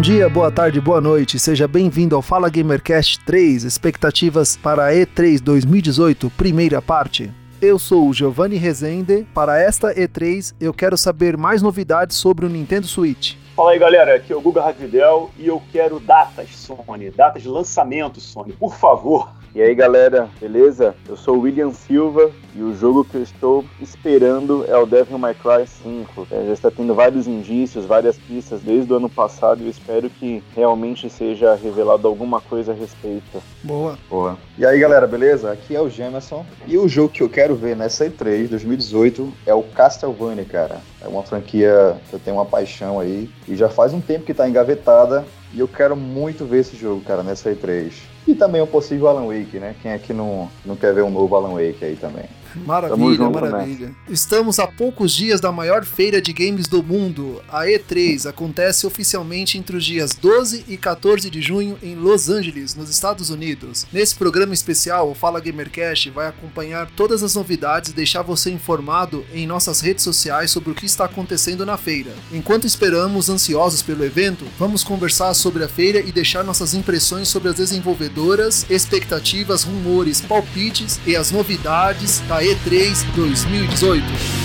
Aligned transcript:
Bom 0.00 0.02
dia, 0.02 0.30
boa 0.30 0.50
tarde, 0.50 0.80
boa 0.80 0.98
noite. 0.98 1.38
Seja 1.38 1.68
bem-vindo 1.68 2.16
ao 2.16 2.22
Fala 2.22 2.48
Gamercast 2.48 3.20
3, 3.20 3.64
expectativas 3.64 4.56
para 4.56 4.86
a 4.86 4.92
E3 4.94 5.42
2018, 5.42 6.30
primeira 6.38 6.80
parte. 6.80 7.30
Eu 7.60 7.78
sou 7.78 8.08
o 8.08 8.14
Giovanni 8.14 8.56
Rezende. 8.56 9.26
Para 9.34 9.60
esta 9.60 9.94
E3, 9.94 10.54
eu 10.58 10.72
quero 10.72 10.96
saber 10.96 11.36
mais 11.36 11.60
novidades 11.60 12.16
sobre 12.16 12.46
o 12.46 12.48
Nintendo 12.48 12.86
Switch. 12.86 13.34
Fala 13.60 13.72
aí, 13.72 13.78
galera. 13.78 14.14
Aqui 14.14 14.32
é 14.32 14.36
o 14.36 14.40
Guga 14.40 14.62
Ravidel 14.62 15.30
e 15.38 15.46
eu 15.46 15.60
quero 15.70 16.00
datas, 16.00 16.48
Sony. 16.56 17.10
Datas 17.10 17.42
de 17.42 17.48
lançamento, 17.50 18.18
Sony. 18.18 18.54
Por 18.54 18.74
favor. 18.74 19.28
E 19.52 19.60
aí 19.60 19.74
galera, 19.74 20.28
beleza? 20.40 20.94
Eu 21.08 21.16
sou 21.16 21.36
o 21.36 21.40
William 21.40 21.72
Silva 21.72 22.30
e 22.54 22.62
o 22.62 22.72
jogo 22.72 23.04
que 23.04 23.16
eu 23.16 23.22
estou 23.22 23.64
esperando 23.80 24.64
é 24.68 24.76
o 24.76 24.86
Devil 24.86 25.18
May 25.18 25.34
Cry 25.34 25.66
5. 25.66 26.28
É, 26.30 26.46
já 26.46 26.52
está 26.52 26.70
tendo 26.70 26.94
vários 26.94 27.26
indícios, 27.26 27.84
várias 27.84 28.16
pistas 28.16 28.60
desde 28.60 28.92
o 28.92 28.96
ano 28.96 29.08
passado 29.08 29.60
e 29.60 29.64
eu 29.64 29.70
espero 29.70 30.08
que 30.08 30.40
realmente 30.54 31.10
seja 31.10 31.56
revelado 31.56 32.06
alguma 32.06 32.40
coisa 32.40 32.70
a 32.70 32.74
respeito. 32.76 33.42
Boa. 33.64 33.98
Boa. 34.08 34.38
E 34.56 34.64
aí 34.64 34.78
galera, 34.78 35.04
beleza? 35.08 35.50
Aqui 35.50 35.74
é 35.74 35.80
o 35.80 35.90
Gemerson 35.90 36.46
e 36.64 36.78
o 36.78 36.86
jogo 36.86 37.08
que 37.08 37.22
eu 37.22 37.28
quero 37.28 37.56
ver 37.56 37.74
nessa 37.74 38.08
E3 38.08 38.48
2018 38.48 39.32
é 39.46 39.52
o 39.52 39.64
Castlevania, 39.64 40.44
cara. 40.44 40.80
É 41.02 41.08
uma 41.08 41.24
franquia 41.24 41.96
que 42.08 42.14
eu 42.14 42.20
tenho 42.20 42.36
uma 42.36 42.46
paixão 42.46 43.00
aí 43.00 43.28
e 43.50 43.56
já 43.56 43.68
faz 43.68 43.92
um 43.92 44.00
tempo 44.00 44.24
que 44.24 44.30
está 44.30 44.48
engavetada 44.48 45.24
e 45.52 45.58
eu 45.58 45.66
quero 45.66 45.96
muito 45.96 46.46
ver 46.46 46.60
esse 46.60 46.76
jogo, 46.76 47.00
cara, 47.00 47.24
nessa 47.24 47.52
E3. 47.52 47.92
E 48.28 48.32
também 48.32 48.62
o 48.62 48.66
possível 48.66 49.08
Alan 49.08 49.26
Wake, 49.26 49.58
né? 49.58 49.74
Quem 49.82 49.90
é 49.90 49.98
que 49.98 50.12
não, 50.12 50.48
não 50.64 50.76
quer 50.76 50.94
ver 50.94 51.02
um 51.02 51.10
novo 51.10 51.34
Alan 51.34 51.54
Wake 51.54 51.84
aí 51.84 51.96
também? 51.96 52.26
Maravilha, 52.56 53.16
junto, 53.16 53.30
maravilha. 53.30 53.88
Né? 53.88 53.94
Estamos 54.08 54.58
a 54.58 54.66
poucos 54.66 55.12
dias 55.12 55.40
da 55.40 55.52
maior 55.52 55.84
feira 55.84 56.20
de 56.20 56.32
games 56.32 56.66
do 56.66 56.82
mundo. 56.82 57.42
A 57.48 57.64
E3 57.64 58.28
acontece 58.28 58.86
oficialmente 58.86 59.58
entre 59.58 59.76
os 59.76 59.84
dias 59.84 60.14
12 60.14 60.64
e 60.68 60.76
14 60.76 61.30
de 61.30 61.40
junho 61.40 61.78
em 61.82 61.94
Los 61.94 62.28
Angeles, 62.28 62.74
nos 62.74 62.90
Estados 62.90 63.30
Unidos. 63.30 63.86
Nesse 63.92 64.14
programa 64.14 64.54
especial, 64.54 65.10
o 65.10 65.14
Fala 65.14 65.40
Gamercast 65.40 66.10
vai 66.10 66.28
acompanhar 66.28 66.88
todas 66.96 67.22
as 67.22 67.34
novidades 67.34 67.90
e 67.90 67.94
deixar 67.94 68.22
você 68.22 68.50
informado 68.50 69.24
em 69.32 69.46
nossas 69.46 69.80
redes 69.80 70.04
sociais 70.04 70.50
sobre 70.50 70.70
o 70.70 70.74
que 70.74 70.86
está 70.86 71.04
acontecendo 71.04 71.64
na 71.64 71.76
feira. 71.76 72.12
Enquanto 72.32 72.66
esperamos 72.66 73.28
ansiosos 73.28 73.82
pelo 73.82 74.04
evento, 74.04 74.44
vamos 74.58 74.82
conversar 74.82 75.34
sobre 75.34 75.64
a 75.64 75.68
feira 75.68 76.00
e 76.00 76.12
deixar 76.12 76.44
nossas 76.44 76.74
impressões 76.74 77.28
sobre 77.28 77.48
as 77.48 77.54
desenvolvedoras, 77.54 78.66
expectativas, 78.68 79.62
rumores, 79.62 80.20
palpites 80.20 81.00
e 81.06 81.16
as 81.16 81.30
novidades 81.30 82.20
da 82.28 82.39
E3 82.40 83.04
2018. 83.14 84.39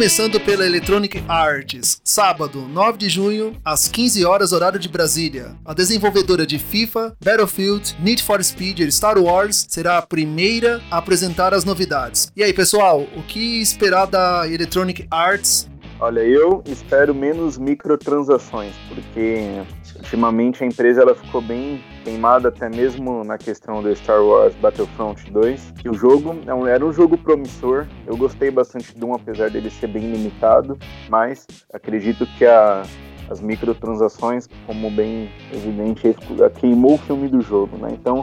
Começando 0.00 0.40
pela 0.40 0.64
Electronic 0.64 1.22
Arts, 1.28 2.00
sábado, 2.02 2.62
9 2.62 2.96
de 2.96 3.10
junho, 3.10 3.54
às 3.62 3.86
15 3.86 4.24
horas 4.24 4.50
horário 4.50 4.78
de 4.78 4.88
Brasília. 4.88 5.54
A 5.62 5.74
desenvolvedora 5.74 6.46
de 6.46 6.58
FIFA, 6.58 7.14
Battlefield, 7.22 7.94
Need 8.00 8.22
for 8.22 8.42
Speed 8.42 8.78
e 8.78 8.90
Star 8.90 9.18
Wars 9.18 9.66
será 9.68 9.98
a 9.98 10.02
primeira 10.02 10.80
a 10.90 10.96
apresentar 10.96 11.52
as 11.52 11.66
novidades. 11.66 12.32
E 12.34 12.42
aí, 12.42 12.54
pessoal, 12.54 13.06
o 13.14 13.22
que 13.24 13.60
esperar 13.60 14.06
da 14.06 14.48
Electronic 14.48 15.06
Arts 15.10 15.68
Olha, 16.02 16.20
eu 16.20 16.62
espero 16.64 17.14
menos 17.14 17.58
microtransações, 17.58 18.72
porque 18.88 19.62
ultimamente 20.10 20.64
a 20.64 20.66
empresa 20.66 21.02
ela 21.02 21.14
ficou 21.14 21.40
bem 21.40 21.80
queimada 22.02 22.48
até 22.48 22.68
mesmo 22.68 23.22
na 23.22 23.38
questão 23.38 23.80
do 23.80 23.94
Star 23.94 24.20
Wars 24.20 24.52
Battlefront 24.56 25.30
2. 25.30 25.74
Que 25.80 25.88
o 25.88 25.94
jogo 25.94 26.36
era 26.68 26.84
um 26.84 26.92
jogo 26.92 27.16
promissor, 27.16 27.86
eu 28.08 28.16
gostei 28.16 28.50
bastante 28.50 28.92
de 28.92 29.04
um, 29.04 29.14
apesar 29.14 29.50
dele 29.50 29.70
ser 29.70 29.86
bem 29.86 30.10
limitado, 30.10 30.76
mas 31.08 31.46
acredito 31.72 32.26
que 32.36 32.44
a, 32.44 32.82
as 33.30 33.40
microtransações, 33.40 34.48
como 34.66 34.90
bem 34.90 35.30
evidente, 35.52 36.16
queimou 36.58 36.94
o 36.94 36.98
filme 36.98 37.28
do 37.28 37.40
jogo, 37.40 37.76
né? 37.76 37.90
Então, 37.92 38.22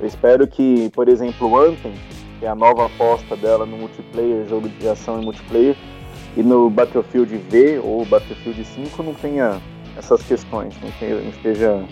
eu 0.00 0.06
espero 0.06 0.46
que, 0.46 0.88
por 0.94 1.10
exemplo, 1.10 1.46
o 1.46 1.58
Anthem, 1.58 1.92
que 2.38 2.46
é 2.46 2.48
a 2.48 2.54
nova 2.54 2.86
aposta 2.86 3.36
dela 3.36 3.66
no 3.66 3.76
multiplayer, 3.76 4.46
jogo 4.48 4.66
de 4.66 4.88
ação 4.88 5.20
e 5.20 5.24
multiplayer, 5.26 5.76
e 6.38 6.42
no 6.42 6.70
Battlefield 6.70 7.36
V 7.50 7.80
ou 7.84 8.06
Battlefield 8.06 8.64
5 8.64 9.02
não 9.02 9.12
tenha 9.12 9.60
essas 9.98 10.22
questões, 10.22 10.74
não, 10.80 10.90
tenha, 10.92 11.16
não 11.16 11.30
esteja 11.30 11.84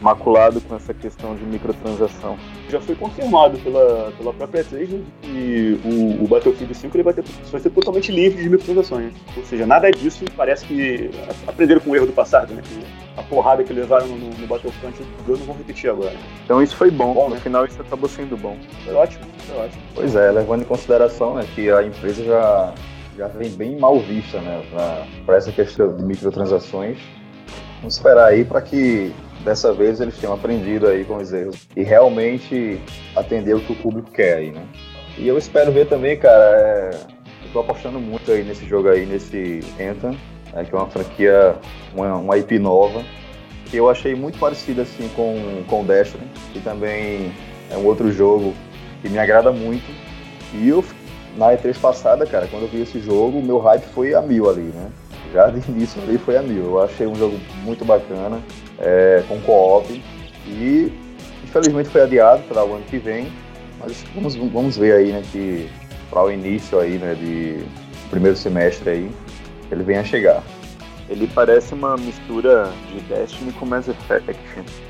maculado 0.00 0.60
com 0.62 0.74
essa 0.74 0.94
questão 0.94 1.36
de 1.36 1.44
microtransação. 1.44 2.38
Já 2.70 2.80
foi 2.80 2.94
confirmado 2.94 3.58
pela, 3.58 4.10
pela 4.16 4.32
própria 4.32 4.64
E3 4.64 4.88
né, 4.88 5.00
que 5.20 5.80
o, 5.84 6.24
o, 6.24 6.26
Battlefield 6.26 6.74
5 6.74 6.96
ele 6.96 7.04
vai, 7.04 7.12
ter, 7.12 7.22
vai 7.22 7.60
ser 7.60 7.70
totalmente 7.70 8.10
livre 8.10 8.42
de 8.42 8.48
microtransações. 8.48 9.12
Ou 9.36 9.44
seja, 9.44 9.66
nada 9.66 9.90
disso 9.90 10.24
parece 10.34 10.64
que 10.64 11.10
aprenderam 11.46 11.82
com 11.82 11.90
o 11.90 11.96
erro 11.96 12.06
do 12.06 12.12
passado, 12.12 12.54
né? 12.54 12.62
Que 12.64 13.20
a 13.20 13.22
porrada 13.22 13.62
que 13.62 13.72
levaram 13.74 14.06
no, 14.06 14.30
no 14.30 14.46
Battlefront 14.46 14.96
não 15.28 15.36
vão 15.36 15.56
repetir 15.56 15.90
agora. 15.90 16.16
Então 16.44 16.62
isso 16.62 16.74
foi 16.76 16.90
bom, 16.90 17.12
bom 17.12 17.28
no 17.28 17.34
né? 17.34 17.40
final 17.40 17.66
isso 17.66 17.80
acabou 17.82 18.08
sendo 18.08 18.38
bom. 18.38 18.56
Foi 18.84 18.94
ótimo, 18.94 19.24
foi 19.40 19.58
ótimo. 19.58 19.82
Pois 19.94 20.16
é, 20.16 20.30
levando 20.30 20.62
em 20.62 20.64
consideração 20.64 21.34
né, 21.34 21.46
que 21.54 21.70
a 21.70 21.82
empresa 21.82 22.24
já 22.24 22.74
já 23.16 23.26
vem 23.26 23.50
bem 23.50 23.78
mal 23.78 23.98
vista, 23.98 24.40
né, 24.40 24.62
para 25.26 25.36
essa 25.36 25.52
questão 25.52 25.94
de 25.94 26.02
microtransações. 26.02 26.98
Vamos 27.80 27.96
esperar 27.96 28.26
aí 28.26 28.44
para 28.44 28.60
que 28.60 29.10
dessa 29.42 29.72
vez 29.72 30.00
eles 30.00 30.16
tenham 30.18 30.34
aprendido 30.34 30.86
aí 30.86 31.02
com 31.02 31.16
os 31.16 31.32
erros 31.32 31.66
e 31.74 31.82
realmente 31.82 32.78
atender 33.16 33.54
o 33.54 33.60
que 33.60 33.72
o 33.72 33.76
público 33.76 34.10
quer 34.10 34.36
aí, 34.36 34.50
né? 34.50 34.62
E 35.16 35.26
eu 35.26 35.38
espero 35.38 35.72
ver 35.72 35.86
também, 35.86 36.18
cara, 36.18 36.44
é... 36.44 36.90
eu 37.44 37.52
tô 37.52 37.60
apostando 37.60 37.98
muito 37.98 38.30
aí 38.30 38.44
nesse 38.44 38.66
jogo 38.66 38.88
aí, 38.88 39.06
nesse 39.06 39.60
Anthem, 39.80 40.18
né, 40.52 40.64
que 40.64 40.74
é 40.74 40.78
uma 40.78 40.88
franquia, 40.88 41.56
uma, 41.94 42.16
uma 42.16 42.36
IP 42.36 42.58
nova, 42.58 43.02
que 43.64 43.78
eu 43.78 43.88
achei 43.88 44.14
muito 44.14 44.38
parecida 44.38 44.82
assim 44.82 45.08
com, 45.16 45.64
com 45.66 45.84
Destiny, 45.84 46.24
que 46.52 46.60
também 46.60 47.32
é 47.70 47.76
um 47.78 47.86
outro 47.86 48.12
jogo 48.12 48.54
que 49.00 49.08
me 49.08 49.18
agrada 49.18 49.50
muito. 49.50 49.90
E 50.52 50.68
eu 50.68 50.84
na 51.36 51.52
E3 51.52 51.78
passada, 51.78 52.26
cara, 52.26 52.46
quando 52.48 52.64
eu 52.64 52.68
vi 52.68 52.82
esse 52.82 53.00
jogo, 53.00 53.40
meu 53.40 53.58
hype 53.58 53.84
foi 53.94 54.14
a 54.14 54.20
mil 54.20 54.50
ali, 54.50 54.62
né? 54.62 54.90
Já 55.32 55.48
de 55.48 55.70
início 55.70 56.02
ali 56.02 56.18
foi 56.18 56.36
a 56.36 56.42
mil. 56.42 56.64
Eu 56.64 56.82
achei 56.82 57.06
um 57.06 57.14
jogo 57.14 57.38
muito 57.62 57.84
bacana, 57.84 58.40
é, 58.78 59.22
com 59.28 59.40
co-op. 59.40 60.02
E 60.46 60.92
infelizmente 61.44 61.88
foi 61.88 62.02
adiado 62.02 62.42
para 62.48 62.64
o 62.64 62.74
ano 62.74 62.84
que 62.84 62.98
vem. 62.98 63.30
Mas 63.78 64.04
vamos, 64.14 64.34
vamos 64.34 64.76
ver 64.76 64.92
aí, 64.92 65.12
né, 65.12 65.22
que 65.32 65.68
para 66.10 66.24
o 66.24 66.30
início 66.30 66.78
aí, 66.78 66.98
né, 66.98 67.14
de 67.14 67.64
primeiro 68.10 68.36
semestre 68.36 68.90
aí, 68.90 69.10
ele 69.70 69.82
venha 69.84 70.00
a 70.00 70.04
chegar. 70.04 70.42
Ele 71.08 71.26
parece 71.26 71.74
uma 71.74 71.96
mistura 71.96 72.70
de 72.92 73.00
Destiny 73.00 73.52
com 73.52 73.66
Mass 73.66 73.88
Effect, 73.88 74.40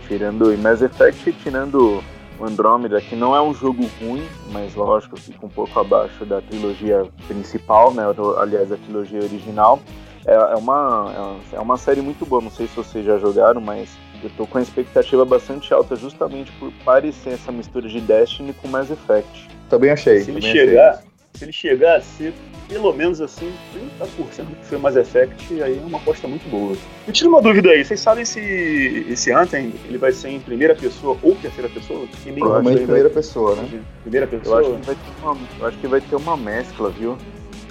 tirando 0.07 0.57
Mass 0.59 0.83
Effect 0.83 1.33
tirando 1.43 2.03
o 2.39 2.45
Andromeda, 2.45 3.01
que 3.01 3.15
não 3.15 3.35
é 3.35 3.41
um 3.41 3.55
jogo 3.55 3.89
ruim, 4.01 4.27
mas 4.51 4.75
lógico, 4.75 5.17
fica 5.19 5.45
um 5.45 5.49
pouco 5.49 5.79
abaixo 5.79 6.25
da 6.25 6.41
trilogia 6.41 7.07
principal, 7.27 7.93
né? 7.93 8.03
Aliás, 8.39 8.73
a 8.73 8.77
trilogia 8.77 9.21
original. 9.21 9.81
É, 10.31 10.35
é 10.35 10.55
uma, 10.55 11.41
é 11.53 11.59
uma 11.59 11.77
série 11.77 12.01
muito 12.01 12.25
boa, 12.25 12.41
não 12.41 12.53
sei 12.53 12.69
se 12.69 12.77
vocês 12.77 13.05
já 13.05 13.19
jogaram, 13.19 13.61
mas 13.61 13.91
eu 14.23 14.31
tô 14.37 14.47
com 14.47 14.59
a 14.59 14.63
expectativa 14.63 15.25
bastante 15.25 15.75
alta 15.75 15.97
justamente 15.97 16.53
por 16.53 16.71
parecer 16.85 17.31
essa 17.31 17.51
mistura 17.51 17.89
de 17.89 18.01
Destiny 18.01 18.53
com 18.53 18.69
Mass 18.69 18.89
Effect. 18.93 19.49
Também 19.69 19.91
achei. 19.91 20.21
Se 20.21 20.31
ele 20.31 20.41
chegar, 20.41 21.03
se 21.35 21.45
ele 21.45 21.53
chegar 21.53 21.97
a 21.97 22.01
ser 22.01 22.33
pelo 22.69 22.93
menos 22.93 23.21
assim, 23.21 23.53
30% 23.99 24.45
do 24.45 24.55
que 24.55 24.67
foi 24.67 24.79
Mass 24.79 24.95
Effect, 24.95 25.61
aí 25.61 25.77
é 25.77 25.81
uma 25.85 25.99
aposta 25.99 26.29
muito 26.29 26.49
boa. 26.49 26.77
Me 27.09 27.13
tira 27.13 27.29
uma 27.29 27.43
dúvida 27.43 27.71
aí, 27.71 27.85
vocês 27.85 27.99
sabem 27.99 28.25
se 28.25 28.39
esse 29.11 29.33
Anthem 29.33 29.75
ele 29.89 29.99
vai 29.99 30.13
ser 30.13 30.29
em 30.29 30.39
primeira 30.39 30.77
pessoa 30.77 31.19
ou 31.25 31.35
terceira 31.35 31.69
pessoa? 31.69 32.07
Provavelmente 32.39 32.85
primeira 32.85 33.09
vai... 33.09 33.15
pessoa, 33.17 33.57
né? 33.57 33.83
Primeira 34.03 34.29
pessoa? 34.29 34.63
Eu 34.63 34.77
acho, 34.77 34.79
que 34.79 34.87
vai 34.87 34.95
ter 34.95 35.23
uma, 35.25 35.39
eu 35.59 35.67
acho 35.67 35.79
que 35.79 35.87
vai 35.89 36.01
ter 36.01 36.15
uma 36.15 36.37
mescla, 36.37 36.91
viu? 36.91 37.19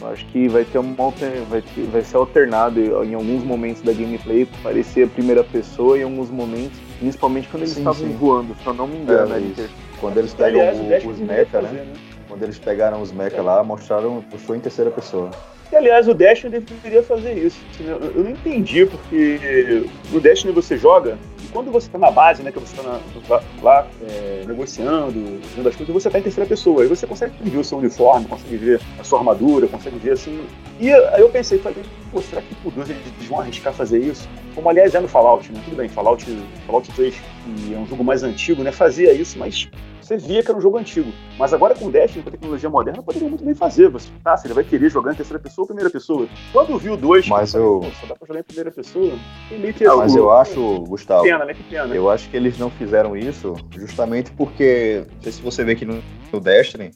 Eu 0.02 0.08
acho 0.08 0.26
que 0.28 0.48
vai 0.48 0.64
ter 0.64 0.78
uma 0.78 1.10
vai, 1.50 1.62
ter, 1.62 1.82
vai 1.92 2.02
ser 2.02 2.18
alternado 2.18 2.80
em 3.04 3.14
alguns 3.14 3.44
momentos 3.44 3.82
da 3.82 3.92
gameplay 3.92 4.48
parecer 4.64 5.06
a 5.06 5.08
primeira 5.08 5.44
pessoa 5.44 5.98
e 5.98 6.02
em 6.02 6.04
alguns 6.04 6.30
momentos, 6.30 6.80
principalmente 7.00 7.48
quando 7.50 7.64
eles 7.64 7.74
sim, 7.74 7.82
estavam 7.82 8.08
sim. 8.08 8.16
voando, 8.16 8.56
se 8.62 8.66
eu 8.66 8.74
não 8.74 8.88
me 8.88 8.98
engano, 8.98 9.36
é, 9.36 9.40
né? 9.40 9.70
Quando 10.00 10.18
eles 10.18 10.34
pegam 10.34 10.62
Aliás, 10.62 11.04
o, 11.04 11.10
os 11.10 11.20
mecha, 11.20 11.62
né? 11.62 11.72
né? 11.72 11.94
Quando 12.28 12.44
eles 12.44 12.58
pegaram 12.58 13.02
os 13.02 13.12
mecha 13.12 13.42
lá, 13.42 13.64
mostraram, 13.64 14.24
puxou 14.30 14.56
em 14.56 14.60
terceira 14.60 14.90
pessoa. 14.92 15.32
E, 15.72 15.76
aliás, 15.76 16.08
o 16.08 16.14
Destiny 16.14 16.60
deveria 16.60 17.04
fazer 17.04 17.34
isso. 17.34 17.60
Eu 17.80 18.24
não 18.24 18.32
entendi, 18.32 18.86
porque 18.86 19.86
no 20.12 20.20
Destiny 20.20 20.52
você 20.52 20.78
joga 20.78 21.18
quando 21.52 21.72
você 21.72 21.88
está 21.88 21.98
na 21.98 22.12
base, 22.12 22.44
né, 22.44 22.52
que 22.52 22.60
você 22.60 22.76
está 22.76 23.42
lá 23.62 23.88
é, 24.08 24.44
negociando, 24.48 25.40
fazendo 25.50 25.70
as 25.70 25.76
coisas, 25.76 25.94
você 25.94 26.08
está 26.08 26.20
em 26.20 26.24
terceira 26.24 26.48
pessoa. 26.48 26.82
Aí 26.82 26.88
você 26.88 27.08
consegue 27.08 27.34
ver 27.42 27.58
o 27.58 27.64
seu 27.64 27.78
uniforme, 27.78 28.26
consegue 28.26 28.58
ver 28.58 28.82
a 29.00 29.04
sua 29.04 29.20
armadura, 29.20 29.68
consegue 29.68 29.98
ver 29.98 30.12
assim. 30.12 30.46
E 30.80 30.92
aí 30.92 31.22
eu 31.22 31.30
pensei, 31.30 31.60
falei, 31.60 31.84
pô, 32.12 32.22
será 32.22 32.42
que 32.42 32.56
por 32.56 32.72
Deus 32.72 32.90
eles 32.90 33.04
vão 33.28 33.40
arriscar 33.40 33.74
fazer 33.74 34.00
isso? 34.00 34.28
Como 34.56 34.70
aliás 34.70 34.94
é 34.96 35.00
no 35.00 35.08
Fallout, 35.08 35.52
né? 35.52 35.62
Tudo 35.66 35.78
bem, 35.78 35.90
Fallout, 35.90 36.26
Fallout 36.66 36.92
3, 36.92 37.16
que 37.16 37.74
é 37.74 37.78
um 37.78 37.88
jogo 37.88 38.04
mais 38.04 38.24
antigo, 38.24 38.64
né? 38.64 38.72
Fazia 38.72 39.14
isso, 39.14 39.38
mas 39.38 39.70
você 40.10 40.18
via 40.18 40.42
que 40.42 40.50
era 40.50 40.58
um 40.58 40.62
jogo 40.62 40.78
antigo. 40.78 41.12
Mas 41.38 41.54
agora 41.54 41.76
com 41.76 41.86
o 41.86 41.92
Destiny, 41.92 42.24
com 42.24 42.30
a 42.30 42.32
tecnologia 42.32 42.70
moderna, 42.70 43.04
poderia 43.04 43.30
muito 43.30 43.46
bem 43.46 43.54
fazer. 43.54 43.90
Você, 43.90 44.10
tá, 44.24 44.36
se 44.36 44.48
ele 44.48 44.56
vai 44.56 44.64
querer 44.64 44.90
jogar 44.90 45.14
em 45.14 45.16
terceira 45.16 45.42
pessoa 45.42 45.64
ou 45.64 45.68
primeira 45.68 45.90
pessoa. 45.90 46.28
Quando 46.52 46.78
viu 46.80 46.98
dois, 46.98 47.28
mas 47.28 47.54
eu... 47.54 47.86
só 48.02 48.08
dá 48.08 48.16
pra 48.16 48.28
jogar 48.28 48.40
em 48.40 48.44
primeira 48.44 48.72
pessoa. 48.72 49.14
Meio 49.52 49.74
que 49.74 49.84
não, 49.84 49.98
mas 49.98 50.16
eu 50.16 50.32
acho, 50.32 50.80
Gustavo. 50.82 51.24
Que 51.24 51.30
pena, 51.30 51.46
né? 51.46 51.54
Que 51.54 51.64
pena. 51.64 51.94
Eu 51.94 52.10
acho 52.10 52.28
que 52.28 52.36
eles 52.36 52.58
não 52.58 52.72
fizeram 52.72 53.16
isso 53.16 53.56
justamente 53.78 54.32
porque, 54.32 55.06
não 55.16 55.22
sei 55.22 55.32
se 55.32 55.42
você 55.42 55.64
vê 55.64 55.74
aqui 55.74 55.86
no, 55.86 56.02
no 56.34 56.40
Destiny, 56.40 56.92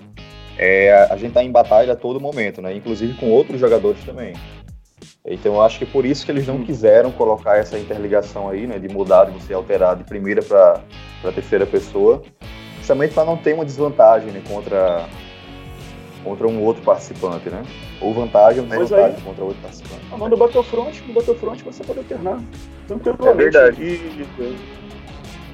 é, 0.57 1.07
a 1.11 1.15
gente 1.15 1.33
tá 1.33 1.43
em 1.43 1.51
batalha 1.51 1.93
a 1.93 1.95
todo 1.95 2.19
momento, 2.19 2.63
né? 2.63 2.75
Inclusive 2.75 3.13
com 3.19 3.29
outros 3.29 3.59
jogadores 3.59 4.03
também. 4.03 4.33
Então 5.25 5.53
eu 5.53 5.61
acho 5.61 5.79
que 5.79 5.85
por 5.85 6.03
isso 6.03 6.25
que 6.25 6.31
eles 6.31 6.47
não 6.47 6.55
hum. 6.55 6.65
quiseram 6.65 7.11
colocar 7.11 7.57
essa 7.57 7.77
interligação 7.77 8.49
aí, 8.49 8.65
né? 8.65 8.79
De 8.79 8.89
mudar, 8.89 9.25
de 9.25 9.39
você 9.39 9.53
alterar 9.53 9.95
de 9.95 10.03
primeira 10.03 10.41
para 10.41 10.81
terceira 11.31 11.65
pessoa 11.67 12.23
justamente 12.83 13.13
para 13.13 13.23
não 13.23 13.37
ter 13.37 13.53
uma 13.53 13.63
desvantagem 13.63 14.31
né, 14.31 14.41
contra, 14.45 15.05
contra 16.21 16.47
um 16.47 16.61
outro 16.61 16.83
participante, 16.83 17.49
né? 17.49 17.63
Ou 18.01 18.13
vantagem 18.13 18.59
ou 18.59 18.67
desvantagem 18.67 19.15
aí, 19.15 19.21
contra 19.21 19.43
outro 19.45 19.61
participante. 19.61 20.01
Ah, 20.11 20.17
no 20.17 20.37
Battlefront, 20.37 21.03
no 21.07 21.13
Battlefront 21.13 21.63
você 21.63 21.83
pode 21.83 21.99
alternar. 21.99 22.41
É 22.89 23.33
verdade. 23.33 23.81
E, 23.81 24.27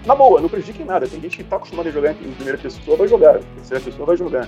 na 0.05 0.15
boa, 0.15 0.41
não 0.41 0.49
prejudica 0.49 0.81
em 0.81 0.85
nada. 0.85 1.07
Tem 1.07 1.21
gente 1.21 1.37
que 1.37 1.43
está 1.43 1.57
acostumada 1.57 1.89
a 1.89 1.91
jogar 1.91 2.11
em 2.11 2.31
primeira 2.33 2.57
pessoa, 2.57 2.97
vai 2.97 3.07
jogar. 3.07 3.39
Terceira 3.55 3.83
pessoa 3.83 4.05
vai 4.07 4.17
jogar. 4.17 4.47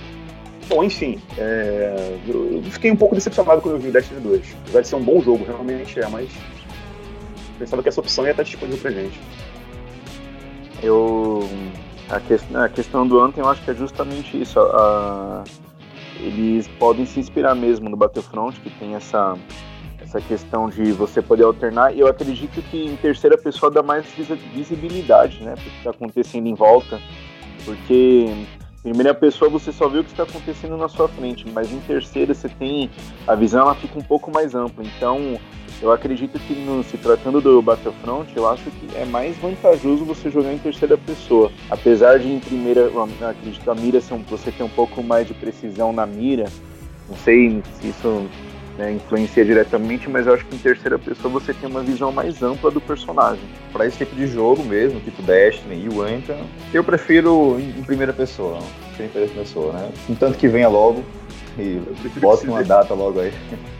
Bom, 0.68 0.82
enfim, 0.82 1.20
é... 1.38 2.16
eu 2.26 2.62
fiquei 2.64 2.90
um 2.90 2.96
pouco 2.96 3.14
decepcionado 3.14 3.60
quando 3.60 3.76
eu 3.76 3.80
vi 3.80 3.90
o 3.90 3.92
Destiny 3.92 4.20
2. 4.20 4.56
Vai 4.72 4.82
ser 4.82 4.96
um 4.96 5.02
bom 5.02 5.20
jogo, 5.20 5.44
realmente 5.44 6.00
é, 6.00 6.08
mas 6.08 6.30
pensava 7.58 7.82
que 7.82 7.88
essa 7.88 8.00
opção 8.00 8.24
ia 8.24 8.32
estar 8.32 8.42
disponível 8.42 8.80
pra 8.80 8.90
gente. 8.90 9.20
Eu 10.82 11.48
a, 12.08 12.20
que, 12.20 12.34
a 12.54 12.68
questão 12.68 13.06
do 13.06 13.20
Anthem 13.20 13.42
eu 13.42 13.50
acho 13.50 13.62
que 13.64 13.70
é 13.70 13.74
justamente 13.74 14.40
isso. 14.40 14.58
A, 14.58 15.44
eles 16.20 16.68
podem 16.78 17.04
se 17.04 17.18
inspirar 17.18 17.54
mesmo 17.54 17.88
no 17.88 17.96
Battlefront, 17.96 18.58
que 18.60 18.70
tem 18.70 18.94
essa, 18.94 19.36
essa 20.00 20.20
questão 20.20 20.68
de 20.68 20.92
você 20.92 21.20
poder 21.20 21.44
alternar. 21.44 21.94
E 21.94 22.00
eu 22.00 22.06
acredito 22.06 22.62
que 22.62 22.84
em 22.84 22.96
terceira 22.96 23.36
pessoa 23.36 23.70
dá 23.70 23.82
mais 23.82 24.06
visibilidade, 24.54 25.42
né? 25.42 25.54
Porque 25.54 25.76
está 25.78 25.90
acontecendo 25.90 26.46
em 26.46 26.54
volta. 26.54 27.00
Porque 27.64 28.26
primeira 28.82 29.14
pessoa 29.14 29.48
você 29.48 29.72
só 29.72 29.88
vê 29.88 30.00
o 30.00 30.04
que 30.04 30.10
está 30.10 30.24
acontecendo 30.24 30.76
na 30.76 30.88
sua 30.88 31.08
frente, 31.08 31.48
mas 31.50 31.72
em 31.72 31.78
terceira 31.80 32.34
você 32.34 32.48
tem 32.48 32.90
a 33.26 33.34
visão 33.34 33.60
ela 33.60 33.74
fica 33.74 33.98
um 33.98 34.02
pouco 34.02 34.30
mais 34.30 34.54
ampla. 34.54 34.84
Então 34.84 35.38
eu 35.82 35.90
acredito 35.90 36.38
que 36.38 36.54
no, 36.54 36.84
se 36.84 36.96
tratando 36.96 37.40
do 37.40 37.60
Battlefront, 37.60 38.32
eu 38.36 38.48
acho 38.48 38.70
que 38.70 38.96
é 38.96 39.04
mais 39.04 39.36
vantajoso 39.38 40.04
você 40.04 40.30
jogar 40.30 40.52
em 40.52 40.58
terceira 40.58 40.96
pessoa. 40.96 41.50
Apesar 41.68 42.20
de 42.20 42.28
em 42.28 42.38
primeira, 42.38 42.88
acredito 43.28 43.60
que 43.60 43.68
a 43.68 43.74
mira 43.74 44.00
você 44.30 44.52
ter 44.52 44.62
um 44.62 44.68
pouco 44.68 45.02
mais 45.02 45.26
de 45.26 45.34
precisão 45.34 45.92
na 45.92 46.06
mira. 46.06 46.46
Não 47.08 47.16
sei 47.16 47.60
se 47.80 47.88
isso 47.88 48.28
né, 48.78 48.92
influencia 48.92 49.44
diretamente, 49.44 50.08
mas 50.08 50.26
eu 50.26 50.34
acho 50.34 50.46
que 50.46 50.54
em 50.54 50.58
terceira 50.58 50.98
pessoa 50.98 51.32
você 51.32 51.52
tem 51.52 51.68
uma 51.68 51.82
visão 51.82 52.12
mais 52.12 52.42
ampla 52.42 52.70
do 52.70 52.80
personagem. 52.80 53.42
Para 53.72 53.86
esse 53.86 53.98
tipo 53.98 54.14
de 54.14 54.26
jogo 54.28 54.62
mesmo, 54.62 55.00
tipo 55.00 55.20
Destiny 55.22 55.84
e 55.84 55.88
o 55.88 56.00
Anthem, 56.00 56.36
eu 56.72 56.84
prefiro 56.84 57.58
em 57.58 57.82
primeira 57.82 58.12
pessoa, 58.12 58.60
em 58.94 59.08
primeira 59.08 59.32
pessoa, 59.32 59.72
né? 59.72 59.90
Contanto 60.06 60.38
que 60.38 60.46
venha 60.46 60.68
logo, 60.68 61.02
e 61.58 61.80
bota 62.20 62.44
uma 62.44 62.62
data 62.62 62.94
logo 62.94 63.20
aí. 63.20 63.32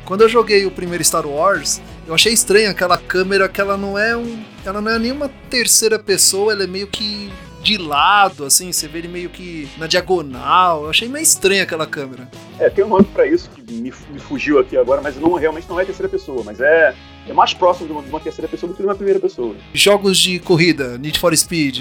Quando 0.05 0.23
eu 0.23 0.29
joguei 0.29 0.67
o 0.67 0.71
primeiro 0.71 1.03
Star 1.05 1.27
Wars, 1.27 1.81
eu 2.07 2.15
achei 2.15 2.33
estranho 2.33 2.71
aquela 2.71 2.99
câmera 2.99 3.49
que 3.49 3.61
ela 3.61 3.77
não 3.77 3.99
é 3.99 4.17
um. 4.17 4.43
Ela 4.65 4.81
não 4.81 4.91
é 4.91 4.99
nenhuma 4.99 5.31
terceira 5.49 5.99
pessoa, 5.99 6.53
ela 6.53 6.65
é 6.65 6.67
meio 6.67 6.87
que 6.87 7.31
de 7.63 7.79
lado, 7.79 8.45
assim, 8.45 8.73
você 8.73 8.89
vê 8.89 8.99
ele 8.99 9.09
meio 9.09 9.31
que 9.31 9.69
na 9.79 9.87
diagonal. 9.87 10.85
Eu 10.85 10.91
achei 10.91 11.09
meio 11.09 11.23
estranha 11.23 11.63
aquela 11.63 11.87
câmera. 11.87 12.29
É, 12.59 12.69
tem 12.69 12.85
um 12.85 12.89
nome 12.89 13.05
pra 13.05 13.27
isso 13.27 13.49
que 13.51 13.63
me, 13.73 13.93
me 14.11 14.19
fugiu 14.19 14.59
aqui 14.59 14.77
agora, 14.77 15.01
mas 15.01 15.17
não, 15.17 15.35
realmente 15.35 15.69
não 15.69 15.79
é 15.79 15.85
terceira 15.85 16.09
pessoa, 16.09 16.43
mas 16.45 16.61
é, 16.61 16.95
é 17.29 17.33
mais 17.33 17.55
próximo 17.55 17.87
de 17.87 17.93
uma, 17.93 18.03
de 18.03 18.09
uma 18.09 18.21
terceira 18.21 18.49
pessoa 18.49 18.69
do 18.69 18.75
que 18.75 18.83
de 18.83 18.89
uma 18.89 18.95
primeira 18.95 19.21
pessoa. 19.21 19.55
Jogos 19.73 20.19
de 20.19 20.41
corrida, 20.41 20.99
Need 20.99 21.19
for 21.19 21.37
Speed, 21.37 21.79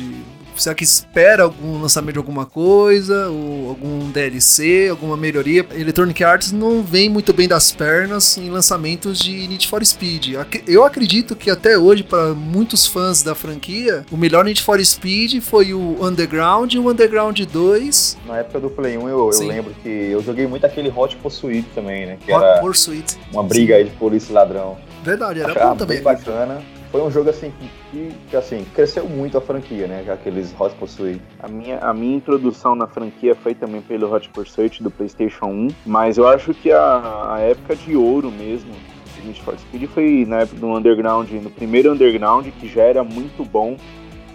Será 0.61 0.75
que 0.75 0.83
espera 0.83 1.41
algum 1.41 1.81
lançamento 1.81 2.13
de 2.13 2.19
alguma 2.19 2.45
coisa, 2.45 3.29
ou 3.29 3.69
algum 3.69 4.11
DLC, 4.11 4.89
alguma 4.91 5.17
melhoria? 5.17 5.65
Electronic 5.73 6.23
Arts 6.23 6.51
não 6.51 6.83
vem 6.83 7.09
muito 7.09 7.33
bem 7.33 7.47
das 7.47 7.71
pernas 7.71 8.37
em 8.37 8.47
lançamentos 8.51 9.17
de 9.17 9.47
Need 9.47 9.67
for 9.67 9.83
Speed. 9.83 10.35
Eu 10.67 10.83
acredito 10.85 11.35
que 11.35 11.49
até 11.49 11.79
hoje, 11.79 12.03
para 12.03 12.35
muitos 12.35 12.85
fãs 12.85 13.23
da 13.23 13.33
franquia, 13.33 14.05
o 14.11 14.17
melhor 14.17 14.45
Need 14.45 14.61
for 14.61 14.79
Speed 14.85 15.41
foi 15.41 15.73
o 15.73 15.97
Underground 15.99 16.71
e 16.71 16.77
o 16.77 16.91
Underground 16.91 17.39
2. 17.39 18.19
Na 18.27 18.37
época 18.37 18.59
do 18.59 18.69
Play 18.69 18.99
1, 18.99 19.09
eu, 19.09 19.31
eu 19.33 19.47
lembro 19.47 19.73
que 19.81 19.89
eu 19.89 20.21
joguei 20.21 20.45
muito 20.45 20.63
aquele 20.63 20.93
Hot 20.95 21.15
Pursuit 21.15 21.65
também, 21.73 22.05
né? 22.05 22.17
Que 22.23 22.31
Hot 22.31 22.45
era 22.45 22.61
Pursuit. 22.61 23.17
Uma 23.33 23.41
briga 23.41 23.77
aí 23.77 23.85
de 23.85 23.89
polícia 23.95 24.31
e 24.31 24.35
ladrão. 24.35 24.77
Verdade, 25.03 25.41
era 25.41 25.55
bom 25.55 25.75
também. 25.75 25.97
Bem 25.97 26.03
bacana 26.03 26.61
foi 26.91 27.01
um 27.01 27.09
jogo 27.09 27.29
assim 27.29 27.51
que, 27.89 28.11
que, 28.29 28.35
assim 28.35 28.65
cresceu 28.75 29.07
muito 29.07 29.37
a 29.37 29.41
franquia, 29.41 29.87
né? 29.87 30.03
Já 30.05 30.17
que 30.17 30.27
eles 30.27 30.53
Hot 30.59 30.75
Pursuit. 30.75 31.21
A 31.39 31.47
minha, 31.47 31.79
a 31.79 31.93
minha 31.93 32.17
introdução 32.17 32.75
na 32.75 32.85
franquia 32.85 33.33
foi 33.33 33.55
também 33.55 33.81
pelo 33.81 34.13
Hot 34.13 34.27
Pursuit 34.29 34.83
do 34.83 34.91
PlayStation 34.91 35.45
1, 35.45 35.67
mas 35.85 36.17
eu 36.17 36.27
acho 36.27 36.53
que 36.53 36.71
a, 36.71 37.35
a 37.35 37.39
época 37.39 37.75
de 37.75 37.95
ouro 37.95 38.29
mesmo 38.29 38.71
do 38.71 39.25
Need 39.25 39.41
for 39.41 39.57
Speed 39.57 39.87
foi 39.89 40.25
na 40.27 40.41
época 40.41 40.59
do 40.59 40.67
Underground, 40.67 41.31
no 41.31 41.49
primeiro 41.49 41.91
Underground 41.93 42.47
que 42.59 42.67
já 42.67 42.83
era 42.83 43.03
muito 43.03 43.45
bom. 43.45 43.77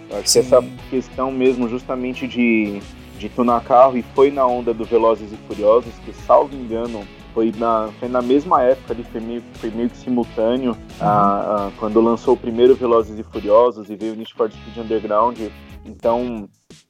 Eu 0.09 0.17
acho 0.17 0.29
Sim. 0.29 0.41
que 0.41 0.45
essa 0.47 0.65
questão 0.89 1.31
mesmo 1.31 1.69
justamente 1.69 2.27
de 2.27 2.81
de 3.17 3.29
tunar 3.29 3.61
carro 3.61 3.97
e 3.97 4.03
foi 4.13 4.31
na 4.31 4.45
onda 4.45 4.73
do 4.73 4.85
Velozes 4.85 5.31
e 5.31 5.37
Furiosos, 5.47 5.91
que 6.05 6.13
salvo 6.13 6.55
engano 6.55 7.03
foi 7.37 7.53
na, 7.55 7.91
foi 7.99 8.09
na 8.09 8.19
mesma 8.19 8.63
época, 8.63 8.93
ali, 8.93 9.03
foi, 9.03 9.21
meio, 9.21 9.43
foi 9.53 9.69
meio 9.69 9.91
que 9.91 9.97
simultâneo, 9.97 10.71
uhum. 10.71 10.77
a, 10.99 11.67
a, 11.67 11.71
quando 11.77 12.01
lançou 12.01 12.33
o 12.33 12.37
primeiro 12.37 12.73
Velozes 12.73 13.19
e 13.19 13.21
Furiosos 13.21 13.91
e 13.91 13.95
veio 13.95 14.13
o 14.13 14.15
Need 14.15 14.33
for 14.33 14.51
Speed 14.51 14.77
Underground. 14.83 15.37
Então, 15.85 16.49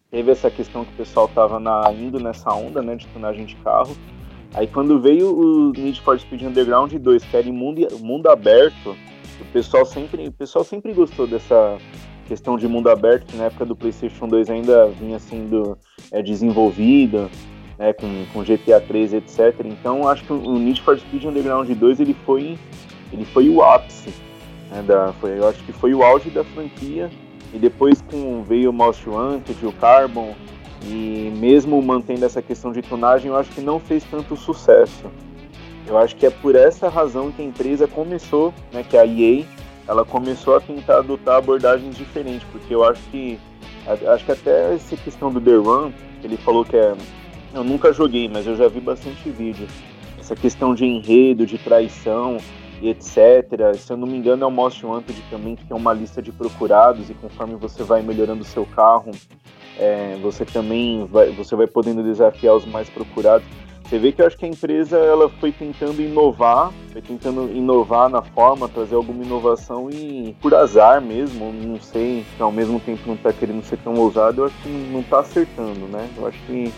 teve 0.10 0.32
essa 0.32 0.50
questão 0.50 0.86
que 0.86 0.94
o 0.94 0.96
pessoal 0.96 1.28
tava 1.28 1.60
na, 1.60 1.92
indo 1.92 2.18
nessa 2.18 2.50
onda, 2.54 2.82
né, 2.82 2.96
de 2.96 3.06
tunagem 3.08 3.46
de 3.46 3.58
carro. 3.58 3.94
Aí 4.54 4.68
quando 4.68 5.02
veio 5.02 5.38
o 5.38 5.74
Need 5.74 6.00
for 6.00 6.18
Speed 6.18 6.44
Underground 6.44 6.94
2, 6.94 7.26
que 7.26 7.36
era 7.36 7.46
em 7.46 7.52
mundo, 7.52 7.86
mundo 8.00 8.30
aberto, 8.30 8.96
o 9.42 9.46
pessoal 9.52 9.86
sempre, 9.86 10.30
o 10.30 10.32
pessoal 10.32 10.64
sempre 10.64 10.94
gostou 10.94 11.28
dessa 11.28 11.78
questão 12.26 12.56
de 12.56 12.70
mundo 12.70 12.90
aberto, 12.90 13.26
que 13.26 13.36
na 13.36 13.46
época 13.46 13.66
do 13.66 13.76
PlayStation 13.76 14.30
2 14.30 14.50
ainda 14.50 14.88
vinha 14.88 15.20
sendo 15.20 15.78
é, 16.10 16.22
desenvolvida 16.22 17.30
né, 17.78 17.94
com, 17.94 18.26
com 18.34 18.44
GTA 18.44 18.82
3, 18.82 19.14
etc. 19.14 19.56
Então 19.66 20.08
acho 20.08 20.24
que 20.24 20.34
o 20.34 20.58
Need 20.58 20.82
for 20.82 20.98
Speed 20.98 21.26
Underground 21.26 21.70
2 21.70 22.00
ele 22.00 22.16
foi, 22.26 22.58
ele 23.12 23.26
foi 23.26 23.50
o 23.50 23.62
ápice, 23.62 24.14
né, 24.72 24.82
da, 24.82 25.14
foi, 25.14 25.38
eu 25.38 25.48
acho 25.48 25.64
que 25.64 25.72
foi 25.72 25.94
o 25.94 26.04
auge 26.04 26.30
da 26.30 26.44
franquia. 26.44 27.10
E 27.54 27.58
depois 27.58 28.02
com, 28.02 28.44
veio 28.44 28.72
o 28.72 28.74
Most 28.74 29.08
Wanted, 29.08 29.66
o 29.66 29.72
Carbon, 29.72 30.36
e 30.84 31.32
mesmo 31.38 31.82
mantendo 31.82 32.26
essa 32.26 32.42
questão 32.42 32.72
de 32.74 32.82
tonagem, 32.82 33.30
eu 33.30 33.38
acho 33.38 33.50
que 33.52 33.62
não 33.62 33.80
fez 33.80 34.04
tanto 34.04 34.36
sucesso. 34.36 35.06
Eu 35.88 35.98
acho 35.98 36.16
que 36.18 36.26
é 36.26 36.30
por 36.30 36.56
essa 36.56 36.90
razão 36.90 37.32
que 37.32 37.42
a 37.42 37.46
empresa 37.46 37.88
começou, 37.88 38.54
né, 38.74 38.84
que 38.84 38.98
a 38.98 39.06
EA, 39.06 39.46
ela 39.88 40.04
começou 40.04 40.58
a 40.58 40.60
tentar 40.60 40.98
adotar 40.98 41.38
abordagens 41.38 41.96
diferentes, 41.96 42.46
porque 42.52 42.76
eu 42.76 42.84
acho 42.84 43.02
que 43.10 43.40
acho 44.14 44.26
que 44.26 44.32
até 44.34 44.74
essa 44.74 44.98
questão 44.98 45.32
do 45.32 45.40
The 45.40 45.56
Run, 45.56 45.92
ele 46.22 46.36
falou 46.36 46.66
que 46.66 46.76
é 46.76 46.94
eu 47.58 47.64
nunca 47.64 47.92
joguei, 47.92 48.30
mas 48.30 48.46
eu 48.46 48.56
já 48.56 48.68
vi 48.68 48.80
bastante 48.80 49.30
vídeo. 49.30 49.68
Essa 50.20 50.36
questão 50.36 50.76
de 50.76 50.86
enredo, 50.86 51.46
de 51.46 51.58
traição 51.58 52.38
e 52.82 52.90
etc. 52.90 53.76
Se 53.76 53.92
eu 53.92 53.98
não 53.98 54.08
me 54.08 54.18
engano, 54.18 54.44
é 54.44 54.48
o 54.48 54.52
Most 54.52 54.86
Wanted 54.86 55.22
também, 55.30 55.56
que 55.56 55.66
tem 55.66 55.76
uma 55.76 55.94
lista 55.94 56.22
de 56.22 56.32
procurados 56.32 57.10
e 57.10 57.14
conforme 57.16 57.56
você 57.56 57.84
vai 57.84 58.02
melhorando 58.02 58.42
o 58.42 58.46
seu 58.46 58.66
carro, 58.66 59.12
é, 59.80 60.18
você 60.22 60.46
também 60.46 61.06
vai, 61.06 61.32
você 61.32 61.56
vai 61.56 61.68
podendo 61.68 62.04
desafiar 62.04 62.56
os 62.56 62.66
mais 62.66 62.90
procurados. 62.90 63.48
Você 63.84 63.98
vê 63.98 64.12
que 64.12 64.22
eu 64.22 64.28
acho 64.28 64.38
que 64.38 64.46
a 64.46 64.50
empresa 64.50 64.98
ela 64.98 65.30
foi 65.30 65.50
tentando 65.50 66.02
inovar, 66.02 66.74
foi 66.92 67.02
tentando 67.02 67.50
inovar 67.56 68.10
na 68.10 68.22
forma, 68.22 68.68
trazer 68.68 68.96
alguma 68.96 69.24
inovação 69.24 69.90
e 69.90 70.36
por 70.42 70.54
azar 70.54 71.02
mesmo, 71.02 71.54
não 71.54 71.80
sei, 71.80 72.26
ao 72.38 72.52
mesmo 72.52 72.82
tempo 72.82 73.02
não 73.08 73.16
tá 73.16 73.32
querendo 73.32 73.64
ser 73.64 73.78
tão 73.78 73.94
ousado, 73.96 74.42
eu 74.42 74.46
acho 74.48 74.62
que 74.62 74.68
não 74.68 75.02
tá 75.04 75.22
acertando, 75.22 75.88
né? 75.88 76.10
Eu 76.18 76.28
acho 76.28 76.38
que 76.46 76.70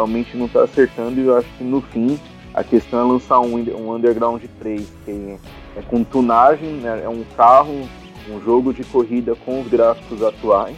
realmente 0.00 0.36
não 0.36 0.48
tá 0.48 0.62
acertando 0.62 1.20
e 1.20 1.26
eu 1.26 1.36
acho 1.36 1.48
que 1.58 1.64
no 1.64 1.80
fim 1.80 2.18
a 2.54 2.64
questão 2.64 3.00
é 3.00 3.12
lançar 3.12 3.40
um, 3.40 3.54
um 3.54 3.94
Underground 3.94 4.42
3, 4.58 4.88
que 5.04 5.38
é 5.76 5.82
com 5.82 6.02
tunagem, 6.02 6.70
né? 6.74 7.02
é 7.04 7.08
um 7.08 7.24
carro, 7.36 7.88
um 8.28 8.40
jogo 8.42 8.72
de 8.72 8.82
corrida 8.84 9.34
com 9.44 9.60
os 9.60 9.68
gráficos 9.68 10.22
atuais 10.22 10.76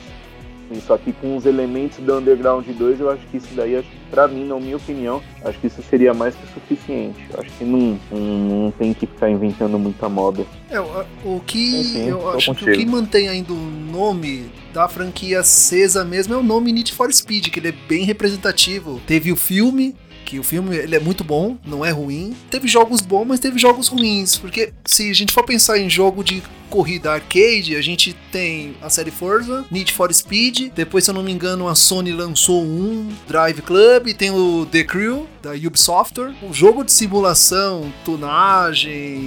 só 0.81 0.97
que 0.97 1.13
com 1.13 1.37
os 1.37 1.47
elementos 1.47 1.99
do 1.99 2.19
Underground 2.19 2.67
2, 2.67 3.01
eu 3.01 3.11
acho 3.11 3.27
que 3.27 3.37
isso 3.37 3.49
daí, 3.55 3.77
acho 3.77 3.89
pra 4.11 4.29
mim, 4.29 4.45
na 4.45 4.61
minha 4.61 4.77
opinião, 4.77 5.23
acho 5.43 5.59
que 5.59 5.67
isso 5.67 5.83
seria 5.83 6.13
mais 6.13 6.35
que 6.35 6.47
suficiente. 6.53 7.19
Eu 7.33 7.41
acho 7.41 7.51
que 7.53 7.65
não, 7.65 7.99
não, 8.11 8.19
não 8.65 8.71
tem 8.71 8.93
que 8.93 9.07
ficar 9.07 9.31
inventando 9.31 9.79
muita 9.79 10.09
moda. 10.09 10.45
É, 10.71 10.79
o, 10.79 11.05
o 11.25 11.41
que 11.47 11.81
Enfim, 11.81 12.09
eu 12.09 12.31
acho 12.31 12.49
contigo. 12.49 12.71
que 12.71 12.77
o 12.77 12.81
que 12.81 12.87
mantém 12.87 13.29
ainda 13.29 13.53
o 13.53 13.57
nome 13.57 14.51
da 14.73 14.87
franquia 14.89 15.41
acesa 15.41 16.05
mesmo 16.05 16.35
é 16.35 16.37
o 16.37 16.43
nome 16.43 16.73
Need 16.73 16.93
for 16.93 17.13
Speed, 17.13 17.49
que 17.49 17.59
ele 17.59 17.69
é 17.69 17.75
bem 17.89 18.05
representativo. 18.05 19.01
Teve 19.07 19.33
o 19.33 19.37
filme, 19.37 19.95
que 20.27 20.39
o 20.39 20.43
filme 20.43 20.77
ele 20.77 20.95
é 20.95 21.01
muito 21.01 21.25
bom, 21.25 21.57
não 21.65 21.85
é 21.85 21.91
ruim. 21.91 22.35
Teve 22.51 22.69
jogos 22.69 23.01
bons, 23.01 23.25
mas 23.25 23.41
teve 23.41 23.59
jogos 23.59 23.89
ruins, 23.89 24.37
porque 24.37 24.73
se 24.85 25.11
a 25.11 25.15
gente 25.15 25.33
for 25.33 25.45
pensar 25.45 25.79
em 25.79 25.89
jogo 25.89 26.23
de 26.23 26.43
corrida 26.73 27.13
arcade, 27.13 27.77
a 27.77 27.83
gente 27.83 28.17
tem 28.33 28.75
a 28.81 28.89
série 28.89 29.11
Forza, 29.11 29.67
Need 29.71 29.93
for 29.93 30.11
Speed, 30.11 30.73
depois, 30.75 31.05
se 31.05 31.11
eu 31.11 31.15
não 31.15 31.23
me 31.23 31.31
engano, 31.31 31.69
a 31.69 31.75
Sony 31.75 32.11
lançou 32.13 32.63
um 32.63 33.11
Drive 33.29 33.61
Club, 33.61 34.15
tem 34.15 34.31
o 34.31 34.65
The 34.65 34.83
Crew, 34.83 35.29
da 35.43 35.51
Ubisoft, 35.51 36.19
um 36.43 36.51
jogo 36.51 36.83
de 36.83 36.91
simulação, 36.91 37.93
tunagem, 38.07 39.19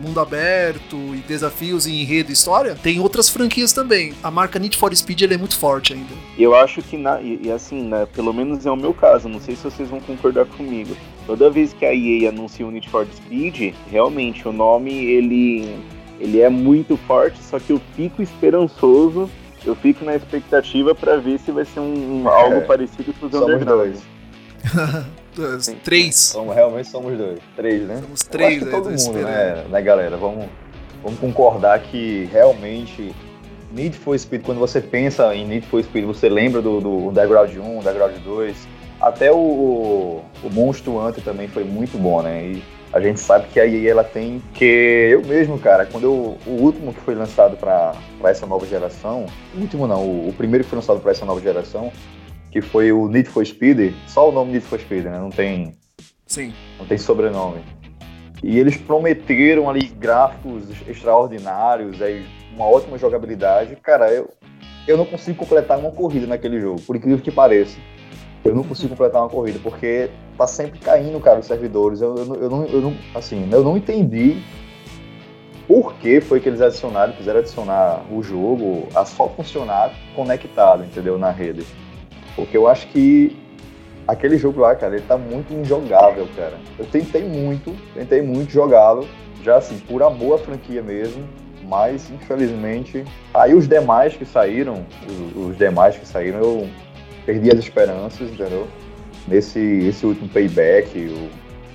mundo 0.00 0.20
aberto 0.20 0.96
e 1.16 1.24
desafios 1.26 1.84
em 1.84 2.00
enredo 2.00 2.30
e 2.30 2.32
história, 2.32 2.76
tem 2.80 3.00
outras 3.00 3.28
franquias 3.28 3.72
também. 3.72 4.14
A 4.22 4.30
marca 4.30 4.60
Need 4.60 4.76
for 4.76 4.94
Speed 4.94 5.22
é 5.22 5.36
muito 5.36 5.58
forte 5.58 5.94
ainda. 5.94 6.14
Eu 6.38 6.54
acho 6.54 6.80
que, 6.80 6.96
na, 6.96 7.20
e, 7.20 7.40
e 7.42 7.50
assim, 7.50 7.82
né, 7.82 8.06
pelo 8.14 8.32
menos 8.32 8.64
é 8.66 8.70
o 8.70 8.76
meu 8.76 8.94
caso, 8.94 9.28
não 9.28 9.40
sei 9.40 9.56
se 9.56 9.64
vocês 9.64 9.88
vão 9.88 9.98
concordar 9.98 10.46
comigo. 10.46 10.96
Toda 11.26 11.50
vez 11.50 11.72
que 11.72 11.84
a 11.84 11.92
EA 11.92 12.28
anuncia 12.28 12.64
o 12.64 12.70
Need 12.70 12.88
for 12.88 13.04
Speed, 13.16 13.74
realmente 13.90 14.46
o 14.46 14.52
nome 14.52 14.92
ele 14.92 15.76
ele 16.20 16.40
é 16.40 16.48
muito 16.48 16.96
forte, 16.96 17.42
só 17.42 17.58
que 17.58 17.72
eu 17.72 17.80
fico 17.94 18.22
esperançoso, 18.22 19.28
eu 19.64 19.74
fico 19.74 20.04
na 20.04 20.14
expectativa 20.14 20.94
para 20.94 21.16
ver 21.16 21.38
se 21.38 21.50
vai 21.50 21.64
ser 21.64 21.80
um, 21.80 22.24
é, 22.26 22.30
algo 22.30 22.62
parecido 22.62 23.12
com 23.14 23.26
os 23.26 23.32
Somos 23.32 23.64
dois. 23.64 24.02
três. 25.82 26.16
Somos, 26.16 26.54
realmente 26.54 26.88
somos 26.88 27.16
dois. 27.16 27.38
Três, 27.56 27.82
né? 27.82 28.00
Somos 28.02 28.20
três, 28.22 28.62
né? 28.62 28.70
todo 28.70 28.90
mundo, 28.90 29.18
né, 29.18 29.64
né, 29.68 29.82
galera? 29.82 30.16
Vamos, 30.16 30.46
vamos 31.02 31.18
concordar 31.18 31.80
que 31.80 32.28
realmente 32.30 33.14
Need 33.72 33.96
for 33.98 34.16
Speed, 34.18 34.42
quando 34.42 34.58
você 34.58 34.80
pensa 34.80 35.34
em 35.34 35.46
Need 35.46 35.66
for 35.66 35.82
Speed, 35.82 36.04
você 36.04 36.28
lembra 36.28 36.62
do, 36.62 36.80
do 36.80 37.08
Underground 37.08 37.50
1, 37.56 37.78
Underground 37.78 38.16
2, 38.24 38.68
até 39.00 39.32
o, 39.32 40.22
o 40.42 40.50
Monstro 40.50 40.98
Hunter 40.98 41.22
também 41.24 41.48
foi 41.48 41.64
muito 41.64 41.98
bom, 41.98 42.22
né? 42.22 42.46
E 42.46 42.62
a 42.94 43.00
gente 43.00 43.18
sabe 43.18 43.48
que 43.48 43.58
a 43.58 43.66
EA 43.66 43.90
ela 43.90 44.04
tem 44.04 44.40
que 44.54 44.64
eu 44.64 45.20
mesmo, 45.24 45.58
cara, 45.58 45.84
quando 45.84 46.04
eu, 46.04 46.38
o 46.46 46.62
último 46.62 46.94
que 46.94 47.00
foi 47.00 47.16
lançado 47.16 47.56
para 47.56 47.92
essa 48.22 48.46
nova 48.46 48.64
geração, 48.64 49.26
o 49.52 49.60
último 49.60 49.88
não, 49.88 50.06
o, 50.06 50.28
o 50.28 50.32
primeiro 50.32 50.62
que 50.62 50.70
foi 50.70 50.78
lançado 50.78 51.00
para 51.00 51.10
essa 51.10 51.26
nova 51.26 51.40
geração, 51.40 51.92
que 52.52 52.62
foi 52.62 52.92
o 52.92 53.08
Need 53.08 53.28
for 53.28 53.44
Speed, 53.44 53.92
só 54.06 54.28
o 54.28 54.32
nome 54.32 54.52
Need 54.52 54.64
for 54.64 54.78
Speed, 54.78 55.06
né? 55.06 55.18
Não 55.18 55.30
tem 55.30 55.74
Sim. 56.24 56.54
Não 56.78 56.86
tem 56.86 56.96
sobrenome. 56.96 57.62
E 58.44 58.60
eles 58.60 58.76
prometeram 58.76 59.68
ali 59.68 59.88
gráficos 59.88 60.62
extraordinários, 60.86 62.00
aí 62.00 62.24
uma 62.54 62.66
ótima 62.66 62.96
jogabilidade. 62.96 63.74
Cara, 63.82 64.08
eu 64.12 64.30
eu 64.86 64.96
não 64.96 65.04
consigo 65.04 65.36
completar 65.38 65.78
uma 65.78 65.90
corrida 65.90 66.28
naquele 66.28 66.60
jogo, 66.60 66.80
por 66.82 66.94
incrível 66.94 67.18
que 67.18 67.32
pareça 67.32 67.76
eu 68.44 68.54
não 68.54 68.62
consigo 68.62 68.90
completar 68.90 69.22
uma 69.22 69.30
corrida, 69.30 69.58
porque 69.62 70.10
tá 70.36 70.46
sempre 70.46 70.78
caindo, 70.78 71.18
cara, 71.18 71.40
os 71.40 71.46
servidores. 71.46 72.00
Eu, 72.00 72.14
eu, 72.14 72.34
eu, 72.34 72.50
não, 72.50 72.64
eu 72.66 72.80
não, 72.80 72.96
assim, 73.14 73.48
eu 73.50 73.64
não 73.64 73.76
entendi 73.76 74.42
por 75.66 75.94
que 75.94 76.20
foi 76.20 76.40
que 76.40 76.48
eles 76.48 76.60
adicionaram, 76.60 77.14
quiseram 77.14 77.40
adicionar 77.40 78.02
o 78.12 78.22
jogo 78.22 78.86
a 78.94 79.04
só 79.06 79.28
funcionar 79.28 79.92
conectado, 80.14 80.84
entendeu, 80.84 81.18
na 81.18 81.30
rede. 81.30 81.64
Porque 82.36 82.56
eu 82.56 82.68
acho 82.68 82.86
que 82.88 83.34
aquele 84.06 84.36
jogo 84.36 84.60
lá, 84.60 84.74
cara, 84.74 84.96
ele 84.96 85.06
tá 85.06 85.16
muito 85.16 85.54
injogável, 85.54 86.28
cara. 86.36 86.58
Eu 86.78 86.84
tentei 86.84 87.24
muito, 87.24 87.74
tentei 87.94 88.20
muito 88.20 88.50
jogá-lo, 88.50 89.08
já 89.42 89.56
assim, 89.56 89.78
por 89.78 90.02
amor 90.02 90.34
à 90.34 90.38
franquia 90.38 90.82
mesmo, 90.82 91.24
mas 91.62 92.10
infelizmente, 92.10 93.04
aí 93.32 93.54
os 93.54 93.66
demais 93.66 94.14
que 94.14 94.26
saíram, 94.26 94.84
os, 95.08 95.46
os 95.46 95.56
demais 95.56 95.96
que 95.96 96.06
saíram, 96.06 96.40
eu 96.40 96.68
perdi 97.24 97.50
as 97.50 97.58
esperanças, 97.58 98.30
entendeu? 98.30 98.68
Nesse 99.26 99.58
esse 99.58 100.04
último 100.04 100.28
payback, 100.28 100.96
eu, 100.96 101.28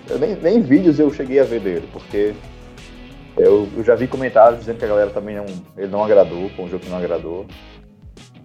eu 0.10 0.20
nem, 0.20 0.36
nem 0.36 0.62
vídeos 0.62 1.00
eu 1.00 1.12
cheguei 1.12 1.40
a 1.40 1.44
ver 1.44 1.60
dele, 1.60 1.88
porque 1.92 2.34
eu, 3.38 3.68
eu, 3.76 3.84
já 3.84 3.96
vi 3.96 4.08
comentários 4.08 4.60
dizendo 4.60 4.78
que 4.78 4.86
a 4.86 4.90
galera 4.90 5.10
também 5.12 5.36
não, 5.36 5.46
ele 5.78 5.88
não 5.88 6.04
agradou, 6.04 6.50
com 6.52 6.66
um 6.66 6.70
jogo 6.70 6.84
que 6.84 6.90
não 6.90 6.98
agradou. 6.98 7.46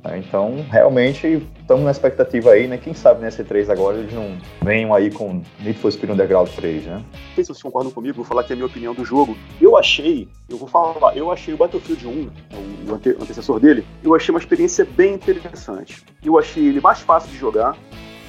Né? 0.05 0.19
Então, 0.19 0.65
realmente, 0.71 1.47
estamos 1.59 1.85
na 1.85 1.91
expectativa 1.91 2.51
aí, 2.51 2.69
né? 2.69 2.77
Quem 2.77 2.93
sabe 2.93 3.23
nesse 3.23 3.43
3 3.43 3.71
agora 3.71 3.97
eles 3.97 4.13
não 4.13 4.37
venham 4.63 4.95
aí 4.95 5.11
com 5.11 5.43
Need 5.61 5.79
for 5.79 5.91
Speed 5.91 6.11
Underground 6.11 6.49
3, 6.51 6.85
né? 6.85 6.97
Não 6.97 7.35
sei 7.35 7.45
se 7.45 7.49
vocês 7.49 7.63
concordam 7.63 7.91
comigo, 7.91 8.17
vou 8.17 8.25
falar 8.25 8.43
aqui 8.43 8.53
a 8.53 8.57
minha 8.57 8.67
opinião 8.67 8.95
do 8.95 9.05
jogo. 9.05 9.37
Eu 9.61 9.77
achei, 9.77 10.29
eu 10.49 10.59
vou 10.59 10.69
falar, 10.69 11.17
eu 11.17 11.31
achei 11.31 11.55
o 11.55 11.57
Battlefield 11.57 12.07
1, 12.07 12.11
o 12.11 12.95
ante 12.95 13.11
antecessor 13.11 13.59
dele, 13.59 13.85
eu 14.03 14.15
achei 14.15 14.33
uma 14.33 14.39
experiência 14.39 14.85
bem 14.85 15.15
interessante. 15.15 16.05
Eu 16.23 16.39
achei 16.39 16.67
ele 16.67 16.81
mais 16.81 17.01
fácil 17.01 17.31
de 17.31 17.39
jogar, 17.39 17.77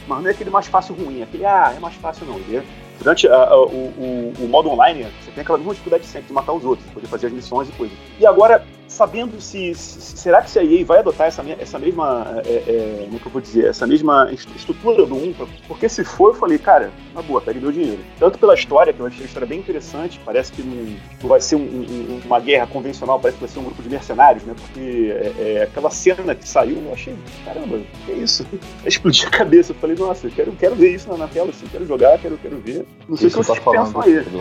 mas 0.07 0.21
não 0.21 0.29
é 0.29 0.31
aquele 0.31 0.49
mais 0.49 0.67
fácil 0.67 0.95
ruim, 0.95 1.19
é 1.19 1.23
aquele, 1.23 1.45
ah, 1.45 1.73
é 1.75 1.79
mais 1.79 1.95
fácil 1.95 2.25
não, 2.25 2.35
é 2.35 2.63
Durante 2.97 3.27
a, 3.27 3.35
a, 3.35 3.57
o, 3.57 3.67
o, 3.67 4.33
o, 4.39 4.47
modo 4.47 4.69
online, 4.69 5.05
você 5.21 5.31
tem 5.31 5.41
aquela 5.41 5.57
mesma 5.57 5.73
dificuldade 5.73 6.05
sempre 6.05 6.27
de 6.27 6.33
matar 6.33 6.53
os 6.53 6.63
outros, 6.63 6.89
poder 6.91 7.07
fazer 7.07 7.27
as 7.27 7.33
missões 7.33 7.67
e 7.67 7.71
coisas. 7.73 7.97
E 8.19 8.25
agora, 8.25 8.65
sabendo 8.87 9.39
se, 9.41 9.73
se, 9.73 10.17
será 10.17 10.41
que 10.41 10.49
se 10.49 10.59
a 10.59 10.63
EA 10.63 10.85
vai 10.85 10.99
adotar 10.99 11.27
essa, 11.27 11.43
essa 11.59 11.79
mesma, 11.79 12.41
é, 12.45 12.49
é, 12.49 13.01
como 13.05 13.17
é 13.17 13.19
que 13.19 13.25
eu 13.25 13.31
vou 13.31 13.41
dizer, 13.41 13.65
essa 13.65 13.85
mesma 13.85 14.31
estrutura 14.31 15.05
do 15.05 15.15
1, 15.15 15.33
porque 15.67 15.89
se 15.89 16.03
for, 16.03 16.29
eu 16.29 16.33
falei, 16.33 16.57
cara, 16.57 16.91
na 17.13 17.21
boa, 17.21 17.41
pegue 17.41 17.59
meu 17.59 17.71
dinheiro. 17.71 17.99
Tanto 18.19 18.37
pela 18.37 18.53
história, 18.53 18.93
que 18.93 18.99
eu 18.99 19.05
achei 19.05 19.23
a 19.23 19.25
história 19.25 19.47
bem 19.47 19.59
interessante, 19.59 20.19
parece 20.23 20.51
que 20.51 20.61
não, 20.61 20.97
vai 21.27 21.41
ser 21.41 21.55
um, 21.55 21.59
um, 21.61 22.21
uma 22.25 22.39
guerra 22.39 22.67
convencional, 22.67 23.19
parece 23.19 23.37
que 23.37 23.45
vai 23.45 23.53
ser 23.53 23.59
um 23.59 23.63
grupo 23.63 23.81
de 23.81 23.89
mercenários, 23.89 24.43
né, 24.43 24.55
porque 24.57 25.11
é, 25.11 25.57
é 25.57 25.63
aquela 25.63 25.89
cena 25.89 26.35
que 26.35 26.47
saiu, 26.47 26.77
eu 26.77 26.93
achei, 26.93 27.15
caramba, 27.43 27.79
que 28.05 28.11
é 28.11 28.15
isso? 28.15 28.45
Explodiu 28.85 29.27
a 29.27 29.31
cabeça, 29.31 29.71
eu 29.71 29.75
falei, 29.75 29.95
nossa, 29.95 30.29
quero, 30.29 30.51
quero 30.53 30.75
ver 30.75 30.95
isso 30.95 31.09
na, 31.09 31.17
na 31.17 31.27
tela, 31.27 31.49
assim, 31.49 31.67
quero 31.67 31.85
jogar, 31.85 32.17
quero, 32.19 32.37
quero 32.37 32.57
ver. 32.57 32.85
Não 33.07 33.17
sei 33.17 33.29
se 33.29 33.35
vocês 33.35 33.59
tá 33.59 33.71
pensam 33.71 34.01
aí. 34.01 34.19
Do, 34.19 34.39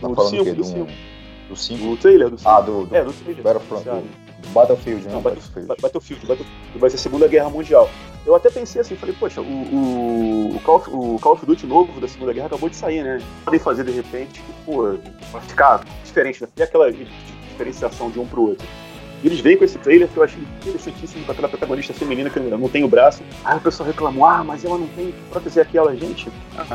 tá 0.00 0.14
falando 0.14 0.30
5, 0.30 0.54
do 0.54 0.64
5. 0.64 1.17
Do 1.48 1.56
5? 1.56 1.82
Do 1.82 1.96
trailer, 1.96 2.30
do 2.30 2.38
5. 2.38 2.48
Ah, 2.48 2.60
do, 2.60 2.86
do, 2.86 2.94
é, 2.96 3.04
do 3.04 3.12
trailer. 3.12 3.42
Battlefront, 3.42 3.84
do 3.84 4.48
Battlefield, 4.50 5.04
né? 5.04 5.12
Não, 5.12 5.20
Battlefield. 5.20 5.68
Battlefield, 5.80 6.26
Battlefield, 6.26 6.78
vai 6.78 6.90
ser 6.90 6.96
a 6.96 6.98
Segunda 6.98 7.28
Guerra 7.28 7.50
Mundial. 7.50 7.88
Eu 8.26 8.34
até 8.34 8.50
pensei 8.50 8.80
assim, 8.80 8.94
falei, 8.96 9.14
poxa, 9.18 9.40
o, 9.40 9.44
o, 9.44 10.56
o, 10.56 10.60
Call, 10.60 10.76
of, 10.76 10.90
o 10.90 11.18
Call 11.18 11.32
of 11.32 11.46
Duty 11.46 11.66
novo 11.66 12.00
da 12.00 12.06
Segunda 12.06 12.32
Guerra 12.32 12.46
acabou 12.46 12.68
de 12.68 12.76
sair, 12.76 13.02
né? 13.02 13.20
Podem 13.44 13.60
fazer 13.60 13.84
de 13.84 13.92
repente, 13.92 14.42
pô, 14.66 14.96
vai 15.32 15.42
ficar 15.42 15.84
diferente, 16.04 16.42
né? 16.42 16.48
Tem 16.54 16.64
aquela 16.64 16.92
diferenciação 16.92 18.10
de 18.10 18.20
um 18.20 18.26
pro 18.26 18.50
outro. 18.50 18.66
E 19.22 19.26
eles 19.26 19.40
vêm 19.40 19.56
com 19.56 19.64
esse 19.64 19.78
trailer 19.78 20.08
que 20.08 20.16
eu 20.16 20.22
achei 20.22 20.40
interessantíssimo 20.60 21.24
com 21.24 21.32
aquela 21.32 21.48
protagonista 21.48 21.92
feminina 21.92 22.30
que 22.30 22.38
não 22.38 22.68
tem 22.68 22.84
o 22.84 22.88
braço. 22.88 23.22
Aí 23.44 23.56
o 23.56 23.60
pessoal 23.60 23.88
reclamou, 23.88 24.24
ah, 24.24 24.44
mas 24.44 24.64
ela 24.64 24.78
não 24.78 24.86
tem 24.88 25.12
prótese 25.30 25.60
aquela. 25.60 25.94
Gente, 25.96 26.28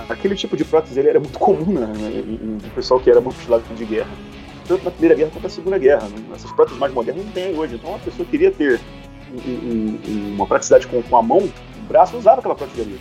aquele 0.10 0.36
tipo 0.36 0.58
de 0.58 0.66
prótese 0.66 1.00
ele 1.00 1.10
era 1.10 1.20
muito 1.20 1.40
comum 1.40 1.72
né, 1.72 1.88
em 2.06 2.70
pessoal 2.76 3.00
que 3.00 3.10
era 3.10 3.22
mobilizado 3.22 3.64
de 3.76 3.86
guerra. 3.86 4.10
Tanto 4.68 4.86
na 4.86 4.92
Primeira 4.92 5.16
Guerra 5.16 5.32
quanto 5.32 5.44
na 5.44 5.50
Segunda 5.50 5.78
Guerra. 5.78 6.08
Essas 6.36 6.52
próteses 6.52 6.80
mais 6.80 6.94
modernas 6.94 7.26
não 7.26 7.32
tem 7.32 7.58
hoje. 7.58 7.76
Então 7.76 7.90
uma 7.92 8.00
pessoa 8.00 8.28
queria 8.30 8.52
ter 8.52 8.80
um, 9.34 10.00
um, 10.08 10.34
uma 10.36 10.46
praticidade 10.46 10.88
com, 10.88 11.02
com 11.02 11.18
a 11.18 11.22
mão, 11.22 11.40
o 11.40 11.88
braço, 11.88 12.16
usava 12.18 12.40
aquela 12.40 12.56
prótese 12.56 12.82
ali. 12.82 13.00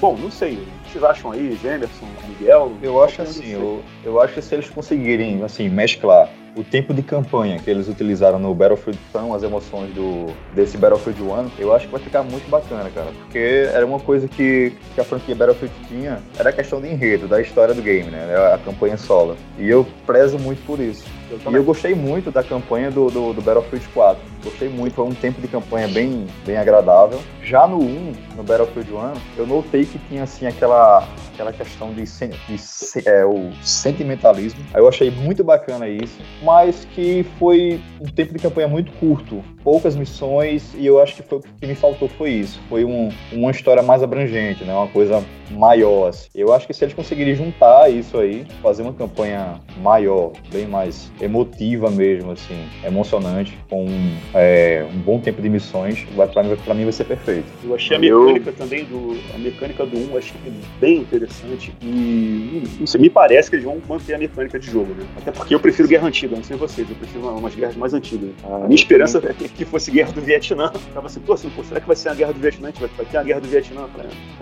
Bom, 0.00 0.16
não 0.16 0.30
sei. 0.30 0.58
O 0.90 0.92
que 0.92 0.98
vocês 0.98 1.04
acham 1.04 1.30
aí, 1.30 1.56
Gemerson, 1.62 2.06
Miguel? 2.26 2.72
Eu 2.82 3.00
acho 3.00 3.22
assim, 3.22 3.52
eu, 3.52 3.80
eu 4.04 4.20
acho 4.20 4.34
que 4.34 4.42
se 4.42 4.56
eles 4.56 4.68
conseguirem 4.68 5.40
assim, 5.44 5.68
mesclar 5.68 6.28
o 6.56 6.64
tempo 6.64 6.92
de 6.92 7.00
campanha 7.00 7.60
que 7.60 7.70
eles 7.70 7.88
utilizaram 7.88 8.40
no 8.40 8.52
Battlefield 8.52 8.98
são 9.12 9.32
as 9.32 9.44
emoções 9.44 9.94
do 9.94 10.26
desse 10.52 10.76
Battlefield 10.76 11.22
1, 11.22 11.50
eu 11.60 11.72
acho 11.72 11.86
que 11.86 11.92
vai 11.92 12.00
ficar 12.00 12.24
muito 12.24 12.48
bacana, 12.50 12.90
cara. 12.90 13.12
Porque 13.20 13.68
era 13.72 13.86
uma 13.86 14.00
coisa 14.00 14.26
que, 14.26 14.72
que 14.94 15.00
a 15.00 15.04
franquia 15.04 15.34
Battlefield 15.34 15.72
tinha, 15.86 16.20
era 16.36 16.50
a 16.50 16.52
questão 16.52 16.80
de 16.80 16.88
enredo, 16.88 17.28
da 17.28 17.40
história 17.40 17.72
do 17.72 17.82
game, 17.82 18.10
né? 18.10 18.26
A 18.52 18.58
campanha 18.58 18.96
solo. 18.96 19.36
E 19.58 19.68
eu 19.68 19.86
prezo 20.04 20.38
muito 20.40 20.64
por 20.66 20.80
isso. 20.80 21.04
Eu 21.30 21.52
e 21.52 21.54
eu 21.54 21.62
gostei 21.62 21.94
muito 21.94 22.32
da 22.32 22.42
campanha 22.42 22.90
do, 22.90 23.08
do, 23.08 23.32
do 23.32 23.40
Battlefield 23.40 23.86
4 23.94 24.29
Gostei 24.42 24.68
muito, 24.68 24.94
foi 24.94 25.04
um 25.04 25.14
tempo 25.14 25.40
de 25.40 25.48
campanha 25.48 25.88
bem, 25.88 26.26
bem 26.46 26.56
agradável. 26.56 27.20
Já 27.42 27.66
no 27.66 27.78
1, 27.78 28.12
no 28.36 28.42
Battlefield 28.42 28.92
1, 28.92 29.12
eu 29.36 29.46
notei 29.46 29.84
que 29.84 29.98
tinha 30.08 30.22
assim 30.22 30.46
aquela, 30.46 31.06
aquela 31.32 31.52
questão 31.52 31.92
de, 31.92 32.04
de 32.04 33.08
é, 33.08 33.24
o 33.24 33.50
sentimentalismo. 33.62 34.60
Eu 34.74 34.88
achei 34.88 35.10
muito 35.10 35.42
bacana 35.44 35.88
isso, 35.88 36.18
mas 36.42 36.86
que 36.94 37.24
foi 37.38 37.80
um 38.00 38.06
tempo 38.06 38.32
de 38.32 38.38
campanha 38.38 38.68
muito 38.68 38.92
curto, 38.92 39.42
poucas 39.62 39.96
missões 39.96 40.72
e 40.74 40.86
eu 40.86 41.00
acho 41.00 41.16
que 41.16 41.22
foi 41.22 41.38
o 41.38 41.42
que 41.42 41.66
me 41.66 41.74
faltou 41.74 42.08
foi 42.08 42.30
isso. 42.30 42.60
Foi 42.68 42.84
um, 42.84 43.10
uma 43.32 43.50
história 43.50 43.82
mais 43.82 44.02
abrangente, 44.02 44.64
né? 44.64 44.74
Uma 44.74 44.88
coisa 44.88 45.22
maior. 45.50 46.08
Assim. 46.08 46.28
Eu 46.34 46.52
acho 46.52 46.66
que 46.66 46.72
se 46.72 46.84
eles 46.84 46.94
conseguirem 46.94 47.34
juntar 47.34 47.90
isso 47.90 48.18
aí, 48.18 48.46
fazer 48.62 48.82
uma 48.82 48.92
campanha 48.92 49.60
maior, 49.78 50.32
bem 50.52 50.66
mais 50.66 51.10
emotiva 51.20 51.90
mesmo, 51.90 52.32
assim, 52.32 52.68
emocionante, 52.84 53.58
com 53.68 53.86
é, 54.34 54.86
um 54.92 54.98
bom 54.98 55.18
tempo 55.20 55.42
de 55.42 55.48
missões, 55.48 56.06
pra 56.32 56.42
mim, 56.42 56.56
pra 56.56 56.74
mim 56.74 56.84
vai 56.84 56.92
ser 56.92 57.04
perfeito. 57.04 57.46
Eu 57.64 57.74
achei 57.74 57.96
a 57.96 58.00
mecânica 58.00 58.50
eu... 58.50 58.54
também 58.54 58.84
do. 58.84 59.18
A 59.34 59.38
mecânica 59.38 59.86
do 59.86 59.98
1 60.12 60.16
achei 60.16 60.36
bem 60.78 60.98
interessante. 60.98 61.74
E 61.82 62.62
não 62.78 62.86
sei, 62.86 63.00
me 63.00 63.10
parece 63.10 63.50
que 63.50 63.56
eles 63.56 63.64
vão 63.64 63.80
manter 63.88 64.14
a 64.14 64.18
mecânica 64.18 64.58
de 64.58 64.70
jogo, 64.70 64.94
né? 64.94 65.04
Até 65.16 65.32
porque 65.32 65.54
eu 65.54 65.60
prefiro 65.60 65.88
guerra 65.88 66.06
antiga, 66.06 66.36
não 66.36 66.44
sei 66.44 66.56
vocês, 66.56 66.88
eu 66.88 66.96
prefiro 66.96 67.28
umas 67.28 67.54
guerras 67.54 67.76
mais 67.76 67.94
antigas. 67.94 68.30
A 68.44 68.58
minha 68.60 68.74
esperança 68.74 69.18
é 69.18 69.32
que 69.32 69.64
fosse 69.64 69.90
guerra 69.90 70.12
do 70.12 70.20
Vietnã. 70.20 70.70
Eu 70.74 70.80
tava 70.94 71.06
assim, 71.06 71.20
pô, 71.20 71.32
assim, 71.32 71.50
pô, 71.50 71.64
será 71.64 71.80
que 71.80 71.86
vai 71.86 71.96
ser 71.96 72.08
a 72.08 72.14
guerra 72.14 72.32
do 72.32 72.40
Vietnã? 72.40 72.72
Vai, 72.78 72.90
vai 72.96 73.06
ter 73.06 73.16
a 73.16 73.22
guerra 73.22 73.40
do 73.40 73.48
Vietnã? 73.48 73.88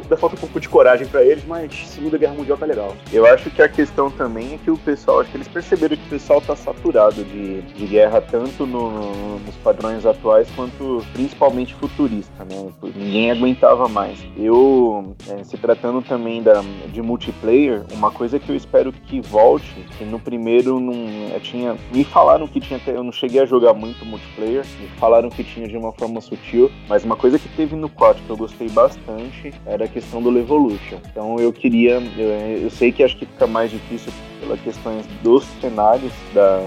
Ainda 0.03 0.17
falta 0.17 0.37
um 0.37 0.39
pouco 0.39 0.61
de 0.61 0.69
coragem 0.69 1.07
pra 1.07 1.23
eles, 1.23 1.45
mas 1.47 1.73
Segunda 1.89 2.19
Guerra 2.19 2.35
Mundial 2.35 2.59
tá 2.59 2.67
legal. 2.67 2.97
Eu 3.13 3.27
acho 3.27 3.51
que 3.51 3.63
a 3.63 3.69
questão 3.69 4.11
também 4.11 4.55
é 4.55 4.59
que 4.59 4.71
o 4.71 4.77
pessoal, 4.77 5.21
acho 5.21 5.31
que 5.31 5.37
eles 5.37 5.49
perceberam 5.49 5.97
que 5.97 6.07
o 6.07 6.11
pessoal 6.11 6.41
tá 6.41 6.55
saturado 6.57 7.25
de, 7.25 7.63
de 7.63 7.87
guerra, 7.87 8.21
tanto 8.21 8.67
no, 8.67 9.39
nos 9.39 9.55
padrões 9.79 10.05
atuais 10.05 10.49
quanto 10.57 11.05
principalmente 11.13 11.75
futurista, 11.75 12.45
né? 12.45 12.73
Ninguém 12.97 13.31
aguentava 13.31 13.89
mais. 13.89 14.19
Eu, 14.37 15.15
é, 15.29 15.45
se 15.45 15.57
tratando 15.57 16.03
também 16.03 16.43
da, 16.43 16.63
de 16.89 17.01
multiplayer, 17.01 17.85
uma 17.93 18.11
coisa 18.11 18.41
que 18.41 18.51
eu 18.51 18.57
espero 18.57 18.93
que 18.93 19.21
volte, 19.21 19.87
que 19.97 20.05
no 20.05 20.19
primeiro 20.19 20.81
não 20.81 21.39
tinha. 21.41 21.77
Me 21.93 22.03
falaram 22.03 22.49
que 22.49 22.61
tinha. 22.61 22.81
Eu 22.89 23.05
não 23.05 23.13
cheguei 23.13 23.41
a 23.41 23.47
jogar 23.47 23.73
muito 23.73 24.05
multiplayer, 24.05 24.67
me 24.81 24.89
falaram 24.99 25.31
que 25.31 25.45
tinha 25.45 25.69
de 25.69 25.77
uma 25.77 25.93
forma 25.93 26.21
sutil, 26.21 26.71
mas 26.89 27.05
uma 27.05 27.17
coisa 27.17 27.39
que 27.39 27.49
teve 27.51 27.77
no 27.77 27.89
4 27.89 28.23
que 28.25 28.31
eu 28.31 28.37
gostei 28.37 28.69
bastante 28.69 29.55
era 29.65 29.85
a 29.85 29.89
questão 29.89 30.21
do 30.21 30.31
Levolution. 30.31 30.99
Então 31.11 31.37
eu 31.39 31.53
queria. 31.53 32.03
Eu, 32.17 32.63
eu 32.63 32.71
sei 32.71 32.91
que 32.91 33.05
acho 33.05 33.17
que 33.17 33.27
fica 33.27 33.47
mais 33.47 33.71
difícil 33.71 34.13
pelas 34.41 34.61
questões 34.61 35.07
dos 35.23 35.45
cenários 35.61 36.13
da, 36.35 36.61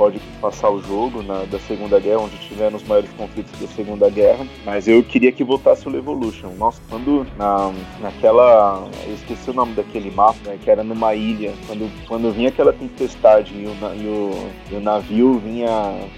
pode 0.00 0.18
passar 0.40 0.70
o 0.70 0.80
jogo 0.80 1.22
na, 1.22 1.44
da 1.44 1.58
Segunda 1.58 2.00
Guerra, 2.00 2.20
onde 2.20 2.38
tiveram 2.38 2.78
os 2.78 2.82
maiores 2.84 3.10
conflitos 3.18 3.52
da 3.60 3.66
Segunda 3.66 4.08
Guerra, 4.08 4.46
mas 4.64 4.88
eu 4.88 5.02
queria 5.02 5.30
que 5.30 5.44
voltasse 5.44 5.86
o 5.86 5.94
Evolution. 5.94 6.48
Nossa, 6.56 6.80
quando 6.88 7.26
na, 7.36 7.70
naquela. 8.00 8.88
Eu 9.06 9.12
esqueci 9.12 9.50
o 9.50 9.52
nome 9.52 9.74
daquele 9.74 10.10
mapa, 10.10 10.38
né, 10.46 10.58
que 10.58 10.70
era 10.70 10.82
numa 10.82 11.14
ilha, 11.14 11.52
quando, 11.66 12.06
quando 12.08 12.32
vinha 12.32 12.48
aquela 12.48 12.72
tempestade 12.72 13.52
e 13.54 13.66
o, 13.66 13.72
e 13.94 14.06
o, 14.06 14.50
e 14.72 14.76
o 14.76 14.80
navio 14.80 15.38
vinha 15.38 15.68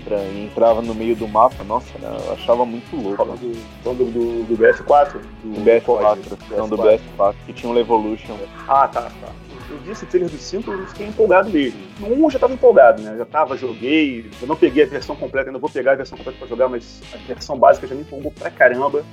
pra, 0.04 0.22
entrava 0.28 0.80
no 0.80 0.94
meio 0.94 1.16
do 1.16 1.26
mapa, 1.26 1.64
nossa, 1.64 1.88
eu 2.00 2.34
achava 2.34 2.64
muito 2.64 2.94
louco. 2.94 3.36
Do, 3.82 3.94
do, 3.94 4.04
do, 4.04 4.44
do 4.44 4.56
BF4? 4.62 5.14
Do, 5.42 5.54
do 5.54 5.60
BF4, 5.60 6.18
não, 6.56 6.68
do 6.68 6.76
BF4, 6.76 7.34
que 7.46 7.52
tinha 7.52 7.72
um 7.72 7.76
Evolution. 7.76 8.36
Ah, 8.68 8.86
tá, 8.86 9.10
tá 9.20 9.32
eu 9.70 9.78
vi 9.78 9.90
esse 9.90 10.06
trailer 10.06 10.30
do 10.30 10.36
5 10.36 10.72
e 10.74 10.86
fiquei 10.86 11.06
empolgado 11.06 11.50
mesmo. 11.50 11.80
No 12.00 12.08
1 12.08 12.24
eu 12.24 12.30
já 12.30 12.36
estava 12.36 12.52
empolgado, 12.52 13.02
né? 13.02 13.12
Eu 13.12 13.18
já 13.18 13.24
tava, 13.24 13.56
joguei. 13.56 14.30
Eu 14.40 14.46
não 14.46 14.56
peguei 14.56 14.84
a 14.84 14.86
versão 14.86 15.16
completa, 15.16 15.48
ainda 15.48 15.58
vou 15.58 15.70
pegar 15.70 15.92
a 15.92 15.96
versão 15.96 16.16
completa 16.16 16.38
para 16.38 16.48
jogar, 16.48 16.68
mas 16.68 17.02
a 17.12 17.16
versão 17.26 17.58
básica 17.58 17.86
já 17.86 17.94
me 17.94 18.02
empolgou 18.02 18.32
pra 18.32 18.50
caramba. 18.50 19.04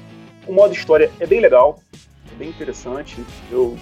O 0.47 0.53
modo 0.53 0.73
história 0.73 1.11
é 1.19 1.27
bem 1.27 1.39
legal, 1.39 1.79
é 2.31 2.35
bem 2.35 2.49
interessante. 2.49 3.23
Eu 3.51 3.77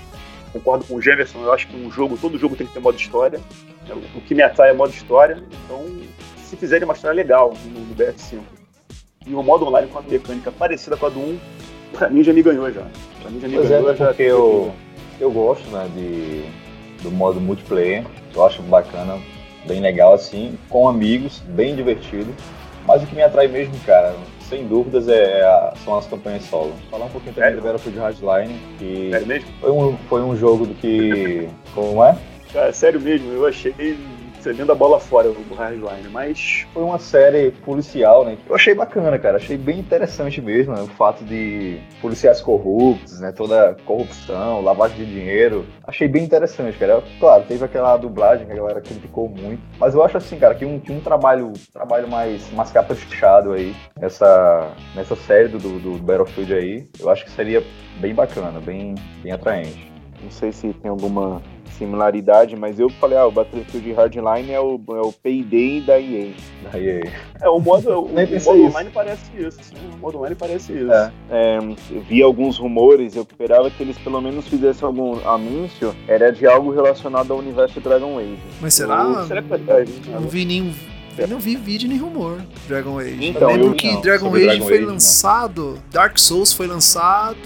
concordo 0.51 0.85
com 0.85 0.95
o 0.95 1.01
Jefferson, 1.01 1.39
eu 1.43 1.53
acho 1.53 1.67
que 1.67 1.75
um 1.75 1.91
jogo, 1.91 2.17
todo 2.17 2.37
jogo 2.37 2.55
tem 2.55 2.67
que 2.67 2.73
ter 2.73 2.79
modo 2.79 2.97
história. 2.97 3.39
O 4.15 4.21
que 4.21 4.35
me 4.35 4.43
atrai 4.43 4.71
é 4.71 4.73
modo 4.73 4.91
história, 4.91 5.41
então 5.65 5.85
se 6.37 6.55
fizerem 6.55 6.85
uma 6.85 6.93
história 6.93 7.15
legal 7.15 7.53
no, 7.65 7.79
no 7.81 7.95
BF5 7.95 8.39
e 9.25 9.35
um 9.35 9.43
modo 9.43 9.65
online 9.65 9.87
com 9.87 9.99
uma 9.99 10.09
mecânica 10.09 10.51
parecida 10.51 10.95
com 10.95 11.05
a 11.05 11.09
do 11.09 11.19
1, 11.19 11.39
pra 11.91 12.09
mim 12.09 12.23
já 12.23 12.33
me 12.33 12.41
ganhou 12.41 12.71
já. 12.71 12.85
Pra 13.21 13.29
mim 13.29 13.39
já 13.39 13.47
me 13.47 13.55
pois 13.55 13.69
ganhou. 13.69 13.91
É, 13.91 13.93
porque 13.93 14.23
eu, 14.23 14.73
eu 15.19 15.31
gosto, 15.31 15.67
né, 15.69 15.89
de 15.95 16.45
do 17.01 17.11
modo 17.11 17.39
multiplayer. 17.39 18.03
Eu 18.33 18.45
acho 18.45 18.61
bacana, 18.63 19.19
bem 19.65 19.79
legal 19.81 20.13
assim, 20.13 20.57
com 20.69 20.87
amigos, 20.87 21.39
bem 21.47 21.75
divertido. 21.75 22.33
Mas 22.85 23.03
o 23.03 23.05
que 23.05 23.15
me 23.15 23.21
atrai 23.21 23.47
mesmo, 23.47 23.75
cara, 23.85 24.15
sem 24.47 24.65
dúvidas, 24.65 25.09
é, 25.09 25.41
é 25.41 25.73
são 25.83 25.97
as 25.97 26.07
campanhas 26.07 26.43
solo. 26.43 26.73
Falar 26.89 27.05
um 27.05 27.09
pouquinho 27.09 27.35
também 27.35 27.51
é. 27.51 27.55
do 27.55 27.61
Battlefield 27.61 27.99
Hardline, 27.99 28.59
que 28.79 29.11
é 29.13 29.19
mesmo? 29.19 29.49
Foi, 29.59 29.71
um, 29.71 29.97
foi 30.09 30.21
um 30.21 30.35
jogo 30.35 30.65
do 30.65 30.73
que. 30.75 31.49
Como 31.73 32.03
é? 32.03 32.17
Cara, 32.53 32.71
sério 32.71 33.01
mesmo, 33.01 33.31
eu 33.33 33.45
achei 33.45 33.97
recebendo 34.47 34.71
a 34.71 34.75
bola 34.75 34.99
fora 34.99 35.29
do 35.29 35.53
Hardline, 35.53 36.09
mas. 36.09 36.65
Foi 36.73 36.83
uma 36.83 36.99
série 36.99 37.51
policial, 37.51 38.25
né? 38.25 38.37
Eu 38.47 38.55
achei 38.55 38.73
bacana, 38.73 39.19
cara. 39.19 39.37
Achei 39.37 39.57
bem 39.57 39.79
interessante 39.79 40.41
mesmo, 40.41 40.73
né? 40.73 40.81
O 40.81 40.87
fato 40.87 41.23
de 41.25 41.79
policiais 42.01 42.39
corruptos, 42.39 43.19
né? 43.19 43.31
Toda 43.31 43.75
corrupção, 43.85 44.61
lavagem 44.61 44.97
de 44.97 45.05
dinheiro. 45.05 45.65
Achei 45.85 46.07
bem 46.07 46.23
interessante, 46.23 46.77
cara. 46.77 47.03
Claro, 47.19 47.43
teve 47.47 47.65
aquela 47.65 47.97
dublagem 47.97 48.45
que 48.45 48.53
a 48.53 48.55
galera 48.55 48.81
criticou 48.81 49.27
muito. 49.27 49.61
Mas 49.77 49.93
eu 49.93 50.03
acho 50.03 50.17
assim, 50.17 50.39
cara, 50.39 50.55
que 50.55 50.65
um, 50.65 50.79
que 50.79 50.91
um 50.91 51.01
trabalho, 51.01 51.51
trabalho 51.73 52.07
mais, 52.07 52.49
mais 52.53 52.71
caprichado 52.71 53.51
aí 53.51 53.75
nessa, 53.99 54.71
nessa 54.95 55.15
série 55.15 55.49
do, 55.49 55.57
do 55.57 55.97
Battlefield 55.97 56.53
aí, 56.53 56.87
eu 56.99 57.09
acho 57.09 57.25
que 57.25 57.31
seria 57.31 57.63
bem 57.99 58.13
bacana, 58.13 58.59
bem, 58.59 58.95
bem 59.21 59.31
atraente. 59.31 59.91
Não 60.21 60.31
sei 60.31 60.51
se 60.51 60.73
tem 60.73 60.89
alguma 60.89 61.41
similaridade, 61.77 62.55
mas 62.55 62.79
eu 62.79 62.89
falei, 62.89 63.17
ah, 63.17 63.25
o 63.25 63.31
Battlefield 63.31 63.93
Hardline 63.93 64.51
é 64.51 64.59
o, 64.59 64.79
é 64.89 65.01
o 65.01 65.11
Payday 65.11 65.81
da 65.81 65.99
EA. 65.99 66.31
Da 66.63 66.79
EA. 66.79 67.11
É, 67.41 67.49
o 67.49 67.59
modo, 67.59 67.89
o, 67.91 68.05
o 68.05 68.09
modo 68.09 68.65
online 68.65 68.89
parece 68.93 69.31
isso. 69.37 69.59
O 69.95 69.97
modo 69.97 70.17
online 70.17 70.35
parece 70.35 70.73
isso. 70.73 70.91
É. 70.91 71.11
É, 71.29 71.57
eu 71.91 72.01
vi 72.01 72.21
alguns 72.21 72.57
rumores, 72.57 73.15
eu 73.15 73.23
esperava 73.23 73.69
que 73.69 73.81
eles 73.81 73.97
pelo 73.97 74.21
menos 74.21 74.47
fizessem 74.47 74.85
algum 74.85 75.17
anúncio, 75.27 75.95
era 76.07 76.31
de 76.31 76.45
algo 76.47 76.71
relacionado 76.71 77.31
ao 77.31 77.39
universo 77.39 77.79
Dragon 77.79 78.17
Age. 78.17 78.37
Mas 78.61 78.73
será? 78.73 79.03
Eu, 79.03 79.25
será 79.25 79.41
que 79.41 79.49
vai 79.49 79.85
Não 80.09 80.21
vi 80.21 80.45
nenhum 80.45 80.73
eu 81.17 81.27
não 81.27 81.39
vi 81.39 81.55
vídeo 81.55 81.89
nem 81.89 81.97
rumor 81.97 82.39
Dragon 82.67 82.99
Age. 82.99 83.17
Então, 83.25 83.49
eu 83.49 83.55
lembro 83.55 83.71
eu, 83.71 83.75
que 83.75 83.91
não, 83.91 84.01
Dragon 84.01 84.35
Age 84.35 84.45
Dragon 84.45 84.65
foi 84.65 84.77
Age, 84.77 84.85
lançado, 84.85 85.65
não. 85.73 85.83
Dark 85.91 86.17
Souls 86.19 86.53
foi 86.53 86.67
lançado 86.67 87.37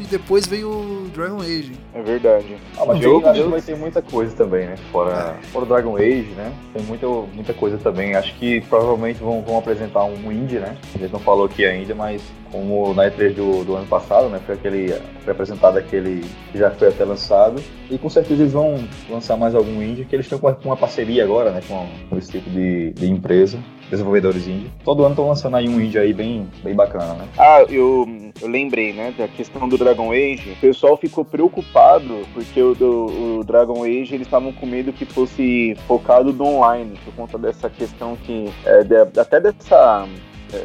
e 0.00 0.06
depois 0.06 0.46
veio 0.46 1.10
Dragon 1.12 1.40
Age. 1.40 1.72
É 1.96 2.02
verdade. 2.02 2.58
Ah, 2.76 2.84
mas 2.84 3.00
jogo, 3.00 3.26
acho 3.26 3.42
que 3.42 3.48
vai 3.48 3.62
ter 3.62 3.74
muita 3.74 4.02
coisa 4.02 4.36
também, 4.36 4.66
né? 4.66 4.76
Fora, 4.92 5.34
é. 5.40 5.46
fora 5.46 5.64
Dragon 5.64 5.96
Age, 5.96 6.28
né? 6.36 6.52
Tem 6.74 6.82
muita, 6.82 7.06
muita 7.08 7.54
coisa 7.54 7.78
também. 7.78 8.14
Acho 8.14 8.34
que 8.34 8.60
provavelmente 8.62 9.18
vão, 9.18 9.40
vão 9.40 9.58
apresentar 9.58 10.04
um 10.04 10.30
indie, 10.30 10.58
né? 10.58 10.76
A 10.94 10.98
gente 10.98 11.10
não 11.10 11.20
falou 11.20 11.46
aqui 11.46 11.64
ainda, 11.64 11.94
mas 11.94 12.22
como 12.52 12.92
na 12.92 13.10
E3 13.10 13.32
do, 13.32 13.64
do 13.64 13.76
ano 13.76 13.86
passado, 13.86 14.28
né? 14.28 14.38
Foi 14.44 14.56
aquele. 14.56 14.94
Foi 15.24 15.32
apresentado 15.32 15.78
aquele 15.78 16.22
que 16.52 16.58
já 16.58 16.70
foi 16.70 16.88
até 16.88 17.02
lançado. 17.02 17.62
E 17.90 17.96
com 17.96 18.10
certeza 18.10 18.42
eles 18.42 18.52
vão 18.52 18.86
lançar 19.08 19.38
mais 19.38 19.54
algum 19.54 19.82
indie, 19.82 20.04
que 20.04 20.14
eles 20.14 20.26
estão 20.26 20.38
com 20.38 20.68
uma 20.68 20.76
parceria 20.76 21.24
agora, 21.24 21.50
né? 21.50 21.62
Com, 21.66 21.88
com 22.10 22.18
esse 22.18 22.30
tipo 22.30 22.50
de, 22.50 22.92
de 22.92 23.10
empresa 23.10 23.58
desenvolvedores 23.90 24.46
indie. 24.46 24.70
Todo 24.84 25.02
ano 25.02 25.12
estão 25.12 25.28
lançando 25.28 25.56
aí 25.56 25.68
um 25.68 25.80
indie 25.80 25.98
aí 25.98 26.12
bem, 26.12 26.48
bem 26.62 26.74
bacana, 26.74 27.14
né? 27.14 27.28
Ah, 27.38 27.64
eu, 27.68 28.06
eu 28.40 28.48
lembrei, 28.48 28.92
né, 28.92 29.14
da 29.16 29.28
questão 29.28 29.68
do 29.68 29.78
Dragon 29.78 30.12
Age. 30.12 30.52
O 30.52 30.60
pessoal 30.60 30.96
ficou 30.96 31.24
preocupado 31.24 32.26
porque 32.32 32.60
o, 32.60 32.74
do, 32.74 33.38
o 33.38 33.44
Dragon 33.44 33.84
Age 33.84 34.14
eles 34.14 34.26
estavam 34.26 34.52
com 34.52 34.66
medo 34.66 34.92
que 34.92 35.04
fosse 35.04 35.76
focado 35.86 36.32
no 36.32 36.44
online, 36.44 36.98
por 37.04 37.14
conta 37.14 37.38
dessa 37.38 37.68
questão 37.70 38.16
que. 38.16 38.50
É, 38.64 38.84
de, 38.84 38.96
até 39.18 39.40
dessa 39.40 40.06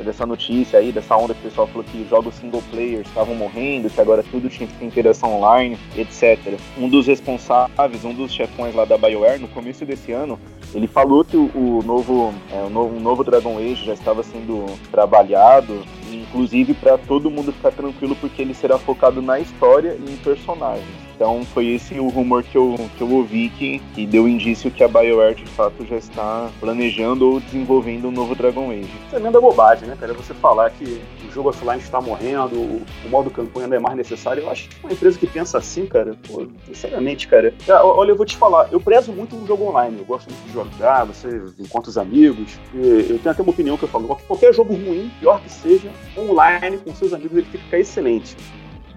dessa 0.03 0.25
notícia 0.25 0.79
aí, 0.79 0.91
dessa 0.91 1.15
onda 1.15 1.33
que 1.33 1.41
o 1.41 1.49
pessoal 1.49 1.67
falou 1.67 1.83
que 1.83 2.07
jogos 2.09 2.35
single 2.35 2.63
players 2.69 3.07
estavam 3.07 3.35
morrendo, 3.35 3.89
que 3.89 3.99
agora 3.99 4.23
tudo 4.23 4.49
tinha 4.49 4.67
que 4.67 4.73
ter 4.75 4.85
interação 4.85 5.33
online, 5.33 5.77
etc. 5.97 6.59
Um 6.77 6.87
dos 6.87 7.07
responsáveis, 7.07 8.03
um 8.05 8.13
dos 8.13 8.31
chefões 8.31 8.75
lá 8.75 8.85
da 8.85 8.97
BioWare, 8.97 9.39
no 9.39 9.47
começo 9.47 9.85
desse 9.85 10.11
ano, 10.11 10.39
ele 10.73 10.87
falou 10.87 11.23
que 11.25 11.35
o, 11.35 11.81
novo, 11.85 12.33
é, 12.51 12.61
o 12.63 12.69
novo, 12.69 12.99
novo 12.99 13.23
Dragon 13.23 13.57
Age 13.57 13.85
já 13.85 13.93
estava 13.93 14.23
sendo 14.23 14.65
trabalhado, 14.89 15.83
inclusive 16.11 16.73
para 16.73 16.97
todo 16.97 17.29
mundo 17.29 17.51
ficar 17.51 17.71
tranquilo, 17.71 18.15
porque 18.15 18.41
ele 18.41 18.53
será 18.53 18.77
focado 18.77 19.21
na 19.21 19.39
história 19.39 19.97
e 19.99 20.11
em 20.11 20.17
personagens. 20.17 21.10
Então 21.21 21.45
foi 21.45 21.67
esse 21.67 21.99
o 21.99 22.09
rumor 22.09 22.41
que 22.41 22.57
eu, 22.57 22.75
que 22.97 23.03
eu 23.03 23.11
ouvi 23.11 23.49
que, 23.49 23.77
que 23.93 24.07
deu 24.07 24.27
indício 24.27 24.71
que 24.71 24.83
a 24.83 24.87
BioWare 24.87 25.35
de 25.35 25.45
fato 25.45 25.85
já 25.85 25.97
está 25.97 26.49
planejando 26.59 27.33
ou 27.33 27.39
desenvolvendo 27.39 28.07
um 28.07 28.11
novo 28.11 28.33
Dragon 28.33 28.71
Age. 28.71 28.89
É 29.13 29.19
mesmo 29.19 29.39
bobagem, 29.39 29.87
né, 29.87 29.95
cara? 29.99 30.15
Você 30.15 30.33
falar 30.33 30.71
que 30.71 30.99
o 31.23 31.31
jogo 31.31 31.49
offline 31.49 31.79
está 31.79 32.01
morrendo, 32.01 32.55
o, 32.55 32.81
o 33.05 33.09
modo 33.09 33.29
campanha 33.29 33.67
não 33.67 33.77
é 33.77 33.79
mais 33.79 33.95
necessário. 33.95 34.41
Eu 34.41 34.49
acho 34.49 34.67
que 34.67 34.83
uma 34.83 34.91
empresa 34.91 35.19
que 35.19 35.27
pensa 35.27 35.59
assim, 35.59 35.85
cara, 35.85 36.17
pô, 36.27 36.47
sinceramente, 36.65 37.27
cara. 37.27 37.53
Olha, 37.69 38.09
eu 38.09 38.15
vou 38.15 38.25
te 38.25 38.35
falar, 38.35 38.69
eu 38.71 38.79
prezo 38.79 39.13
muito 39.13 39.35
o 39.35 39.45
jogo 39.45 39.65
online. 39.65 39.99
Eu 39.99 40.05
gosto 40.05 40.27
muito 40.27 40.43
de 40.47 40.51
jogar, 40.51 41.03
você 41.03 41.39
encontra 41.59 41.91
os 41.91 41.99
amigos. 41.99 42.57
eu 42.73 43.19
tenho 43.19 43.29
até 43.29 43.43
uma 43.43 43.51
opinião 43.51 43.77
que 43.77 43.83
eu 43.83 43.89
falo: 43.89 44.19
qualquer 44.27 44.55
jogo 44.55 44.73
ruim, 44.73 45.11
pior 45.19 45.39
que 45.39 45.51
seja, 45.51 45.91
online 46.17 46.79
com 46.79 46.95
seus 46.95 47.13
amigos, 47.13 47.37
ele 47.37 47.47
fica 47.47 47.77
excelente. 47.77 48.35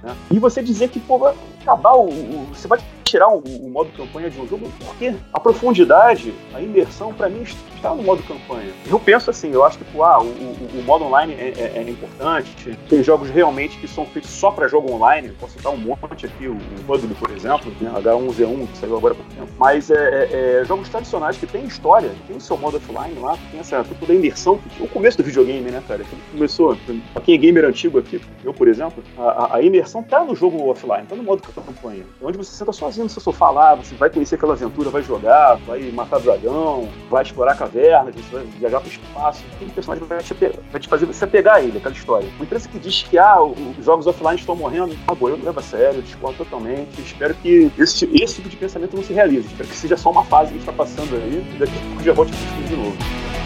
Né? 0.02 0.14
E 0.30 0.38
você 0.38 0.62
dizer 0.62 0.88
que, 0.88 1.00
pô, 1.00 1.18
acabar 1.64 1.94
o, 1.94 2.08
o 2.08 2.46
você 2.52 2.68
vai 2.68 2.78
tirar 3.14 3.28
o, 3.28 3.38
o, 3.38 3.70
modo 3.70 3.90
campanha 3.96 4.28
de 4.28 4.40
um 4.40 4.48
jogo, 4.48 4.70
porque 4.84 5.14
a 5.32 5.38
profundidade, 5.38 6.34
a 6.52 6.60
imersão, 6.60 7.12
para 7.14 7.28
mim, 7.28 7.42
está 7.76 7.94
no 7.94 8.02
modo 8.02 8.22
campanha. 8.24 8.72
Eu 8.86 8.98
penso 8.98 9.30
assim, 9.30 9.52
eu 9.52 9.64
acho 9.64 9.78
que 9.78 9.84
pô, 9.84 10.02
ah, 10.02 10.20
o, 10.20 10.26
o, 10.26 10.82
modo 10.84 11.04
online 11.04 11.34
é, 11.34 11.52
é, 11.56 11.72
é, 11.76 11.88
importante, 11.88 12.76
tem 12.88 13.04
jogos 13.04 13.30
realmente 13.30 13.78
que 13.78 13.86
são 13.86 14.04
feitos 14.06 14.30
só 14.30 14.50
para 14.50 14.66
jogo 14.66 14.90
online, 14.90 15.28
eu 15.28 15.34
posso 15.34 15.52
citar 15.52 15.72
um 15.72 15.76
monte 15.76 16.26
aqui, 16.26 16.48
o, 16.48 16.54
o 16.54 17.14
por 17.14 17.30
exemplo, 17.30 17.72
né, 17.80 17.92
H1Z1, 17.94 18.66
que 18.68 18.78
saiu 18.78 18.96
agora 18.96 19.14
pouco 19.14 19.30
tempo, 19.32 19.52
mas 19.58 19.90
é, 19.90 19.94
é, 19.94 20.60
é, 20.60 20.64
jogos 20.64 20.88
tradicionais 20.88 21.36
que 21.36 21.46
tem 21.46 21.64
história, 21.64 22.10
tem 22.26 22.36
o 22.36 22.40
seu 22.40 22.56
modo 22.56 22.78
offline 22.78 23.18
lá, 23.20 23.38
tem 23.50 23.60
essa 23.60 23.84
toda 24.00 24.12
a 24.12 24.16
imersão, 24.16 24.58
o 24.80 24.88
começo 24.88 25.18
do 25.18 25.24
videogame, 25.24 25.70
né, 25.70 25.82
cara, 25.86 26.04
começou, 26.32 26.76
pra 27.12 27.22
quem 27.22 27.34
é 27.34 27.38
gamer 27.38 27.64
antigo 27.64 27.98
aqui, 27.98 28.20
eu, 28.42 28.52
por 28.52 28.66
exemplo, 28.66 29.04
a, 29.18 29.56
a 29.56 29.62
imersão 29.62 30.02
tá 30.02 30.24
no 30.24 30.34
jogo 30.34 30.68
offline, 30.68 31.06
tá 31.06 31.14
no 31.14 31.22
modo 31.22 31.42
campanha, 31.62 32.04
onde 32.22 32.38
você 32.38 32.52
senta 32.52 32.72
sozinho 32.72 33.04
no 33.04 33.10
seu 33.10 33.22
sofá 33.22 33.50
lá, 33.50 33.74
você 33.74 33.94
vai 33.94 34.10
conhecer 34.10 34.34
aquela 34.34 34.54
aventura, 34.54 34.90
vai 34.90 35.02
jogar, 35.02 35.56
vai 35.66 35.90
matar 35.90 36.20
dragão, 36.20 36.88
vai 37.10 37.22
explorar 37.22 37.56
cavernas, 37.56 38.14
você 38.14 38.36
vai 38.36 38.44
viajar 38.44 38.80
para 38.80 38.88
o 38.88 38.90
espaço. 38.90 39.44
Aquele 39.54 39.70
personagem 39.72 40.06
vai 40.06 40.22
te, 40.22 40.34
vai 40.70 40.80
te 40.80 40.88
fazer 40.88 41.06
você 41.06 41.26
pegar 41.26 41.62
ele, 41.62 41.78
aquela 41.78 41.94
história. 41.94 42.28
Uma 42.36 42.44
empresa 42.44 42.68
que 42.68 42.78
diz 42.78 43.02
que 43.02 43.18
ah, 43.18 43.42
os 43.42 43.84
jogos 43.84 44.06
offline 44.06 44.38
estão 44.38 44.56
morrendo, 44.56 44.96
acabou, 45.04 45.28
eu 45.28 45.36
não 45.36 45.44
levo 45.44 45.60
a 45.60 45.62
sério, 45.62 45.98
eu 45.98 46.02
discordo 46.02 46.38
totalmente. 46.38 47.00
Espero 47.00 47.34
que 47.34 47.70
esse, 47.78 48.08
esse 48.14 48.36
tipo 48.36 48.48
de 48.48 48.56
pensamento 48.56 48.96
não 48.96 49.02
se 49.02 49.12
realize. 49.12 49.46
Espero 49.46 49.68
que 49.68 49.76
seja 49.76 49.96
só 49.96 50.10
uma 50.10 50.24
fase 50.24 50.52
que 50.52 50.58
está 50.58 50.72
passando 50.72 51.14
aí 51.16 51.46
e 51.54 51.58
daqui 51.58 51.76
a 51.76 51.86
pouco 51.88 52.02
já 52.02 52.12
volte 52.12 52.32
a 52.32 52.66
de 52.66 52.76
novo. 52.76 53.43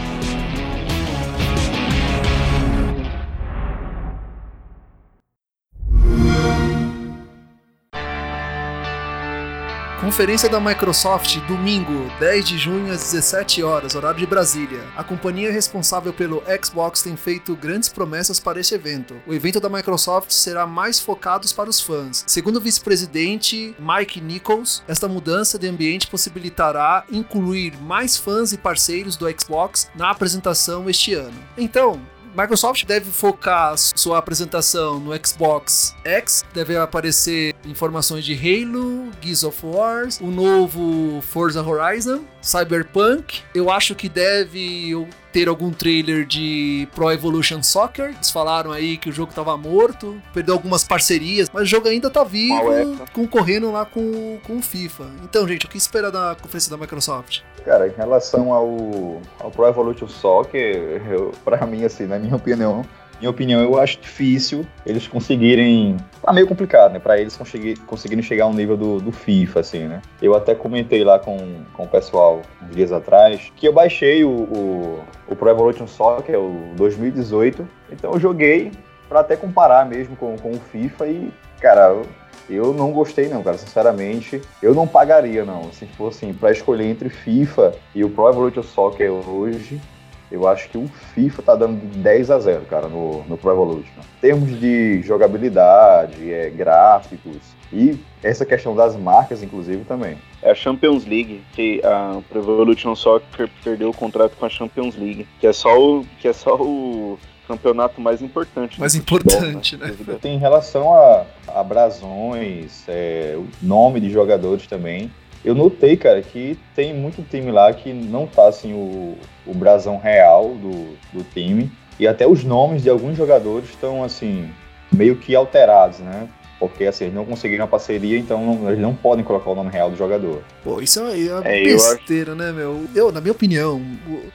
Conferência 10.09 10.49
da 10.49 10.59
Microsoft, 10.59 11.37
domingo, 11.47 12.11
10 12.19 12.49
de 12.49 12.57
junho 12.57 12.91
às 12.91 13.13
17 13.13 13.63
horas, 13.63 13.95
horário 13.95 14.19
de 14.19 14.27
Brasília. 14.27 14.83
A 14.97 15.05
companhia 15.05 15.53
responsável 15.53 16.15
pelo 16.15 16.43
Xbox 16.65 17.03
tem 17.03 17.15
feito 17.15 17.55
grandes 17.55 17.91
promessas 17.91 18.41
para 18.41 18.59
este 18.59 18.75
evento. 18.75 19.15
O 19.27 19.35
evento 19.35 19.61
da 19.61 19.69
Microsoft 19.69 20.31
será 20.31 20.67
mais 20.67 20.99
focado 20.99 21.47
para 21.55 21.69
os 21.69 21.79
fãs. 21.79 22.25
Segundo 22.27 22.57
o 22.57 22.61
vice-presidente 22.61 23.77
Mike 23.79 24.19
Nichols, 24.23 24.83
esta 24.89 25.07
mudança 25.07 25.59
de 25.59 25.69
ambiente 25.69 26.07
possibilitará 26.07 27.05
incluir 27.13 27.77
mais 27.77 28.17
fãs 28.17 28.55
e 28.55 28.57
parceiros 28.57 29.15
do 29.15 29.27
Xbox 29.39 29.91
na 29.95 30.11
apresentação 30.11 30.89
este 30.89 31.13
ano. 31.13 31.37
Então, 31.57 32.01
Microsoft 32.37 32.85
deve 32.85 33.11
focar 33.11 33.77
sua 33.77 34.19
apresentação 34.19 34.99
no 34.99 35.13
Xbox 35.27 35.95
X, 36.05 36.45
deve 36.53 36.77
aparecer 36.77 37.55
informações 37.65 38.25
de 38.25 38.35
Halo, 38.35 39.11
Gears 39.21 39.45
of 39.45 39.59
War, 39.65 40.09
o 40.21 40.29
novo 40.29 41.21
Forza 41.23 41.63
Horizon, 41.63 42.25
Cyberpunk. 42.41 43.43
Eu 43.55 43.71
acho 43.71 43.95
que 43.95 44.09
deve 44.09 44.95
ter 45.33 45.49
algum 45.49 45.71
trailer 45.71 46.27
de 46.27 46.89
Pro 46.95 47.11
Evolution 47.11 47.63
Soccer. 47.63 48.11
Eles 48.11 48.31
falaram 48.31 48.73
aí 48.73 48.97
que 48.97 49.09
o 49.09 49.13
jogo 49.13 49.33
tava 49.33 49.57
morto, 49.57 50.21
perdeu 50.33 50.55
algumas 50.55 50.85
parcerias, 50.85 51.49
mas 51.53 51.65
o 51.65 51.67
jogo 51.67 51.89
ainda 51.89 52.11
tá 52.11 52.25
vivo, 52.25 52.97
concorrendo 53.13 53.71
lá 53.71 53.85
com, 53.85 54.39
com 54.47 54.57
o 54.57 54.63
FIFA. 54.63 55.05
Então, 55.25 55.47
gente, 55.47 55.67
o 55.67 55.69
que 55.69 55.79
espera 55.79 56.11
da 56.11 56.37
conferência 56.41 56.71
da 56.71 56.77
Microsoft? 56.77 57.41
Cara, 57.65 57.87
em 57.87 57.93
relação 57.93 58.53
ao, 58.53 59.21
ao 59.41 59.51
Pro 59.51 59.67
Evolution 59.67 60.09
Soccer, 60.09 61.03
eu, 61.11 61.33
pra 61.45 61.67
mim, 61.67 61.85
assim, 61.85 62.07
na 62.07 62.19
minha 62.19 62.37
opinião, 62.37 62.85
minha 63.19 63.31
opinião, 63.31 63.61
eu 63.61 63.79
acho 63.79 64.01
difícil 64.01 64.65
eles 64.87 65.07
conseguirem. 65.07 65.97
Tá 66.23 66.33
meio 66.33 66.47
complicado, 66.47 66.93
né? 66.93 66.99
Pra 66.99 67.19
eles 67.19 67.37
conseguir, 67.37 67.77
conseguirem 67.81 68.23
chegar 68.23 68.45
ao 68.45 68.53
nível 68.53 68.77
do, 68.77 69.01
do 69.01 69.13
FIFA, 69.13 69.61
assim, 69.61 69.87
né? 69.87 70.01
Eu 70.23 70.35
até 70.35 70.55
comentei 70.55 71.05
lá 71.05 71.19
com, 71.19 71.37
com 71.73 71.85
o 71.85 71.89
pessoal 71.89 72.43
uns 72.63 72.75
dias 72.75 72.93
atrás 72.93 73.53
que 73.57 73.67
eu 73.67 73.73
baixei 73.73 74.25
o, 74.25 74.31
o, 74.31 75.05
o 75.29 75.37
Pro 75.37 75.51
Evolution 75.51 75.87
Soccer, 75.87 76.39
o 76.39 76.75
2018. 76.77 77.69
Então 77.91 78.13
eu 78.13 78.21
joguei 78.21 78.71
para 79.09 79.21
até 79.21 79.37
comparar 79.37 79.87
mesmo 79.87 80.15
com, 80.17 80.37
com 80.37 80.51
o 80.53 80.61
FIFA 80.61 81.07
e, 81.07 81.33
cara, 81.61 81.89
eu, 81.89 82.07
eu 82.49 82.73
não 82.73 82.93
gostei 82.93 83.29
não, 83.29 83.43
cara, 83.43 83.59
sinceramente. 83.59 84.41
Eu 84.63 84.75
não 84.75 84.87
pagaria 84.87 85.45
não, 85.45 85.73
se 85.73 85.87
fosse 85.87 86.25
assim, 86.25 86.35
pra 86.35 86.53
escolher 86.53 86.85
entre 86.85 87.09
FIFA 87.09 87.75
e 87.95 88.05
o 88.05 88.11
Pro 88.11 88.29
Evolution 88.29 88.63
Soccer 88.63 89.11
hoje, 89.11 89.81
eu 90.31 90.47
acho 90.47 90.69
que 90.69 90.79
o 90.79 90.89
FIFA 91.15 91.43
tá 91.43 91.55
dando 91.55 91.81
de 91.81 91.99
10 91.99 92.31
a 92.31 92.39
0, 92.39 92.63
cara, 92.67 92.89
no, 92.89 93.25
no 93.25 93.39
Pro 93.39 93.51
Evolution. 93.51 94.01
Em 94.19 94.21
termos 94.21 94.61
de 94.61 95.03
jogabilidade, 95.03 96.33
é, 96.33 96.51
gráficos 96.51 97.39
e 97.73 97.99
essa 98.23 98.45
questão 98.45 98.75
das 98.75 98.97
marcas, 98.97 99.43
inclusive, 99.43 99.85
também. 99.85 100.17
É 100.43 100.51
a 100.51 100.55
Champions 100.55 101.05
League, 101.05 101.43
que 101.53 101.81
a 101.85 102.21
Pro 102.29 102.41
Evolution 102.41 102.95
Soccer 102.95 103.49
perdeu 103.63 103.91
o 103.91 103.95
contrato 103.95 104.37
com 104.37 104.47
a 104.47 104.49
Champions 104.49 104.97
League, 104.97 105.27
que 105.41 105.47
é 105.47 105.53
só 105.53 105.79
o, 105.79 106.07
que 106.21 106.29
é 106.29 106.33
só 106.33 106.57
o 106.57 107.19
campeonato 107.47 108.01
mais 108.01 108.21
importante. 108.21 108.79
Mais 108.79 108.95
importante, 108.95 109.77
futebol, 109.77 109.89
né? 110.07 110.13
né? 110.13 110.19
Tem 110.21 110.39
relação 110.39 110.95
a, 110.95 111.25
a 111.49 111.63
brasões, 111.63 112.85
é, 112.87 113.35
o 113.37 113.47
nome 113.63 114.01
de 114.01 114.11
jogadores 114.11 114.67
também 114.67 115.11
eu 115.49 115.55
notei, 115.55 115.97
cara, 115.97 116.21
que 116.21 116.59
tem 116.77 116.93
muito 116.93 117.23
time 117.23 117.51
lá 117.51 117.73
que 117.73 117.91
não 117.91 118.27
tá 118.27 118.49
assim 118.49 118.75
o, 118.75 119.17
o 119.47 119.55
brasão 119.55 119.97
real 119.97 120.55
do, 120.55 120.95
do 121.11 121.25
time. 121.33 121.73
E 121.99 122.07
até 122.07 122.29
os 122.29 122.45
nomes 122.45 122.83
de 122.83 122.91
alguns 122.91 123.17
jogadores 123.17 123.71
estão 123.71 124.05
assim, 124.05 124.51
meio 124.93 125.17
que 125.17 125.35
alterados, 125.35 126.01
né? 126.01 126.29
Porque 126.59 126.85
assim, 126.85 127.05
eles 127.05 127.17
não 127.17 127.25
conseguiram 127.25 127.65
a 127.65 127.69
parceria, 127.69 128.19
então 128.19 128.45
não, 128.45 128.69
eles 128.69 128.79
não 128.79 128.95
podem 128.95 129.25
colocar 129.25 129.49
o 129.49 129.55
nome 129.55 129.71
real 129.71 129.91
do 129.91 129.97
jogador. 129.97 130.43
Pô, 130.63 130.83
isso 130.83 131.01
aí 131.03 131.31
é, 131.31 131.61
é 131.61 131.65
besteira, 131.65 132.33
acho... 132.33 132.41
né, 132.43 132.53
meu? 132.53 132.85
Eu, 132.95 133.11
na 133.11 133.21
minha 133.21 133.33
opinião, 133.33 133.81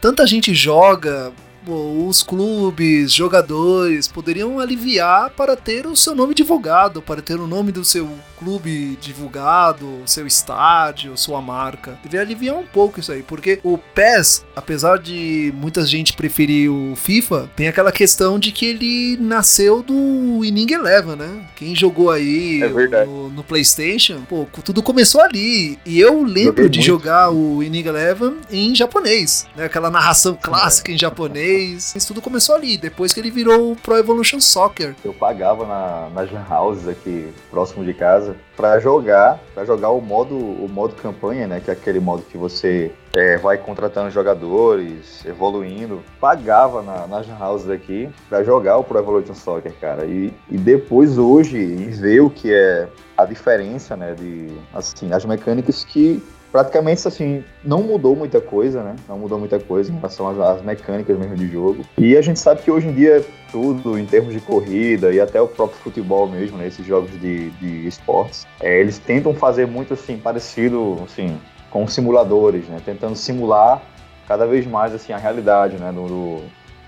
tanta 0.02 0.26
gente 0.26 0.52
joga 0.52 1.32
os 1.67 2.23
clubes, 2.23 3.13
jogadores 3.13 4.08
poderiam 4.08 4.60
aliviar 4.60 5.30
para 5.30 5.56
ter 5.56 5.86
o 5.86 5.95
seu 5.95 6.15
nome 6.15 6.34
divulgado, 6.34 7.04
para 7.04 7.21
ter 7.21 7.39
o 7.39 7.47
nome 7.47 7.71
do 7.71 7.86
seu 7.86 8.10
clube 8.43 8.97
divulgado, 8.99 10.01
seu 10.06 10.27
estádio, 10.27 11.15
sua 11.15 11.41
marca. 11.41 11.97
Deveria 12.03 12.21
aliviar 12.21 12.58
um 12.58 12.65
pouco 12.65 12.99
isso 12.99 13.12
aí, 13.12 13.23
porque 13.23 13.60
o 13.63 13.77
PES, 13.77 14.45
apesar 14.53 14.99
de 14.99 15.53
muita 15.56 15.86
gente 15.86 16.13
preferir 16.13 16.69
o 16.69 16.93
FIFA, 16.95 17.49
tem 17.56 17.69
aquela 17.69 17.91
questão 17.91 18.38
de 18.38 18.51
que 18.51 18.65
ele 18.65 19.17
nasceu 19.17 19.82
do 19.82 20.43
Inning 20.43 20.73
Eleven, 20.73 21.15
né? 21.15 21.45
Quem 21.56 21.73
jogou 21.73 22.12
aí 22.12 22.62
é 22.62 23.06
no, 23.06 23.29
no, 23.29 23.43
PlayStation, 23.43 24.21
pô, 24.27 24.45
tudo 24.63 24.84
começou 24.84 25.21
ali. 25.21 25.79
E 25.86 25.99
eu 25.99 26.23
lembro 26.23 26.69
de 26.69 26.79
muito. 26.79 26.88
jogar 26.88 27.32
o 27.32 27.63
Inning 27.63 27.88
Eleven 27.88 28.36
em 28.51 28.75
japonês, 28.75 29.47
né? 29.56 29.65
Aquela 29.65 29.89
narração 29.89 30.38
clássica 30.39 30.91
em 30.91 30.97
japonês. 30.97 31.93
Isso 31.95 32.08
tudo 32.08 32.21
começou 32.21 32.56
ali, 32.56 32.77
depois 32.77 33.13
que 33.13 33.19
ele 33.19 33.32
virou 33.32 33.71
o 33.71 33.75
Pro 33.75 33.97
Evolution 33.97 34.39
Soccer. 34.41 34.95
Eu 35.03 35.13
pagava 35.13 35.65
na, 35.65 36.10
nas 36.13 36.32
lan 36.32 36.45
houses 36.49 36.88
aqui 36.88 37.29
próximo 37.49 37.86
de 37.86 37.93
casa 37.93 38.33
para 38.56 38.80
jogar, 38.80 39.39
para 39.54 39.65
jogar 39.65 39.89
o 39.89 40.02
modo, 40.02 40.36
o 40.36 40.67
modo 40.69 40.96
campanha, 40.96 41.48
né, 41.48 41.60
que 41.60 41.69
é 41.69 41.74
aquele 41.74 42.00
modo 42.00 42.24
que 42.24 42.38
você 42.38 42.91
é, 43.15 43.38
vai 43.38 43.58
contratando 43.58 44.10
jogadores, 44.12 45.26
evoluindo. 45.26 46.02
Pagava 46.19 46.82
na, 46.82 47.08
nas 47.08 47.28
houses 47.41 47.69
aqui 47.69 48.10
para 48.30 48.43
jogar 48.43 48.78
o 48.78 48.84
Pro 48.84 49.00
Evolution 49.00 49.36
Soccer, 49.36 49.74
cara. 49.80 50.06
E, 50.06 50.34
e 50.50 50.58
depois 50.58 51.17
hoje 51.17 51.63
ver 51.65 52.22
o 52.22 52.30
que 52.30 52.54
é 52.54 52.88
a 53.17 53.26
diferença, 53.26 53.96
né, 53.96 54.13
de 54.13 54.48
assim, 54.74 55.12
as 55.13 55.26
mecânicas 55.26 55.84
que 55.84 56.24
praticamente 56.54 57.06
assim, 57.08 57.44
não 57.66 57.82
mudou 57.82 58.16
muita 58.16 58.39
coisa, 58.39 58.84
né? 58.84 58.96
Não 59.10 59.18
mudou 59.18 59.39
muita 59.39 59.60
coisa 59.60 59.92
em 59.92 59.96
relação 59.96 60.30
às, 60.30 60.39
às, 60.39 60.62
mecânicas 60.62 61.18
mesmo 61.18 61.36
de 61.36 61.48
jogo. 61.52 61.84
E 61.98 62.16
a 62.16 62.22
gente 62.22 62.39
sabe 62.39 62.62
que 62.62 62.70
hoje 62.70 62.88
em 62.88 62.94
dia 62.94 63.26
tudo, 63.52 63.98
em 63.98 64.06
termos 64.06 64.34
de 64.34 64.39
corrida 64.39 65.12
e 65.12 65.20
até 65.20 65.42
o 65.42 65.48
próprio 65.48 65.80
futebol 65.80 66.28
mesmo, 66.28 66.56
né? 66.60 66.68
Esses 66.68 66.86
jogos 66.86 67.10
de, 67.20 67.50
de 67.50 67.88
esportes, 67.88 68.46
é, 68.62 68.80
eles 68.80 69.00
tentam 69.00 69.34
fazer 69.34 69.66
muito 69.66 69.96
assim, 69.96 70.16
parecido, 70.16 71.00
assim, 71.04 71.39
com 71.72 71.88
simuladores, 71.88 72.68
né? 72.68 72.80
Tentando 72.86 73.16
simular 73.16 73.82
cada 74.28 74.46
vez 74.46 74.68
mais 74.68 74.94
assim 74.94 75.12
a 75.12 75.18
realidade, 75.18 75.78
né? 75.78 75.92
Do, 75.92 76.08
do, 76.08 76.42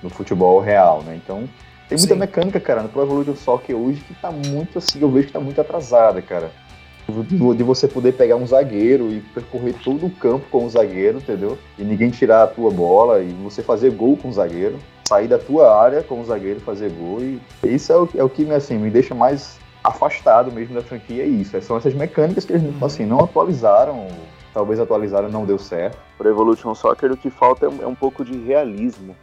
do 0.03 0.09
futebol 0.11 0.59
real, 0.59 1.01
né? 1.01 1.15
Então 1.15 1.49
tem 1.89 1.97
muita 1.97 2.13
Sim. 2.13 2.19
mecânica, 2.19 2.59
cara, 2.59 2.83
no 2.83 2.89
Pro 2.89 3.01
Evolution 3.01 3.35
Soccer 3.35 3.75
hoje 3.75 4.01
que 4.01 4.13
tá 4.13 4.31
muito 4.31 4.77
assim, 4.77 4.99
eu 5.01 5.09
vejo 5.09 5.27
que 5.27 5.33
tá 5.33 5.39
muito 5.39 5.59
atrasada, 5.59 6.21
cara. 6.21 6.51
De 7.07 7.63
você 7.63 7.87
poder 7.87 8.13
pegar 8.13 8.35
um 8.35 8.47
zagueiro 8.47 9.11
e 9.11 9.19
percorrer 9.33 9.75
todo 9.83 10.07
o 10.07 10.09
campo 10.09 10.45
com 10.49 10.65
o 10.65 10.69
zagueiro, 10.69 11.19
entendeu? 11.19 11.57
E 11.77 11.83
ninguém 11.83 12.09
tirar 12.09 12.43
a 12.43 12.47
tua 12.47 12.71
bola 12.71 13.21
e 13.21 13.31
você 13.43 13.61
fazer 13.61 13.91
gol 13.91 14.17
com 14.17 14.29
o 14.29 14.33
zagueiro, 14.33 14.77
sair 15.07 15.27
da 15.27 15.37
tua 15.37 15.79
área 15.79 16.01
com 16.01 16.19
o 16.19 16.25
zagueiro 16.25 16.59
fazer 16.59 16.89
gol 16.89 17.21
e 17.21 17.39
isso 17.63 17.91
é 17.91 17.97
o, 17.97 18.09
é 18.15 18.23
o 18.23 18.29
que 18.29 18.49
assim, 18.51 18.77
me 18.77 18.89
deixa 18.89 19.13
mais 19.13 19.59
afastado 19.83 20.51
mesmo 20.51 20.73
da 20.73 20.81
franquia, 20.81 21.23
é 21.23 21.27
isso. 21.27 21.59
São 21.61 21.77
essas 21.77 21.93
mecânicas 21.93 22.43
que 22.43 22.53
eles 22.53 22.63
assim, 22.81 23.05
não 23.05 23.19
atualizaram, 23.19 24.07
talvez 24.53 24.79
atualizaram 24.79 25.29
não 25.29 25.45
deu 25.45 25.59
certo. 25.59 25.97
Para 26.17 26.29
Evolution 26.29 26.73
Soccer 26.73 27.11
o 27.11 27.17
que 27.17 27.29
falta 27.29 27.65
é 27.65 27.69
um 27.69 27.91
é 27.91 27.95
pouco 27.95 28.25
de 28.25 28.35
realismo. 28.39 29.15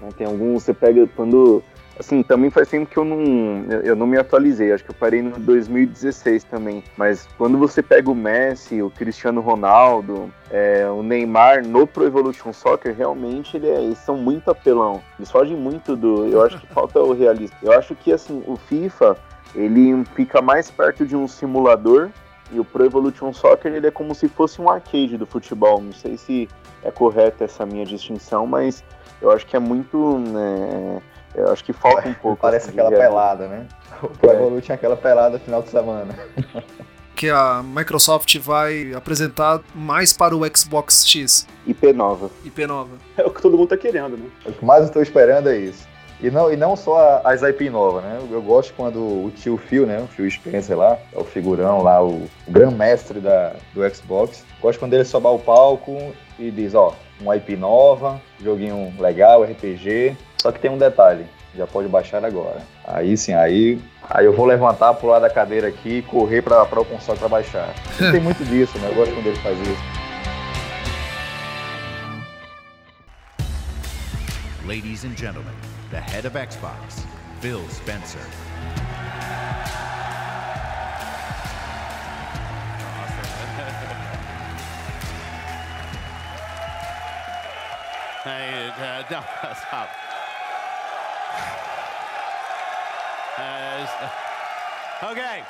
Né? 0.00 0.08
Tem 0.16 0.26
alguns, 0.26 0.62
você 0.62 0.72
pega 0.72 1.08
quando 1.16 1.62
Assim, 1.98 2.22
também 2.22 2.48
faz 2.48 2.68
tempo 2.68 2.86
que 2.88 2.96
eu 2.96 3.04
não, 3.04 3.64
eu 3.82 3.96
não 3.96 4.06
me 4.06 4.16
atualizei. 4.16 4.72
Acho 4.72 4.84
que 4.84 4.90
eu 4.90 4.94
parei 4.94 5.20
no 5.20 5.36
2016 5.38 6.44
também. 6.44 6.84
Mas 6.96 7.28
quando 7.36 7.58
você 7.58 7.82
pega 7.82 8.08
o 8.08 8.14
Messi, 8.14 8.80
o 8.80 8.88
Cristiano 8.88 9.40
Ronaldo, 9.40 10.32
é, 10.50 10.88
o 10.88 11.02
Neymar 11.02 11.66
no 11.66 11.86
Pro 11.86 12.06
Evolution 12.06 12.52
Soccer, 12.52 12.94
realmente 12.96 13.56
ele 13.56 13.68
é, 13.68 13.82
eles 13.82 13.98
são 13.98 14.16
muito 14.16 14.48
apelão. 14.48 15.02
Eles 15.18 15.30
fogem 15.30 15.56
muito 15.56 15.96
do. 15.96 16.26
Eu 16.26 16.42
acho 16.42 16.60
que 16.60 16.66
falta 16.72 17.00
o 17.00 17.12
realismo. 17.12 17.56
Eu 17.62 17.72
acho 17.72 17.96
que 17.96 18.12
assim, 18.12 18.44
o 18.46 18.56
FIFA 18.56 19.16
ele 19.54 20.04
fica 20.14 20.40
mais 20.40 20.70
perto 20.70 21.04
de 21.04 21.16
um 21.16 21.26
simulador 21.26 22.10
e 22.52 22.60
o 22.60 22.64
Pro 22.64 22.84
Evolution 22.84 23.32
Soccer 23.32 23.72
ele 23.74 23.88
é 23.88 23.90
como 23.90 24.14
se 24.14 24.28
fosse 24.28 24.60
um 24.60 24.70
arcade 24.70 25.16
do 25.16 25.26
futebol. 25.26 25.80
Não 25.80 25.92
sei 25.92 26.16
se 26.16 26.48
é 26.82 26.90
correta 26.92 27.44
essa 27.44 27.66
minha 27.66 27.84
distinção, 27.84 28.46
mas 28.46 28.84
eu 29.20 29.30
acho 29.32 29.46
que 29.46 29.56
é 29.56 29.58
muito. 29.58 30.18
Né, 30.18 31.02
eu 31.34 31.52
acho 31.52 31.64
que 31.64 31.72
falta 31.72 32.08
um 32.08 32.14
pouco. 32.14 32.40
Parece 32.40 32.68
assim, 32.68 32.78
aquela 32.78 32.90
pelada, 32.90 33.46
né? 33.46 33.66
O 34.02 34.08
Pro 34.08 34.30
Evolution 34.30 34.72
é 34.72 34.74
aquela 34.74 34.96
pelada 34.96 35.38
final 35.38 35.62
de 35.62 35.70
semana. 35.70 36.14
que 37.16 37.28
a 37.28 37.64
Microsoft 37.64 38.38
vai 38.38 38.94
apresentar 38.94 39.60
mais 39.74 40.12
para 40.12 40.36
o 40.36 40.42
Xbox 40.56 41.04
X. 41.04 41.48
IP 41.66 41.92
nova. 41.92 42.30
IP 42.44 42.64
nova. 42.64 42.92
É 43.16 43.24
o 43.24 43.30
que 43.30 43.42
todo 43.42 43.56
mundo 43.56 43.70
tá 43.70 43.76
querendo, 43.76 44.16
né? 44.16 44.26
O 44.46 44.52
que 44.52 44.64
mais 44.64 44.84
eu 44.84 44.92
tô 44.92 45.02
esperando 45.02 45.48
é 45.48 45.58
isso. 45.58 45.88
E 46.20 46.30
não, 46.30 46.52
e 46.52 46.56
não 46.56 46.76
só 46.76 47.20
as 47.24 47.42
IP 47.42 47.70
novas, 47.70 48.04
né? 48.04 48.20
Eu 48.30 48.42
gosto 48.42 48.72
quando 48.74 48.98
o 48.98 49.32
tio 49.36 49.56
Phil, 49.56 49.84
né? 49.86 50.00
O 50.00 50.06
Phil 50.06 50.30
Spencer 50.30 50.76
lá, 50.76 50.96
é 51.12 51.18
o 51.18 51.24
figurão 51.24 51.82
lá, 51.82 52.02
o, 52.02 52.22
o 52.46 52.50
grande 52.50 52.76
mestre 52.76 53.20
da, 53.20 53.54
do 53.74 53.88
Xbox. 53.94 54.44
Gosto 54.60 54.78
quando 54.78 54.94
ele 54.94 55.04
sobe 55.04 55.26
o 55.26 55.38
palco 55.38 56.12
e 56.38 56.50
diz, 56.52 56.74
ó, 56.74 56.94
uma 57.20 57.36
IP 57.36 57.56
nova, 57.56 58.20
joguinho 58.42 58.92
legal, 58.98 59.42
RPG. 59.44 60.16
Só 60.36 60.52
que 60.52 60.60
tem 60.60 60.70
um 60.70 60.78
detalhe, 60.78 61.26
já 61.56 61.66
pode 61.66 61.88
baixar 61.88 62.24
agora. 62.24 62.60
Aí 62.84 63.16
sim, 63.16 63.34
aí, 63.34 63.80
aí 64.08 64.24
eu 64.24 64.32
vou 64.32 64.46
levantar, 64.46 64.94
pular 64.94 65.18
da 65.18 65.28
cadeira 65.28 65.68
aqui 65.68 65.98
e 65.98 66.02
correr 66.02 66.42
para 66.42 66.62
o 66.62 66.84
console 66.84 67.18
para 67.18 67.28
baixar. 67.28 67.68
tem 68.12 68.20
muito 68.20 68.44
disso, 68.44 68.78
né? 68.78 68.88
Eu 68.90 68.94
gosto 68.94 69.14
quando 69.14 69.26
ele 69.26 69.36
faz 69.36 69.58
isso. 69.60 69.98
Ladies 74.66 75.04
and 75.04 75.16
gentlemen, 75.16 75.54
the 75.90 75.98
head 75.98 76.26
of 76.26 76.36
Xbox, 76.36 77.06
Phil 77.40 77.62
Spencer. 77.70 78.20
Hey, 88.28 88.68
uh, 88.68 89.04
no, 89.08 89.20
stop. 89.54 89.88
Uh, 93.38 95.10
okay. 95.10 95.42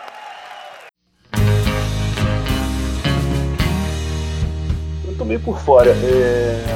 Eu 5.08 5.18
tô 5.18 5.24
meio 5.24 5.40
por 5.40 5.58
fora. 5.58 5.90
É 5.90 6.68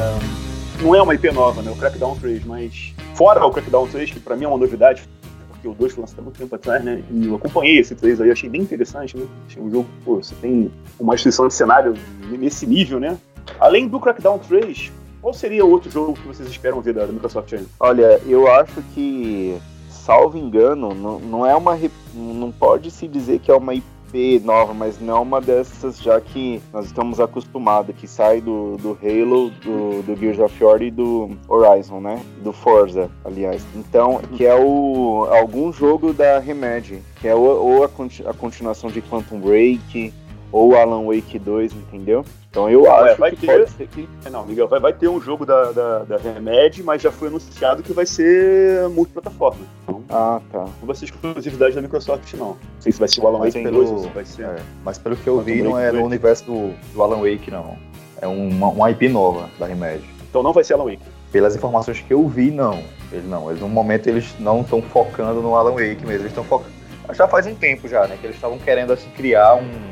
não 0.83 0.97
é 0.97 1.01
uma 1.01 1.15
IP 1.15 1.31
nova, 1.31 1.62
né? 1.62 1.71
O 1.71 1.77
Crackdown 1.77 2.17
3, 2.17 2.45
mas 2.45 2.93
fora 3.15 3.47
o 3.47 3.53
Crackdown 3.53 3.87
3, 3.87 4.11
que 4.11 4.19
pra 4.19 4.35
mim 4.35 4.47
é 4.47 4.49
uma 4.49 4.59
novidade, 4.59 5.09
porque 5.49 5.69
o 5.69 5.73
2 5.73 5.93
foi 5.93 6.01
lançado 6.01 6.19
há 6.19 6.23
muito 6.23 6.38
tempo 6.38 6.53
atrás, 6.57 6.83
né? 6.83 7.05
E 7.12 7.29
eu 7.29 7.37
acompanhei 7.37 7.79
esse 7.79 7.95
3 7.95 8.21
aí, 8.21 8.33
achei 8.33 8.51
bem 8.51 8.62
interessante, 8.62 9.17
né? 9.17 9.25
Achei 9.47 9.62
um 9.62 9.71
jogo, 9.71 9.88
pô, 10.05 10.17
você 10.17 10.35
tem 10.41 10.73
uma 10.99 11.15
instituição 11.15 11.47
de 11.47 11.55
cenário 11.55 11.95
nesse 12.29 12.67
nível, 12.67 12.99
né? 12.99 13.17
Além 13.61 13.87
do 13.87 14.01
Crackdown 14.01 14.41
3, 14.41 14.91
qual 15.22 15.32
seria 15.32 15.64
outro 15.64 15.88
jogo 15.88 16.14
que 16.14 16.26
vocês 16.26 16.48
esperam 16.48 16.80
ver 16.80 16.94
da 16.94 17.06
Microsoft 17.06 17.52
aí? 17.52 17.64
Olha, 17.78 18.20
eu 18.26 18.50
acho 18.50 18.82
que, 18.92 19.56
salvo 19.88 20.37
engano, 20.37 20.92
não, 20.92 21.20
não 21.20 21.46
é 21.46 21.54
uma. 21.54 21.78
Não 22.12 22.50
pode 22.50 22.90
se 22.90 23.06
dizer 23.06 23.38
que 23.38 23.48
é 23.48 23.54
uma 23.54 23.72
IP 23.72 24.40
nova, 24.44 24.74
mas 24.74 25.00
não 25.00 25.16
é 25.16 25.20
uma 25.20 25.40
dessas 25.40 25.98
já 25.98 26.20
que 26.20 26.61
nós 26.72 26.87
estamos 26.87 27.20
acostumados, 27.20 27.94
que 27.96 28.08
sai 28.08 28.40
do, 28.40 28.76
do 28.78 28.98
Halo, 29.00 29.50
do, 29.50 30.02
do 30.02 30.16
Gears 30.16 30.40
of 30.40 30.62
War 30.62 30.82
e 30.82 30.90
do 30.90 31.30
Horizon, 31.48 32.00
né? 32.00 32.20
Do 32.42 32.52
Forza, 32.52 33.08
aliás. 33.24 33.64
Então, 33.76 34.20
que 34.37 34.44
é 34.44 34.54
o 34.56 35.28
algum 35.30 35.72
jogo 35.72 36.12
da 36.12 36.40
Remedy, 36.40 37.00
que 37.20 37.28
é 37.28 37.35
ou, 37.35 37.64
ou 37.64 37.85
a, 37.85 37.88
a 38.28 38.35
continuação 38.35 38.90
de 38.90 39.00
Quantum 39.00 39.38
Break, 39.38 40.12
ou 40.50 40.76
Alan 40.76 41.06
Wake 41.06 41.38
2, 41.38 41.72
entendeu? 41.74 42.24
Então 42.53 42.69
eu 42.69 42.93
acho 42.93 43.19
vai 43.19 43.31
que 43.31 43.47
ter, 43.47 43.65
pode 43.65 43.87
que... 43.88 44.07
É, 44.27 44.29
não, 44.29 44.45
Miguel, 44.45 44.69
vai, 44.69 44.79
vai 44.79 44.93
ter 44.93 45.09
um 45.09 45.19
jogo 45.19 45.47
da, 45.47 45.73
da, 45.73 45.99
da 46.01 46.17
Remedy, 46.19 46.83
mas 46.83 47.01
já 47.01 47.11
foi 47.11 47.29
anunciado 47.29 47.83
que 47.83 47.95
vai 47.95 48.05
ser 48.05 48.91
multiplataforma. 48.91 49.62
Então, 49.85 50.05
ah, 50.11 50.38
tá. 50.53 50.59
Não 50.59 50.87
vai 50.87 50.95
ser 50.95 51.07
exclusividade 51.07 51.75
da 51.75 51.81
Microsoft, 51.81 52.31
não. 52.35 52.49
Não 52.49 52.59
sei 52.79 52.93
se 52.93 52.99
vai 52.99 53.09
ser 53.09 53.23
o 53.23 53.27
Alan 53.27 53.38
Mas 53.38 53.55
Wake 53.55 53.65
pelo- 53.65 53.79
2 53.79 53.91
ou 53.91 53.99
se 54.01 54.09
vai 54.11 54.25
ser... 54.27 54.43
É, 54.45 54.57
mas 54.85 54.99
pelo 54.99 55.17
que 55.17 55.27
eu 55.27 55.41
vi, 55.41 55.62
não 55.62 55.79
é 55.79 55.91
no 55.91 56.05
universo 56.05 56.45
do, 56.45 56.75
do 56.93 57.03
Alan 57.03 57.23
Wake, 57.23 57.51
não. 57.51 57.79
É 58.21 58.27
uma, 58.27 58.69
uma 58.69 58.91
IP 58.91 59.09
nova 59.09 59.49
da 59.59 59.65
Remedy. 59.65 60.05
Então 60.29 60.43
não 60.43 60.53
vai 60.53 60.62
ser 60.62 60.75
Alan 60.75 60.85
Wake. 60.85 61.03
Pelas 61.33 61.57
informações 61.57 62.01
que 62.07 62.12
eu 62.12 62.29
vi, 62.29 62.51
não. 62.51 62.83
Eles 63.11 63.25
não. 63.25 63.49
Eles, 63.49 63.62
no 63.62 63.69
momento 63.71 64.09
eles 64.09 64.35
não 64.38 64.61
estão 64.61 64.83
focando 64.83 65.41
no 65.41 65.57
Alan 65.57 65.73
Wake 65.73 66.05
mesmo. 66.05 66.12
Eles 66.12 66.27
estão 66.27 66.45
focando. 66.45 66.71
Já 67.15 67.27
faz 67.27 67.47
um 67.47 67.55
tempo 67.55 67.88
já, 67.88 68.07
né? 68.07 68.19
Que 68.21 68.27
eles 68.27 68.37
estavam 68.37 68.59
querendo 68.59 68.93
assim, 68.93 69.09
criar 69.17 69.55
um. 69.55 69.91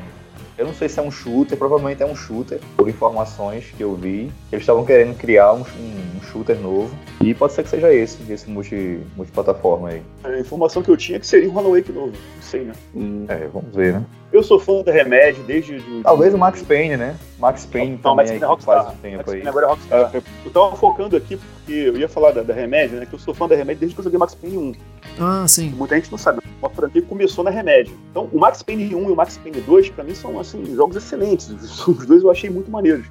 Eu 0.60 0.66
não 0.66 0.74
sei 0.74 0.90
se 0.90 1.00
é 1.00 1.02
um 1.02 1.10
shooter, 1.10 1.56
provavelmente 1.56 2.02
é 2.02 2.06
um 2.06 2.14
shooter, 2.14 2.60
por 2.76 2.86
informações 2.86 3.72
que 3.74 3.82
eu 3.82 3.94
vi. 3.94 4.30
Eles 4.52 4.62
estavam 4.62 4.84
querendo 4.84 5.16
criar 5.16 5.54
um, 5.54 5.60
um- 5.60 6.18
um 6.18 6.22
shooter 6.30 6.54
novo. 6.60 6.94
E 7.22 7.32
pode 7.32 7.54
ser 7.54 7.62
que 7.62 7.70
seja 7.70 7.90
esse, 7.94 8.18
esse 8.30 8.48
multi, 8.50 9.00
multiplataforma 9.16 9.88
aí. 9.88 10.02
A 10.22 10.38
informação 10.38 10.82
que 10.82 10.90
eu 10.90 10.98
tinha 10.98 11.16
é 11.16 11.18
que 11.18 11.26
seria 11.26 11.50
um 11.50 11.58
Alan 11.58 11.70
Wake 11.70 11.90
novo. 11.90 12.08
Não 12.12 12.42
sei, 12.42 12.60
né? 12.64 12.72
Hum, 12.94 13.24
É, 13.26 13.48
vamos 13.50 13.74
ver, 13.74 13.94
né? 13.94 14.04
Eu 14.30 14.42
sou 14.42 14.60
fã 14.60 14.82
da 14.82 14.92
Remedy 14.92 15.40
desde... 15.44 15.80
de- 15.80 16.02
Talvez 16.02 16.34
o 16.34 16.38
Max 16.38 16.60
Payne, 16.62 16.96
né? 16.98 17.16
Max 17.38 17.64
Payne 17.64 17.92
Não, 17.92 17.98
também 17.98 18.16
Max 18.16 18.30
aí, 18.30 18.38
Payne 18.38 18.44
é 18.44 18.46
Rockstar. 18.46 18.92
um 18.92 18.96
tempo 18.96 19.16
Max 19.16 19.28
aí. 19.28 19.34
Payne 19.36 19.48
agora 19.48 19.66
é 19.66 19.68
Rockstar. 19.70 20.12
Eu 20.44 20.50
tava 20.52 20.76
focando 20.76 21.16
aqui 21.16 21.40
porque 21.70 21.74
eu 21.74 21.96
ia 21.96 22.08
falar 22.08 22.32
da, 22.32 22.42
da 22.42 22.52
Remedy, 22.52 22.96
né? 22.96 23.06
Que 23.06 23.14
eu 23.14 23.18
sou 23.18 23.32
fã 23.32 23.46
da 23.46 23.54
Remedy 23.54 23.78
desde 23.78 23.94
que 23.94 24.00
eu 24.00 24.04
joguei 24.04 24.18
Max 24.18 24.34
Payne 24.34 24.58
1. 24.58 24.74
Ah, 25.20 25.46
sim. 25.46 25.70
Muita 25.70 25.94
gente 25.94 26.10
não 26.10 26.18
sabe. 26.18 26.40
Uma 26.60 26.68
franquia 26.68 27.00
que 27.00 27.08
começou 27.08 27.44
na 27.44 27.50
Remedy. 27.50 27.94
Então, 28.10 28.28
o 28.32 28.38
Max 28.40 28.62
Payne 28.62 28.92
1 28.92 29.08
e 29.08 29.12
o 29.12 29.16
Max 29.16 29.38
Payne 29.38 29.60
2, 29.60 29.90
pra 29.90 30.02
mim, 30.02 30.14
são 30.14 30.38
assim, 30.40 30.74
jogos 30.74 30.96
excelentes. 30.96 31.48
Os 31.86 32.06
dois 32.06 32.22
eu 32.24 32.30
achei 32.30 32.50
muito 32.50 32.70
maneiros. 32.70 33.06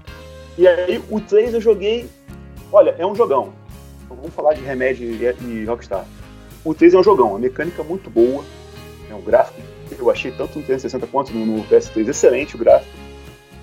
E 0.58 0.68
aí, 0.68 1.02
o 1.10 1.22
3 1.22 1.54
eu 1.54 1.62
joguei. 1.62 2.10
Olha, 2.72 2.94
é 2.98 3.06
um 3.06 3.16
jogão. 3.16 3.54
Então, 4.04 4.18
vamos 4.18 4.34
falar 4.34 4.54
de 4.54 4.62
Remedy 4.62 5.06
e, 5.06 5.46
e 5.46 5.66
Rockstar. 5.66 6.06
O 6.66 6.74
3 6.74 6.94
é 6.94 7.00
um 7.00 7.04
jogão, 7.04 7.36
a 7.36 7.40
mecânica 7.40 7.82
é 7.82 7.86
muito 7.86 8.10
boa. 8.10 8.44
É 9.10 9.16
um 9.16 9.22
gráfico 9.22 9.62
que 9.88 10.00
eu 10.00 10.12
achei 10.12 10.32
tanto 10.32 10.60
no 10.60 10.66
360 10.66 11.08
quanto 11.08 11.34
no, 11.34 11.46
no 11.46 11.64
PS3 11.64 12.10
excelente 12.10 12.56
o 12.56 12.60
gráfico. 12.60 12.92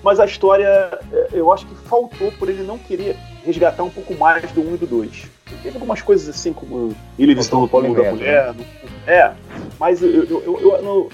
Mas 0.03 0.19
a 0.19 0.25
história, 0.25 0.67
é, 1.11 1.29
eu 1.33 1.51
acho 1.53 1.65
que 1.67 1.75
faltou 1.87 2.31
por 2.33 2.49
ele 2.49 2.63
não 2.63 2.77
querer 2.77 3.15
resgatar 3.47 3.83
um 3.83 3.89
pouco 3.89 4.13
mais 4.13 4.51
do 4.51 4.61
1 4.61 4.75
e 4.75 4.77
do 4.77 4.87
2. 4.87 5.27
Teve 5.63 5.75
algumas 5.75 6.01
coisas 6.01 6.27
assim, 6.27 6.53
como 6.53 6.93
ele 7.17 7.33
visitando 7.33 7.63
o 7.63 7.67
túmulo 7.67 7.95
da 7.95 8.11
mulher. 8.11 8.53
É, 9.07 9.33
mas 9.79 10.03
eu, 10.03 10.09
eu, 10.09 10.43
eu, 10.43 10.59
eu 10.61 10.83
no, 10.83 11.09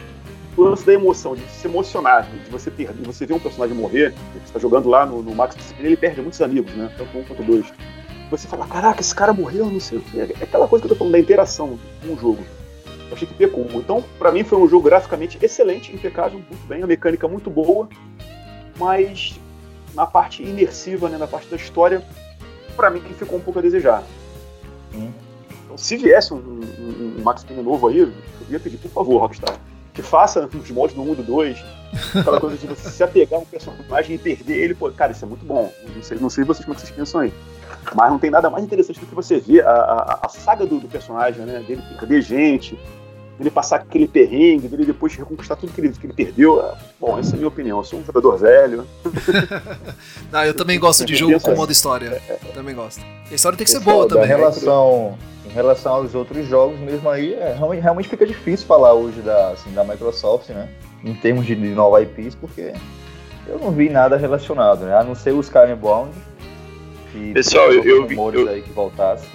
o 0.58 0.64
lance 0.64 0.86
da 0.86 0.94
emoção, 0.94 1.36
de 1.36 1.44
se 1.50 1.68
emocionar, 1.68 2.28
de 2.44 2.50
você 2.50 2.72
perder, 2.72 2.96
de 2.96 3.06
você 3.06 3.26
ver 3.26 3.36
um 3.36 3.40
personagem 3.40 3.76
morrer, 3.76 4.14
você 4.34 4.46
está 4.46 4.60
jogando 4.60 4.90
lá 4.90 5.06
no, 5.06 5.22
no 5.22 5.34
Max 5.36 5.56
Payne, 5.56 5.90
ele 5.90 5.98
perde 5.98 6.22
muitos 6.22 6.42
amigos, 6.42 6.74
né? 6.74 6.92
Tanto 6.98 7.18
um 7.18 7.24
quanto 7.24 7.44
dois. 7.44 7.66
Você 8.32 8.48
fala, 8.48 8.66
caraca, 8.66 9.00
esse 9.00 9.14
cara 9.14 9.32
morreu, 9.32 9.68
não 9.68 9.80
sei 9.80 10.00
o 10.00 10.02
quê. 10.02 10.34
É 10.40 10.44
aquela 10.44 10.68
coisa 10.68 10.82
que 10.82 10.92
eu 10.92 10.96
tô 10.96 10.98
falando 10.98 11.14
da 11.14 11.20
interação 11.20 11.78
com 12.02 12.14
o 12.14 12.18
jogo. 12.18 12.44
Eu 13.10 13.16
achei 13.16 13.28
que 13.28 13.34
pecou. 13.36 13.68
Então, 13.76 14.04
pra 14.18 14.32
mim, 14.32 14.44
foi 14.44 14.58
um 14.58 14.68
jogo 14.68 14.86
graficamente 14.86 15.38
excelente, 15.40 15.94
impecável, 15.94 16.40
muito 16.40 16.68
bem, 16.68 16.82
a 16.82 16.88
mecânica 16.88 17.28
muito 17.28 17.52
boa, 17.52 17.88
mas 18.78 19.40
na 19.94 20.08
parte 20.08 20.42
imersiva, 20.42 21.10
né, 21.10 21.18
na 21.18 21.28
parte 21.28 21.48
da 21.48 21.56
história, 21.56 22.04
pra 22.76 22.90
mim 22.90 23.00
que 23.02 23.14
ficou 23.14 23.38
um 23.38 23.42
pouco 23.42 23.60
a 23.60 23.62
desejar. 23.62 24.04
Hum. 24.94 25.12
Então, 25.66 25.78
se 25.78 25.98
viesse 25.98 26.34
um, 26.34 26.38
um- 26.38 27.16
um 27.20 27.24
Max 27.24 27.44
Payne 27.44 27.64
novo 27.64 27.88
aí, 27.88 28.00
eu 28.00 28.12
ia 28.50 28.60
pedir, 28.60 28.78
por 28.78 28.90
favor, 28.92 29.20
Rockstar, 29.20 29.56
que 29.94 30.02
faça 30.02 30.48
os 30.54 30.72
mods 30.72 30.96
do 30.96 31.02
1 31.02 31.14
e 31.14 31.16
do 31.16 31.24
2, 31.24 31.64
aquela 32.16 32.40
coisa 32.40 32.58
de 32.58 32.66
você 32.68 32.90
se 32.90 33.04
apegar 33.04 33.40
a 33.40 33.44
um 33.44 33.46
personagem 33.46 34.16
e 34.16 34.20
perder 34.20 34.58
ele, 34.58 34.74
pô, 34.74 34.92
cara, 34.92 35.12
isso 35.12 35.24
é 35.24 35.28
muito 35.28 35.46
bom. 35.46 35.72
Não 35.96 36.04
sei, 36.04 36.18
não 36.20 36.30
sei 36.30 36.44
vocês 36.44 36.66
como 36.66 36.74
é 36.74 36.80
que 36.80 36.86
vocês 36.86 36.96
pensam 36.96 37.22
aí. 37.22 37.34
Mas 37.96 38.10
não 38.12 38.18
tem 38.20 38.30
nada 38.32 38.50
mais 38.50 38.64
interessante 38.64 39.00
do 39.00 39.06
que 39.06 39.14
você 39.16 39.40
ver 39.40 39.66
a, 39.66 39.72
a, 39.72 40.20
a 40.26 40.30
saga 40.30 40.66
do, 40.66 40.80
do 40.80 40.88
personagem, 40.88 41.46
né? 41.46 41.64
Dele 41.68 41.82
perder 42.00 42.22
gente, 42.22 42.78
ele 43.44 43.52
passar 43.52 43.76
aquele 43.78 44.08
perrengue, 44.08 44.68
dele 44.68 44.86
depois 44.86 45.14
reconquistar 45.16 45.56
tudo 45.56 45.72
que 45.74 45.80
ele, 45.82 45.90
que 45.92 46.06
ele 46.08 46.14
perdeu. 46.14 46.62
É, 46.62 46.74
bom, 47.00 47.20
essa 47.20 47.32
é 47.32 47.34
a 47.34 47.38
minha 47.38 47.48
opinião. 47.48 47.78
Eu 47.80 47.84
sou 47.84 48.00
um 48.00 48.04
jogador 48.06 48.38
velho. 48.38 48.86
ah, 50.32 50.48
eu 50.48 50.54
também 50.54 50.80
gosto 50.80 51.06
de 51.06 51.16
jogo 51.16 51.40
com 51.40 51.56
modo 51.56 51.72
história. 51.72 52.22
Também 52.54 52.74
gosto. 52.76 53.02
A 53.30 53.34
história 53.34 53.58
tem 53.58 53.66
que 53.66 53.72
ser 53.72 53.80
Pessoal, 53.80 53.98
boa 53.98 54.08
também. 54.08 54.26
Em 54.26 54.28
relação, 54.28 55.18
em 55.46 55.50
relação 55.50 55.94
aos 55.96 56.16
outros 56.16 56.48
jogos 56.48 56.80
mesmo 56.80 57.10
aí, 57.10 57.34
é, 57.34 57.54
realmente, 57.54 58.08
fica 58.10 58.26
difícil 58.26 58.66
falar 58.66 58.94
hoje 58.94 59.22
da, 59.22 59.50
assim, 59.50 59.72
da 59.74 59.84
Microsoft, 59.84 60.50
né? 60.50 60.70
Em 61.04 61.14
termos 61.14 61.46
de, 61.46 61.56
de 61.56 61.68
nova 61.70 62.02
IPs, 62.02 62.36
porque 62.36 62.74
eu 63.48 63.60
não 63.60 63.72
vi 63.72 63.90
nada 63.90 64.16
relacionado, 64.18 64.86
né? 64.86 64.96
A 64.98 65.04
não 65.04 65.16
ser 65.16 65.32
os 65.34 65.48
Skyrim 65.48 65.76
Bound. 65.76 66.12
que 67.12 67.34
Pessoal, 67.34 67.72
eu- 67.72 67.84
eu 67.84 68.08
vi- 68.08 68.16
eu- 68.16 68.48
aí 68.50 68.62
que 68.62 68.72
voltasse. 68.72 69.26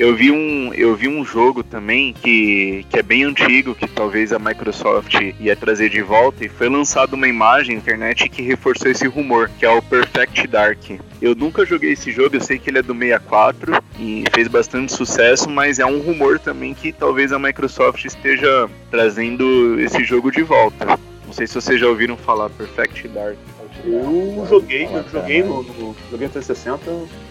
Eu 0.00 0.16
vi 0.16 0.30
um, 0.30 0.72
eu 0.72 0.96
vi 0.96 1.08
um 1.08 1.22
jogo 1.22 1.62
também 1.62 2.14
que, 2.14 2.86
que 2.88 2.98
é 2.98 3.02
bem 3.02 3.22
antigo, 3.22 3.74
que 3.74 3.86
talvez 3.86 4.32
a 4.32 4.38
Microsoft 4.38 5.14
ia 5.38 5.54
trazer 5.54 5.90
de 5.90 6.00
volta, 6.00 6.42
e 6.42 6.48
foi 6.48 6.70
lançada 6.70 7.14
uma 7.14 7.28
imagem 7.28 7.76
na 7.76 7.82
internet 7.82 8.26
que 8.30 8.40
reforçou 8.40 8.90
esse 8.90 9.06
rumor, 9.06 9.50
que 9.58 9.66
é 9.66 9.68
o 9.68 9.82
Perfect 9.82 10.46
Dark. 10.46 10.78
Eu 11.20 11.34
nunca 11.34 11.66
joguei 11.66 11.92
esse 11.92 12.10
jogo, 12.10 12.34
eu 12.34 12.40
sei 12.40 12.58
que 12.58 12.70
ele 12.70 12.78
é 12.78 12.82
do 12.82 12.94
64 12.94 13.84
e 13.98 14.24
fez 14.34 14.48
bastante 14.48 14.90
sucesso, 14.90 15.50
mas 15.50 15.78
é 15.78 15.84
um 15.84 16.00
rumor 16.00 16.38
também 16.38 16.72
que 16.72 16.94
talvez 16.94 17.30
a 17.30 17.38
Microsoft 17.38 18.02
esteja 18.02 18.70
trazendo 18.90 19.78
esse 19.78 20.02
jogo 20.02 20.30
de 20.30 20.40
volta. 20.40 20.98
Não 21.26 21.34
sei 21.34 21.46
se 21.46 21.54
vocês 21.54 21.78
já 21.78 21.86
ouviram 21.86 22.16
falar 22.16 22.48
Perfect 22.48 23.06
Dark. 23.08 23.36
Eu 23.84 24.46
joguei, 24.48 24.86
eu 24.86 25.04
joguei 25.08 25.42
no, 25.42 25.62
no 25.62 25.96
joguei 26.10 26.26
no 26.26 26.32
360, 26.32 26.80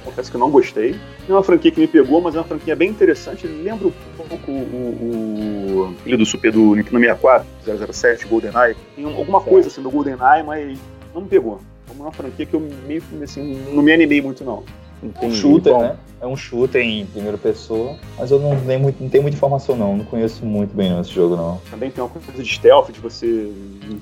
confesso 0.03 0.29
que 0.31 0.35
eu 0.37 0.39
não 0.39 0.49
gostei. 0.49 0.95
É 1.27 1.31
uma 1.31 1.43
franquia 1.43 1.71
que 1.71 1.79
me 1.79 1.87
pegou, 1.87 2.21
mas 2.21 2.35
é 2.35 2.39
uma 2.39 2.43
franquia 2.43 2.75
bem 2.75 2.89
interessante. 2.89 3.45
Lembra 3.47 3.87
um 3.87 3.91
pouco 4.27 4.51
o, 4.51 5.95
o, 6.05 6.17
do 6.17 6.25
Super 6.25 6.51
do 6.51 6.75
Nintendo 6.75 6.99
64, 6.99 7.47
007, 7.93 8.25
GoldenEye. 8.27 8.75
Tem 8.95 9.05
um- 9.05 9.15
alguma 9.17 9.41
coisa 9.41 9.67
assim 9.67 9.81
do 9.81 9.89
GoldenEye, 9.91 10.43
mas 10.45 10.77
não 11.13 11.21
me 11.21 11.27
pegou. 11.27 11.59
É 11.89 11.93
uma 12.01 12.11
franquia 12.11 12.45
que 12.45 12.53
eu 12.53 12.59
meio 12.87 13.01
assim, 13.23 13.61
não 13.73 13.81
me 13.81 13.91
animei 13.91 14.21
muito 14.21 14.43
não. 14.43 14.63
Um 15.01 15.31
shooter, 15.31 15.77
né? 15.77 15.95
É 16.21 16.27
um 16.27 16.35
shooter 16.35 16.81
em 16.81 17.05
primeira 17.05 17.37
pessoa, 17.37 17.95
mas 18.17 18.29
eu 18.29 18.39
não, 18.39 18.53
nem 18.61 18.77
muito, 18.77 19.01
não 19.01 19.09
tenho 19.09 19.23
muita 19.23 19.37
informação 19.37 19.73
não, 19.75 19.95
não 19.95 20.03
conheço 20.03 20.45
muito 20.45 20.75
bem 20.75 20.99
esse 20.99 21.11
jogo 21.11 21.37
não. 21.37 21.61
Também 21.71 21.89
tem 21.89 22.03
uma 22.03 22.09
coisa 22.09 22.43
de 22.43 22.49
stealth, 22.49 22.91
de 22.91 22.99
você 22.99 23.49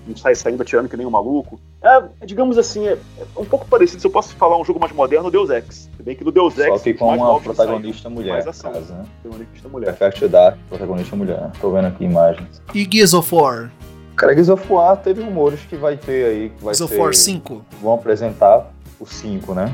não 0.08 0.16
sair 0.16 0.36
saindo 0.36 0.62
atirando 0.62 0.90
que 0.90 0.98
nem 0.98 1.06
um 1.06 1.12
maluco. 1.12 1.60
É, 1.82 2.04
é, 2.22 2.26
digamos 2.26 2.58
assim, 2.58 2.88
é, 2.88 2.94
é 2.94 3.40
um 3.40 3.46
pouco 3.46 3.68
parecido, 3.68 4.02
se 4.02 4.08
eu 4.08 4.12
posso 4.12 4.36
falar 4.36 4.60
um 4.60 4.66
jogo 4.66 4.80
mais 4.80 4.92
moderno, 4.92 5.28
o 5.28 5.32
Deus 5.32 5.52
Ex. 5.52 5.90
Se 5.96 6.04
bem 6.04 6.16
que 6.16 6.24
no 6.24 6.32
Deus 6.32 6.58
Ex... 6.58 6.68
Só 6.68 6.80
que 6.80 6.94
com 6.96 7.16
uma 7.16 7.40
protagonista 7.40 8.10
mulher, 8.10 8.34
mais 8.34 8.48
ação. 8.48 8.72
caso, 8.72 8.94
né? 8.94 9.06
Protagonista 9.22 9.70
mulher. 9.70 9.96
Perfect 9.96 10.28
Dark, 10.28 10.58
protagonista 10.70 11.16
mulher. 11.16 11.52
Tô 11.62 11.70
vendo 11.70 11.86
aqui 11.86 12.04
imagens. 12.04 12.62
E 12.74 12.88
Gears 12.92 13.14
of 13.14 13.34
War? 13.34 13.72
Cara, 14.16 14.34
Gears 14.34 14.50
of 14.50 14.74
War 14.74 14.98
teve 14.98 15.22
rumores 15.22 15.60
que 15.70 15.76
vai 15.76 15.96
ter 15.96 16.26
aí, 16.26 16.50
que 16.50 16.64
vai 16.64 16.74
Gears 16.74 16.92
of. 16.92 17.00
War 17.00 17.14
5? 17.14 17.66
Vão 17.80 17.94
apresentar 17.94 18.72
o 19.00 19.06
5, 19.06 19.54
né? 19.54 19.72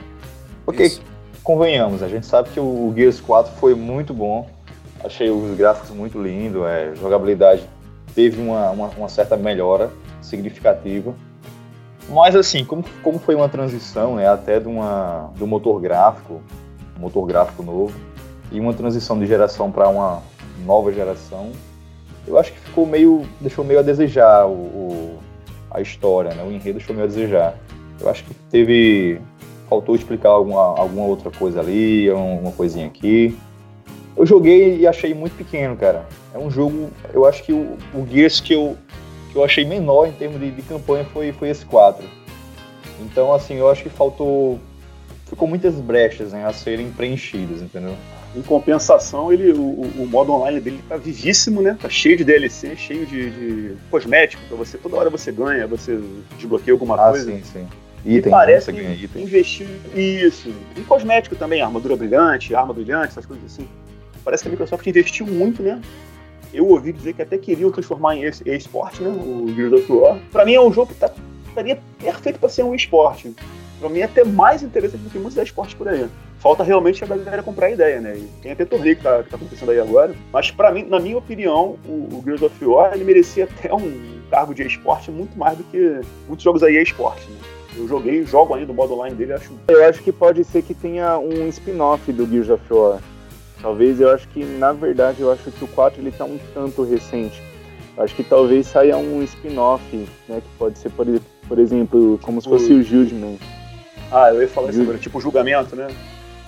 Porque, 0.65 0.83
Isso. 0.83 1.12
Convenhamos, 1.43 2.01
a 2.01 2.07
gente 2.07 2.25
sabe 2.25 2.49
que 2.49 2.59
o 2.59 2.91
Gears 2.95 3.19
4 3.21 3.51
foi 3.53 3.75
muito 3.75 4.13
bom. 4.13 4.47
Achei 5.03 5.29
os 5.29 5.55
gráficos 5.57 5.89
muito 5.91 6.21
lindos, 6.21 6.63
é, 6.65 6.93
jogabilidade 6.95 7.63
teve 8.15 8.41
uma, 8.41 8.69
uma, 8.69 8.87
uma 8.89 9.09
certa 9.09 9.35
melhora 9.35 9.89
significativa. 10.21 11.13
Mas 12.09 12.35
assim, 12.35 12.63
como, 12.63 12.83
como 13.01 13.19
foi 13.19 13.35
uma 13.35 13.49
transição, 13.49 14.15
né, 14.15 14.27
até 14.27 14.59
de, 14.59 14.67
uma, 14.67 15.31
de 15.35 15.43
um 15.43 15.47
motor 15.47 15.79
gráfico, 15.81 16.41
motor 16.99 17.25
gráfico 17.25 17.63
novo, 17.63 17.93
e 18.51 18.59
uma 18.59 18.73
transição 18.73 19.17
de 19.19 19.25
geração 19.25 19.71
para 19.71 19.89
uma 19.89 20.21
nova 20.65 20.91
geração, 20.93 21.51
eu 22.27 22.37
acho 22.37 22.53
que 22.53 22.59
ficou 22.59 22.85
meio. 22.85 23.23
deixou 23.41 23.65
meio 23.65 23.79
a 23.79 23.83
desejar 23.83 24.45
o, 24.45 24.51
o- 24.53 25.19
a 25.71 25.81
história, 25.81 26.33
né? 26.35 26.43
O 26.43 26.51
enredo 26.51 26.77
deixou 26.77 26.95
meio 26.95 27.05
a 27.05 27.09
desejar. 27.09 27.55
Eu 27.99 28.09
acho 28.09 28.23
que 28.23 28.33
teve. 28.51 29.19
Faltou 29.73 29.95
explicar 29.95 30.29
alguma, 30.29 30.61
alguma 30.77 31.05
outra 31.07 31.31
coisa 31.31 31.59
ali, 31.59 32.09
uma 32.11 32.51
coisinha 32.51 32.85
aqui. 32.85 33.35
Eu 34.15 34.23
joguei 34.25 34.77
e 34.77 34.85
achei 34.87 35.13
muito 35.15 35.35
pequeno, 35.35 35.75
cara. 35.75 36.05
É 36.33 36.37
um 36.37 36.51
jogo. 36.51 36.89
Eu 37.11 37.25
acho 37.25 37.41
que 37.43 37.51
o, 37.51 37.75
o 37.95 38.05
Gears 38.07 38.39
que 38.39 38.53
eu, 38.53 38.77
que 39.31 39.35
eu 39.35 39.43
achei 39.43 39.65
menor 39.65 40.07
em 40.07 40.11
termos 40.11 40.39
de, 40.39 40.51
de 40.51 40.61
campanha 40.61 41.03
foi, 41.05 41.31
foi 41.31 41.49
esse 41.49 41.65
4. 41.65 42.05
Então, 43.01 43.33
assim, 43.33 43.55
eu 43.55 43.67
acho 43.69 43.81
que 43.81 43.89
faltou. 43.89 44.59
Ficou 45.25 45.47
muitas 45.47 45.73
brechas 45.75 46.31
né, 46.31 46.45
a 46.45 46.53
serem 46.53 46.91
preenchidas, 46.91 47.63
entendeu? 47.63 47.95
Em 48.35 48.41
compensação, 48.43 49.33
ele, 49.33 49.51
o, 49.51 49.59
o- 49.61 49.91
o 50.03 50.07
modo 50.07 50.31
online 50.31 50.59
dele 50.59 50.79
tá 50.87 50.95
vivíssimo, 50.95 51.59
né? 51.63 51.75
Tá 51.81 51.89
cheio 51.89 52.15
de 52.15 52.23
DLC, 52.23 52.75
cheio 52.75 53.05
de, 53.07 53.31
de 53.31 53.75
cosmético 53.89 54.43
pra 54.47 54.55
você. 54.57 54.77
Toda 54.77 54.95
hora 54.97 55.09
você 55.09 55.31
ganha, 55.31 55.65
você 55.65 55.99
desbloqueia 56.37 56.73
alguma 56.75 56.95
Ah, 56.95 57.09
coisa. 57.09 57.31
sim, 57.31 57.41
sim. 57.43 57.67
E 58.05 58.17
Item, 58.17 58.31
parece? 58.31 58.65
Você 58.65 58.71
ganha 58.73 58.95
que 58.95 59.05
item. 59.05 59.23
investir 59.23 59.67
isso. 59.95 60.53
Em 60.77 60.83
cosmético 60.83 61.35
também, 61.35 61.61
armadura 61.61 61.95
brilhante, 61.95 62.53
arma 62.53 62.73
brilhante, 62.73 63.07
essas 63.09 63.25
coisas 63.25 63.45
assim. 63.45 63.67
Parece 64.23 64.43
que 64.43 64.49
a 64.49 64.51
Microsoft 64.51 64.85
investiu 64.85 65.25
muito, 65.25 65.61
né? 65.63 65.81
Eu 66.53 66.67
ouvi 66.67 66.91
dizer 66.93 67.13
que 67.13 67.21
até 67.21 67.37
queriam 67.37 67.71
transformar 67.71 68.15
em 68.15 68.23
e- 68.25 68.55
eSport, 68.55 68.99
né? 68.99 69.09
O 69.09 69.47
Gears 69.55 69.73
of 69.73 69.91
War. 69.91 70.19
Pra 70.31 70.45
mim 70.45 70.53
é 70.53 70.61
um 70.61 70.71
jogo 70.71 70.93
que 70.93 70.99
tá, 70.99 71.11
estaria 71.47 71.79
perfeito 71.99 72.39
pra 72.39 72.49
ser 72.49 72.63
um 72.63 72.75
eSport. 72.75 73.25
Pra 73.79 73.89
mim 73.89 73.99
é 73.99 74.03
até 74.03 74.23
mais 74.23 74.61
interessante 74.63 75.01
do 75.01 75.09
que 75.09 75.17
muitos 75.17 75.37
esportes 75.37 75.73
por 75.73 75.87
aí. 75.87 76.07
Falta 76.39 76.61
realmente 76.63 77.03
a 77.03 77.07
galera 77.07 77.41
comprar 77.41 77.67
a 77.67 77.71
ideia, 77.71 78.01
né? 78.01 78.17
E 78.17 78.29
tem 78.41 78.51
até 78.51 78.65
torneio 78.65 78.95
que 78.97 79.03
tá, 79.03 79.23
que 79.23 79.29
tá 79.29 79.35
acontecendo 79.37 79.71
aí 79.71 79.79
agora. 79.79 80.13
Mas 80.31 80.51
pra 80.51 80.71
mim, 80.71 80.83
na 80.83 80.99
minha 80.99 81.17
opinião, 81.17 81.77
o, 81.85 82.17
o 82.17 82.21
Gears 82.23 82.41
of 82.41 82.65
War 82.65 82.93
ele 82.93 83.03
merecia 83.05 83.45
até 83.45 83.73
um 83.73 84.21
cargo 84.29 84.53
de 84.53 84.63
esporte 84.63 85.09
muito 85.09 85.37
mais 85.37 85.57
do 85.57 85.63
que 85.65 86.01
muitos 86.27 86.43
jogos 86.43 86.61
aí 86.63 86.75
esporte, 86.81 87.29
né? 87.29 87.37
Eu 87.75 87.87
joguei, 87.87 88.25
jogo 88.25 88.53
ainda 88.53 88.71
o 88.71 88.75
modo 88.75 88.93
online 88.93 89.15
dele, 89.15 89.33
acho 89.33 89.51
Eu 89.67 89.83
acho 89.85 90.01
que 90.01 90.11
pode 90.11 90.43
ser 90.43 90.61
que 90.61 90.73
tenha 90.73 91.17
um 91.17 91.47
spin-off 91.47 92.11
do 92.11 92.27
Gears 92.27 92.49
of 92.49 92.61
War. 92.71 92.99
Talvez, 93.61 93.99
eu 93.99 94.09
acho 94.11 94.27
que, 94.27 94.43
na 94.43 94.73
verdade, 94.73 95.21
eu 95.21 95.31
acho 95.31 95.49
que 95.49 95.63
o 95.63 95.67
4 95.67 96.01
ele 96.01 96.11
tá 96.11 96.25
um 96.25 96.37
tanto 96.53 96.83
recente. 96.83 97.41
Eu 97.95 98.03
acho 98.03 98.15
que 98.15 98.23
talvez 98.23 98.67
saia 98.67 98.97
um 98.97 99.23
spin-off, 99.23 99.83
né? 100.27 100.41
Que 100.41 100.57
pode 100.57 100.77
ser, 100.77 100.89
por, 100.89 101.07
por 101.47 101.59
exemplo, 101.59 102.19
como 102.21 102.41
se 102.41 102.49
fosse 102.49 102.73
o 102.73 102.83
Guildman. 102.83 103.39
Ah, 104.11 104.29
eu 104.33 104.41
ia 104.41 104.47
falar 104.47 104.69
isso 104.69 104.81
agora, 104.81 104.97
tipo 104.97 105.19
julgamento, 105.19 105.75
né? 105.75 105.87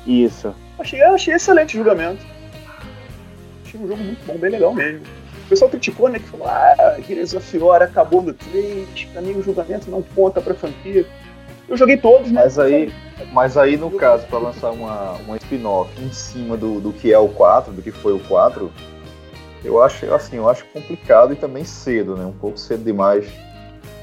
Isso. 0.06 0.54
Achei, 0.78 1.02
achei 1.02 1.34
excelente 1.34 1.76
o 1.76 1.78
julgamento. 1.78 2.24
Achei 3.66 3.80
um 3.80 3.88
jogo 3.88 4.04
muito 4.04 4.26
bom, 4.26 4.38
bem 4.38 4.52
legal 4.52 4.74
mesmo. 4.74 5.02
O 5.46 5.48
pessoal 5.48 5.70
criticou, 5.70 6.10
né? 6.10 6.20
Que 6.20 6.28
falou, 6.28 6.48
ah, 6.48 6.98
Gears 7.08 7.34
of 7.34 7.58
War 7.58 7.82
acabou 7.82 8.22
no 8.22 8.34
3, 8.34 9.06
pra 9.14 9.22
mim 9.22 9.34
o 9.34 9.44
julgamento 9.44 9.90
não 9.90 10.02
conta 10.02 10.42
pra 10.42 10.56
franquia. 10.56 11.06
Eu 11.68 11.78
joguei 11.78 11.98
todos, 11.98 12.32
né? 12.32 12.42
Mas 12.42 12.60
aí, 12.60 12.94
mas 13.32 13.58
aí 13.58 13.78
no 13.78 13.92
caso, 13.92 14.26
para 14.28 14.40
lançar 14.40 14.72
uma, 14.72 15.14
uma 15.28 15.38
spin-off 15.38 15.90
em 16.02 16.12
cima 16.12 16.56
do, 16.56 16.80
do 16.80 16.92
que 16.92 17.14
é 17.14 17.18
o 17.18 17.28
4, 17.30 17.74
do 17.74 17.82
que 17.82 17.92
foi 17.92 18.14
o 18.14 18.20
4, 18.20 18.72
eu 19.64 19.82
acho 19.82 20.12
assim, 20.14 20.38
eu 20.38 20.48
acho 20.48 20.66
complicado 20.66 21.34
e 21.34 21.36
também 21.36 21.64
cedo, 21.64 22.16
né? 22.16 22.26
Um 22.26 22.34
pouco 22.34 22.58
cedo 22.58 22.84
demais. 22.84 23.28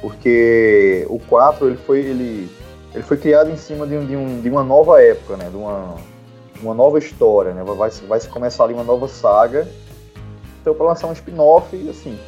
Porque 0.00 1.06
o 1.08 1.20
4 1.20 1.68
ele 1.68 1.76
foi, 1.76 2.00
ele, 2.00 2.50
ele 2.92 3.02
foi 3.04 3.16
criado 3.16 3.50
em 3.50 3.56
cima 3.56 3.86
de, 3.86 3.96
um, 3.96 4.06
de, 4.06 4.16
um, 4.16 4.40
de 4.40 4.48
uma 4.50 4.64
nova 4.64 5.00
época, 5.00 5.36
né? 5.36 5.48
De 5.48 5.56
uma, 5.56 5.94
uma 6.60 6.74
nova 6.74 6.98
história, 6.98 7.52
né? 7.52 7.62
Vai, 7.62 7.90
vai 7.90 8.20
se 8.20 8.28
começar 8.28 8.64
ali 8.64 8.74
uma 8.74 8.82
nova 8.82 9.06
saga. 9.06 9.68
Então, 10.62 10.74
para 10.74 10.86
lançar 10.86 11.08
um 11.08 11.12
spin-off, 11.12 11.76
assim, 11.90 12.18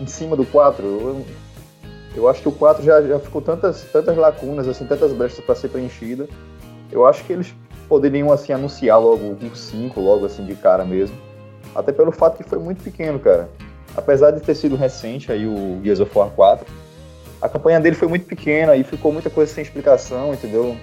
em 0.00 0.06
cima 0.06 0.36
do 0.36 0.44
4, 0.44 0.84
eu, 0.84 1.24
eu 2.14 2.28
acho 2.28 2.42
que 2.42 2.48
o 2.48 2.52
4 2.52 2.84
já, 2.84 3.00
já 3.00 3.18
ficou 3.18 3.40
tantas, 3.40 3.84
tantas 3.84 4.16
lacunas, 4.16 4.68
assim, 4.68 4.84
tantas 4.84 5.12
brechas 5.12 5.42
para 5.42 5.54
ser 5.54 5.68
preenchida. 5.68 6.28
Eu 6.90 7.06
acho 7.06 7.24
que 7.24 7.32
eles 7.32 7.54
poderiam 7.88 8.30
assim 8.30 8.52
anunciar 8.52 9.00
logo 9.00 9.24
um 9.24 9.54
5, 9.54 10.00
logo 10.00 10.26
assim 10.26 10.44
de 10.44 10.54
cara 10.54 10.84
mesmo. 10.84 11.16
Até 11.74 11.92
pelo 11.92 12.12
fato 12.12 12.36
que 12.36 12.48
foi 12.48 12.58
muito 12.58 12.82
pequeno, 12.82 13.18
cara. 13.18 13.48
Apesar 13.96 14.30
de 14.32 14.40
ter 14.40 14.54
sido 14.54 14.76
recente 14.76 15.32
aí 15.32 15.46
o 15.46 15.80
Gears 15.82 16.00
of 16.00 16.16
War 16.16 16.28
4, 16.30 16.66
a 17.40 17.48
campanha 17.48 17.80
dele 17.80 17.96
foi 17.96 18.08
muito 18.08 18.26
pequena 18.26 18.76
e 18.76 18.84
ficou 18.84 19.12
muita 19.12 19.30
coisa 19.30 19.52
sem 19.52 19.62
explicação, 19.62 20.34
entendeu? 20.34 20.76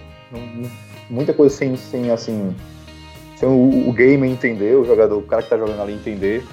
Muita 1.10 1.34
coisa 1.34 1.56
sem, 1.56 1.76
sem 1.78 2.10
assim, 2.10 2.56
sem 3.36 3.48
o, 3.48 3.90
o 3.90 3.94
gamer 3.94 4.30
entender, 4.30 4.76
o 4.76 4.86
jogador, 4.86 5.18
o 5.18 5.24
cara 5.24 5.44
que 5.44 5.50
tá 5.50 5.58
jogando 5.58 5.82
ali 5.82 5.94
entender. 5.94 6.44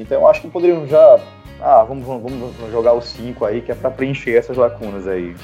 Então 0.00 0.20
eu 0.20 0.26
acho 0.26 0.40
que 0.40 0.48
poderiam 0.48 0.86
já 0.86 1.20
ah, 1.60 1.84
vamos, 1.84 2.06
vamos, 2.06 2.32
vamos 2.32 2.72
jogar 2.72 2.94
o 2.94 3.02
5 3.02 3.44
aí, 3.44 3.60
que 3.60 3.70
é 3.70 3.74
pra 3.74 3.90
preencher 3.90 4.34
essas 4.34 4.56
lacunas 4.56 5.06
aí. 5.06 5.36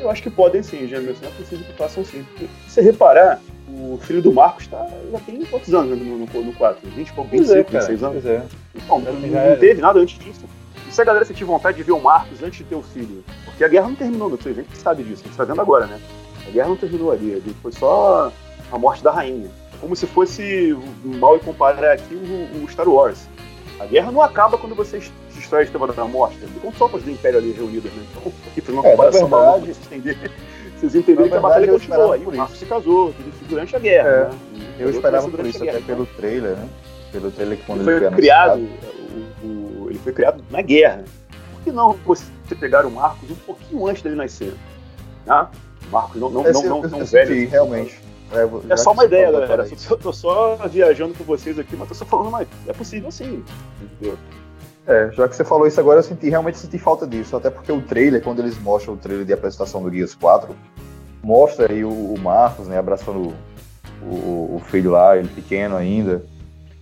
Eu 0.00 0.10
acho 0.10 0.22
que 0.22 0.30
podem 0.30 0.62
sim, 0.62 0.88
Jamerson. 0.88 1.22
Não 1.22 1.28
é 1.28 1.34
preciso 1.34 1.62
que 1.62 1.72
façam 1.74 2.04
sim. 2.04 2.24
Se 2.38 2.48
você 2.66 2.80
reparar, 2.80 3.40
o 3.68 3.98
filho 3.98 4.22
do 4.22 4.32
Marcos 4.32 4.66
tá, 4.66 4.88
já 5.10 5.18
tem 5.20 5.44
quantos 5.44 5.72
anos 5.72 5.98
no, 5.98 6.18
no, 6.18 6.26
no 6.26 6.52
4? 6.54 6.90
20 6.90 7.08
e 7.08 7.12
pouco, 7.12 7.30
25, 7.30 7.70
26 7.70 8.02
anos? 8.02 8.22
Pois 8.22 8.34
é. 8.34 8.42
Então, 8.74 8.98
não, 8.98 9.12
não 9.12 9.56
teve 9.58 9.80
nada 9.80 10.00
antes 10.00 10.18
disso. 10.18 10.46
E 10.88 10.92
se 10.92 11.00
a 11.00 11.04
galera 11.04 11.24
sentir 11.24 11.44
vontade 11.44 11.76
de 11.76 11.82
ver 11.82 11.92
o 11.92 12.00
Marcos 12.00 12.42
antes 12.42 12.58
de 12.58 12.64
ter 12.64 12.74
o 12.74 12.82
filho? 12.82 13.22
Porque 13.44 13.62
a 13.62 13.68
guerra 13.68 13.88
não 13.88 13.94
terminou 13.94 14.30
no 14.30 14.38
3, 14.38 14.58
a 14.58 14.62
gente 14.62 14.76
sabe 14.78 15.02
disso, 15.02 15.22
a 15.24 15.28
gente 15.28 15.36
tá 15.36 15.44
vendo 15.44 15.60
agora, 15.60 15.86
né? 15.86 16.00
A 16.48 16.50
guerra 16.50 16.68
não 16.68 16.76
terminou 16.76 17.12
ali, 17.12 17.34
ali 17.34 17.54
foi 17.62 17.70
só 17.70 18.32
a 18.72 18.78
morte 18.78 19.04
da 19.04 19.12
rainha. 19.12 19.50
Como 19.82 19.96
se 19.96 20.06
fosse 20.06 20.78
mal 21.04 21.36
e 21.36 21.40
comparar 21.40 21.92
aqui 21.92 22.14
o, 22.14 22.64
o, 22.64 22.68
Star 22.70 22.88
Wars. 22.88 23.26
A 23.80 23.84
guerra 23.84 24.12
não 24.12 24.22
acaba 24.22 24.56
quando 24.56 24.76
você 24.76 25.02
destrói 25.34 25.62
a 25.62 25.64
Estrela 25.64 25.92
da 25.92 26.04
Morte, 26.04 26.38
com 26.62 26.70
tropas 26.70 27.02
do 27.02 27.10
Império 27.10 27.40
ali 27.40 27.50
reunidas, 27.50 27.92
né? 27.92 28.04
Então, 28.10 28.32
aqui 28.46 28.60
foi 28.60 28.74
uma 28.74 28.82
comparação 28.84 29.26
é, 29.26 29.28
pra 29.28 29.56
vocês 29.58 29.78
entenderem, 29.84 30.30
vocês 30.78 30.94
entenderem 30.94 31.30
que 31.30 31.36
a 31.36 31.40
batalha 31.40 31.72
continuou. 31.72 32.12
Aí 32.12 32.24
o 32.24 32.36
Marco 32.36 32.56
se 32.56 32.64
casou 32.64 33.12
durante 33.48 33.74
a 33.74 33.78
guerra. 33.80 34.08
É, 34.08 34.28
né? 34.28 34.74
Eu 34.78 34.90
esperava 34.90 35.28
por 35.28 35.44
isso, 35.44 35.62
até 35.64 35.80
pelo 35.80 36.06
trailer, 36.06 36.52
né? 36.52 36.68
Pelo 37.10 37.30
trailer 37.32 37.58
que 37.58 37.66
quando 37.66 37.90
ele 37.90 38.00
foi 38.00 38.10
criado, 38.12 38.60
o, 39.42 39.46
o, 39.46 39.90
ele 39.90 39.98
foi 39.98 40.12
criado 40.12 40.44
na 40.48 40.62
guerra. 40.62 41.04
Por 41.54 41.64
que 41.64 41.72
não 41.72 41.92
você 42.04 42.24
pegar 42.60 42.86
o 42.86 42.90
Marcos 42.90 43.28
um 43.28 43.34
pouquinho 43.34 43.88
antes 43.88 44.00
dele 44.00 44.14
nascer? 44.14 44.54
Tá? 45.26 45.50
Marcos 45.90 46.20
não, 46.20 46.30
não, 46.30 46.44
não, 46.44 46.62
não, 46.62 46.82
não 46.82 47.04
velho. 47.04 47.48
realmente. 47.50 48.11
É, 48.32 48.72
é 48.72 48.76
só 48.76 48.92
uma 48.92 49.04
ideia, 49.04 49.30
galera. 49.30 49.66
Eu 49.90 49.96
tô 49.96 50.12
só 50.12 50.56
viajando 50.68 51.14
com 51.14 51.24
vocês 51.24 51.58
aqui, 51.58 51.76
mas 51.76 51.88
tô 51.88 51.94
só 51.94 52.04
falando, 52.04 52.30
mas 52.30 52.48
é 52.66 52.72
possível 52.72 53.10
sim. 53.10 53.44
Entendeu? 53.80 54.16
É, 54.86 55.10
já 55.12 55.28
que 55.28 55.36
você 55.36 55.44
falou 55.44 55.66
isso 55.66 55.78
agora, 55.78 56.00
eu 56.00 56.02
senti, 56.02 56.28
realmente 56.28 56.58
senti 56.58 56.78
falta 56.78 57.06
disso. 57.06 57.36
Até 57.36 57.50
porque 57.50 57.70
o 57.70 57.80
trailer, 57.82 58.22
quando 58.22 58.40
eles 58.40 58.58
mostram 58.58 58.94
o 58.94 58.96
trailer 58.96 59.24
de 59.24 59.32
apresentação 59.32 59.82
do 59.82 59.92
Gears 59.92 60.14
4, 60.14 60.54
mostra 61.22 61.72
aí 61.72 61.84
o, 61.84 61.90
o 61.90 62.18
Marcos, 62.18 62.66
né, 62.66 62.78
abraçando 62.78 63.32
o, 64.02 64.56
o, 64.56 64.62
filho 64.66 64.90
lá, 64.90 65.16
ele 65.16 65.28
pequeno 65.28 65.76
ainda. 65.76 66.24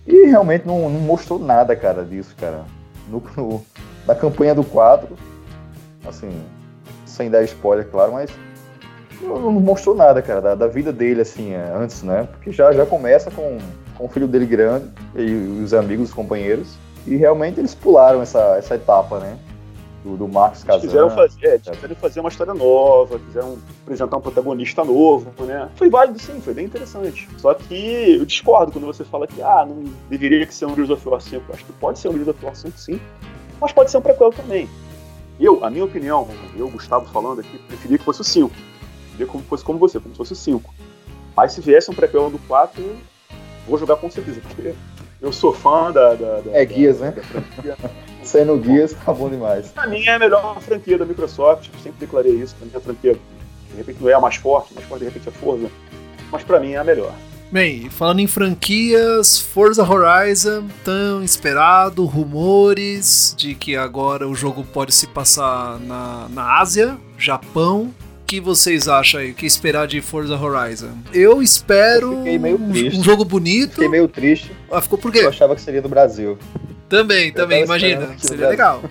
E 0.07 0.25
realmente 0.25 0.65
não, 0.65 0.89
não 0.89 0.99
mostrou 1.01 1.37
nada, 1.37 1.75
cara, 1.75 2.03
disso, 2.03 2.35
cara. 2.39 2.65
No, 3.07 3.21
no, 3.37 3.63
na 4.07 4.15
campanha 4.15 4.55
do 4.55 4.63
4, 4.63 5.15
assim, 6.07 6.31
sem 7.05 7.29
dar 7.29 7.43
spoiler, 7.43 7.87
claro, 7.87 8.13
mas 8.13 8.31
não, 9.21 9.51
mostrou 9.51 9.95
nada, 9.95 10.21
cara, 10.21 10.41
da, 10.41 10.55
da, 10.55 10.67
vida 10.67 10.91
dele, 10.91 11.21
assim, 11.21 11.53
é, 11.53 11.73
antes, 11.75 12.03
né? 12.03 12.27
Porque 12.31 12.51
já, 12.51 12.71
já 12.71 12.85
começa 12.85 13.29
com, 13.29 13.57
com 13.97 14.05
o 14.05 14.09
filho 14.09 14.27
dele 14.27 14.45
grande 14.45 14.85
e 15.15 15.61
os 15.63 15.73
amigos, 15.73 16.09
os 16.09 16.13
companheiros. 16.13 16.75
E 17.05 17.15
realmente 17.15 17.59
eles 17.59 17.73
pularam 17.73 18.21
essa, 18.21 18.55
essa 18.57 18.75
etapa, 18.75 19.19
né? 19.19 19.37
Do, 20.03 20.17
do 20.17 20.27
Marcos 20.27 20.63
Casan. 20.63 20.81
Quiseram 20.81 21.09
fazer, 21.11 21.45
é, 21.45 21.59
quiseram 21.59 21.95
fazer 21.95 22.19
uma 22.21 22.29
história 22.29 22.53
nova, 22.55 23.19
quiseram 23.19 23.57
apresentar 23.83 24.17
um 24.17 24.21
protagonista 24.21 24.83
novo, 24.83 25.31
né? 25.45 25.69
Foi 25.75 25.89
válido 25.89 26.19
sim, 26.19 26.41
foi 26.41 26.55
bem 26.55 26.65
interessante. 26.65 27.29
Só 27.37 27.53
que 27.53 28.17
eu 28.19 28.25
discordo 28.25 28.71
quando 28.71 28.87
você 28.87 29.03
fala 29.03 29.27
que 29.27 29.41
ah, 29.43 29.63
não 29.67 29.83
deveria 30.09 30.45
que 30.47 30.53
ser 30.53 30.65
um 30.65 30.73
Gears 30.73 30.89
of 30.89 31.07
War 31.07 31.21
5. 31.21 31.53
Acho 31.53 31.65
que 31.65 31.73
pode 31.73 31.99
ser 31.99 32.09
um 32.09 32.13
Gears 32.13 32.29
of 32.29 32.43
War 32.43 32.55
5 32.55 32.77
sim, 32.79 32.99
mas 33.59 33.71
pode 33.71 33.91
ser 33.91 33.97
um 33.97 34.01
prequel 34.01 34.31
também. 34.31 34.67
Eu, 35.39 35.63
a 35.63 35.69
minha 35.69 35.85
opinião, 35.85 36.27
eu, 36.57 36.67
Gustavo 36.69 37.07
falando 37.11 37.41
aqui, 37.41 37.59
preferia 37.67 37.97
que 37.99 38.03
fosse 38.03 38.21
o 38.21 38.23
5 38.23 38.70
ver 39.17 39.27
como 39.27 39.43
fosse 39.43 39.63
como 39.63 39.79
você, 39.79 39.99
como 39.99 40.13
se 40.13 40.17
fosse 40.17 40.35
5. 40.35 40.73
Mas 41.35 41.53
se 41.53 41.61
viesse 41.61 41.89
um 41.89 41.93
pré-pelo 41.93 42.29
do 42.29 42.39
4, 42.39 42.83
vou 43.67 43.77
jogar 43.77 43.95
com 43.95 44.09
certeza, 44.09 44.41
porque 44.41 44.73
eu 45.21 45.31
sou 45.31 45.53
fã 45.53 45.91
da. 45.91 46.13
da, 46.13 46.41
da 46.41 46.51
é 46.51 46.65
Guias, 46.65 46.99
da, 46.99 47.11
né? 47.11 47.15
Sendo 48.23 48.57
Guias, 48.57 48.93
tá 48.93 49.13
bom 49.13 49.29
demais. 49.29 49.69
Pra 49.69 49.87
mim 49.87 50.03
é 50.03 50.13
a 50.13 50.19
melhor 50.19 50.59
franquia 50.61 50.97
da 50.97 51.05
Microsoft, 51.05 51.69
sempre 51.81 51.99
declarei 51.99 52.33
isso. 52.33 52.55
Pra 52.55 52.65
mim 52.65 52.71
é 52.73 52.77
a 52.77 52.81
franquia, 52.81 53.13
de 53.13 53.77
repente 53.77 54.01
não 54.01 54.09
é 54.09 54.13
a 54.13 54.19
mais 54.19 54.35
forte, 54.35 54.73
mais 54.73 54.87
forte 54.87 54.99
de 54.99 55.05
repente 55.05 55.29
é 55.29 55.31
Forza, 55.31 55.69
mas 56.31 56.43
pra 56.43 56.59
mim 56.59 56.73
é 56.73 56.77
a 56.77 56.83
melhor. 56.83 57.13
Bem, 57.51 57.89
falando 57.89 58.21
em 58.21 58.27
franquias, 58.27 59.37
Forza 59.37 59.83
Horizon, 59.83 60.67
tão 60.85 61.21
esperado, 61.21 62.05
rumores 62.05 63.35
de 63.37 63.53
que 63.53 63.75
agora 63.75 64.25
o 64.25 64.33
jogo 64.33 64.63
pode 64.63 64.93
se 64.93 65.05
passar 65.07 65.77
na, 65.81 66.29
na 66.29 66.59
Ásia, 66.59 66.97
Japão, 67.17 67.93
que 68.31 68.39
vocês 68.39 68.87
acham 68.87 69.19
aí? 69.19 69.31
O 69.31 69.33
que 69.33 69.45
esperar 69.45 69.85
de 69.87 69.99
Forza 69.99 70.37
Horizon? 70.37 70.93
Eu 71.13 71.41
espero 71.41 72.25
eu 72.25 72.57
um 72.97 73.03
jogo 73.03 73.25
bonito. 73.25 73.71
Fiquei 73.71 73.89
meio 73.89 74.07
triste. 74.07 74.53
Ah, 74.71 74.79
ficou 74.79 74.97
por 74.97 75.11
quê? 75.11 75.19
Eu 75.19 75.27
achava 75.27 75.53
que 75.53 75.59
seria 75.59 75.81
do 75.81 75.89
Brasil. 75.89 76.37
Também, 76.87 77.33
também, 77.33 77.63
imagina. 77.63 78.15
Seria 78.17 78.47
legal. 78.47 78.83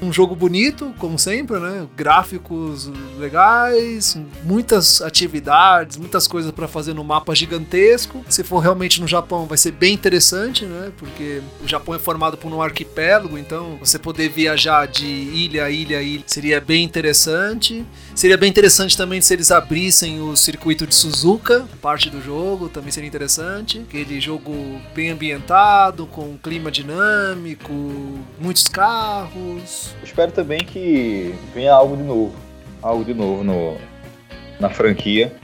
Um 0.00 0.12
jogo 0.12 0.34
bonito, 0.34 0.94
como 0.98 1.18
sempre, 1.18 1.58
né? 1.58 1.86
Gráficos 1.96 2.90
legais, 3.18 4.18
muitas 4.44 5.00
atividades, 5.00 5.96
muitas 5.96 6.26
coisas 6.28 6.50
para 6.50 6.68
fazer 6.68 6.92
no 6.92 7.02
mapa 7.02 7.34
gigantesco. 7.34 8.22
Se 8.28 8.44
for 8.44 8.58
realmente 8.58 9.00
no 9.00 9.08
Japão, 9.08 9.46
vai 9.46 9.56
ser 9.56 9.72
bem 9.72 9.94
interessante, 9.94 10.66
né? 10.66 10.92
Porque 10.98 11.40
o 11.64 11.68
Japão 11.68 11.94
é 11.94 11.98
formado 11.98 12.36
por 12.36 12.52
um 12.52 12.60
arquipélago, 12.60 13.38
então 13.38 13.78
você 13.80 13.98
poder 13.98 14.28
viajar 14.28 14.86
de 14.86 15.06
ilha 15.06 15.64
a 15.64 15.70
ilha 15.70 15.98
a 15.98 16.02
ilha 16.02 16.24
seria 16.26 16.60
bem 16.60 16.84
interessante. 16.84 17.84
Seria 18.16 18.38
bem 18.38 18.48
interessante 18.48 18.96
também 18.96 19.20
se 19.20 19.34
eles 19.34 19.50
abrissem 19.50 20.22
o 20.22 20.34
circuito 20.34 20.86
de 20.86 20.94
Suzuka, 20.94 21.66
parte 21.82 22.08
do 22.08 22.18
jogo, 22.22 22.66
também 22.66 22.90
seria 22.90 23.06
interessante. 23.06 23.84
Aquele 23.86 24.18
jogo 24.22 24.54
bem 24.94 25.10
ambientado, 25.10 26.06
com 26.06 26.34
clima 26.38 26.70
dinâmico, 26.70 27.74
muitos 28.40 28.68
carros. 28.68 29.94
espero 30.02 30.32
também 30.32 30.60
que 30.60 31.34
venha 31.54 31.74
algo 31.74 31.94
de 31.94 32.04
novo. 32.04 32.34
Algo 32.80 33.04
de 33.04 33.12
novo 33.12 33.44
no, 33.44 33.76
na 34.58 34.70
franquia. 34.70 35.36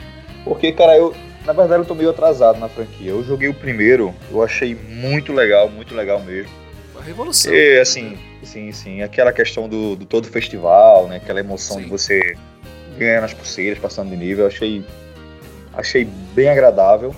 Porque, 0.43 0.73
cara, 0.73 0.97
eu. 0.97 1.15
Na 1.45 1.53
verdade 1.53 1.83
eu 1.83 1.87
tô 1.87 1.95
meio 1.95 2.09
atrasado 2.09 2.59
na 2.59 2.71
franquia. 2.71 3.11
Eu 3.11 3.23
joguei 3.23 3.51
o 3.51 3.55
primeiro, 3.55 4.15
eu 4.31 4.43
achei 4.43 4.75
muito 4.75 5.31
legal, 5.35 5.69
muito 5.69 5.95
legal 5.95 6.23
mesmo. 6.23 6.51
Uma 6.95 7.03
revolução. 7.03 7.53
E, 7.53 7.79
assim, 7.79 8.17
sim, 8.43 8.73
sim. 8.73 9.03
Aquela 9.03 9.31
questão 9.31 9.69
do, 9.69 9.95
do 9.95 10.07
todo 10.07 10.27
festival, 10.27 11.07
né? 11.07 11.17
Aquela 11.17 11.41
emoção 11.41 11.77
sim. 11.77 11.83
de 11.83 11.91
você 11.91 12.35
ganhando 13.03 13.25
as 13.25 13.35
pulseiras, 13.35 13.79
passando 13.79 14.11
de 14.11 14.17
nível. 14.17 14.47
Achei, 14.47 14.85
achei 15.73 16.05
bem 16.35 16.49
agradável. 16.49 17.15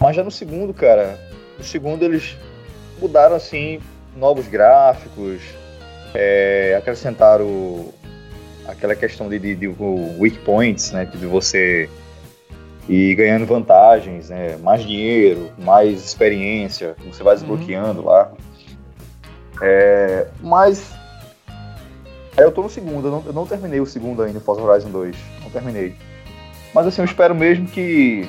Mas 0.00 0.16
já 0.16 0.24
no 0.24 0.30
segundo, 0.30 0.74
cara, 0.74 1.18
no 1.58 1.64
segundo 1.64 2.04
eles 2.04 2.36
mudaram 3.00 3.36
assim 3.36 3.80
novos 4.16 4.46
gráficos, 4.46 5.42
é, 6.14 6.74
acrescentaram 6.78 7.92
aquela 8.66 8.94
questão 8.94 9.28
de, 9.28 9.38
de, 9.38 9.54
de, 9.54 9.68
weak 10.18 10.38
points, 10.38 10.92
né, 10.92 11.04
de 11.04 11.26
você 11.26 11.88
ir 12.88 13.14
ganhando 13.14 13.46
vantagens, 13.46 14.30
né, 14.30 14.56
mais 14.56 14.82
dinheiro, 14.82 15.50
mais 15.58 16.04
experiência, 16.04 16.94
você 17.04 17.22
vai 17.22 17.34
desbloqueando 17.34 18.00
uhum. 18.00 18.06
lá. 18.06 18.32
É, 19.60 20.26
mas 20.40 20.92
eu 22.42 22.52
tô 22.52 22.62
no 22.62 22.70
segundo, 22.70 23.08
eu 23.08 23.10
não, 23.10 23.22
eu 23.26 23.32
não 23.32 23.46
terminei 23.46 23.80
o 23.80 23.86
segundo 23.86 24.22
ainda, 24.22 24.40
Forza 24.40 24.62
Horizon 24.62 24.90
2. 24.90 25.16
Não 25.42 25.50
terminei. 25.50 25.94
Mas 26.74 26.86
assim, 26.86 27.00
eu 27.00 27.04
espero 27.04 27.34
mesmo 27.34 27.66
que, 27.68 28.28